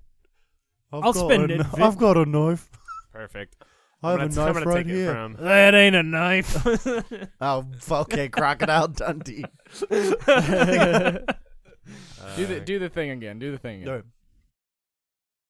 I've 0.93 1.03
I'll 1.03 1.13
got 1.13 1.25
spend 1.25 1.51
a 1.51 1.55
it, 1.55 1.63
kn- 1.71 1.83
I've 1.83 1.97
got 1.97 2.15
a 2.17 2.25
knife. 2.25 2.69
Perfect. 3.11 3.55
I 4.03 4.11
have 4.11 4.19
I'm 4.21 4.27
a 4.27 4.29
gonna, 4.33 4.47
I'm 4.49 4.53
knife 4.55 4.65
right 4.65 4.85
here. 4.85 5.11
from. 5.11 5.33
That 5.39 5.73
ain't 5.75 5.95
a 5.95 6.03
knife. 6.03 6.65
Oh, 7.41 7.65
okay, 7.91 8.29
Crocodile 8.29 8.87
Dundee. 8.89 9.43
do 9.89 9.95
Uh, 12.19 12.35
the 12.35 12.61
do 12.63 12.79
the 12.79 12.89
thing 12.89 13.09
again. 13.11 13.39
Do 13.39 13.51
the 13.51 13.57
thing 13.57 13.81
again. 13.81 13.87
No, 13.95 14.01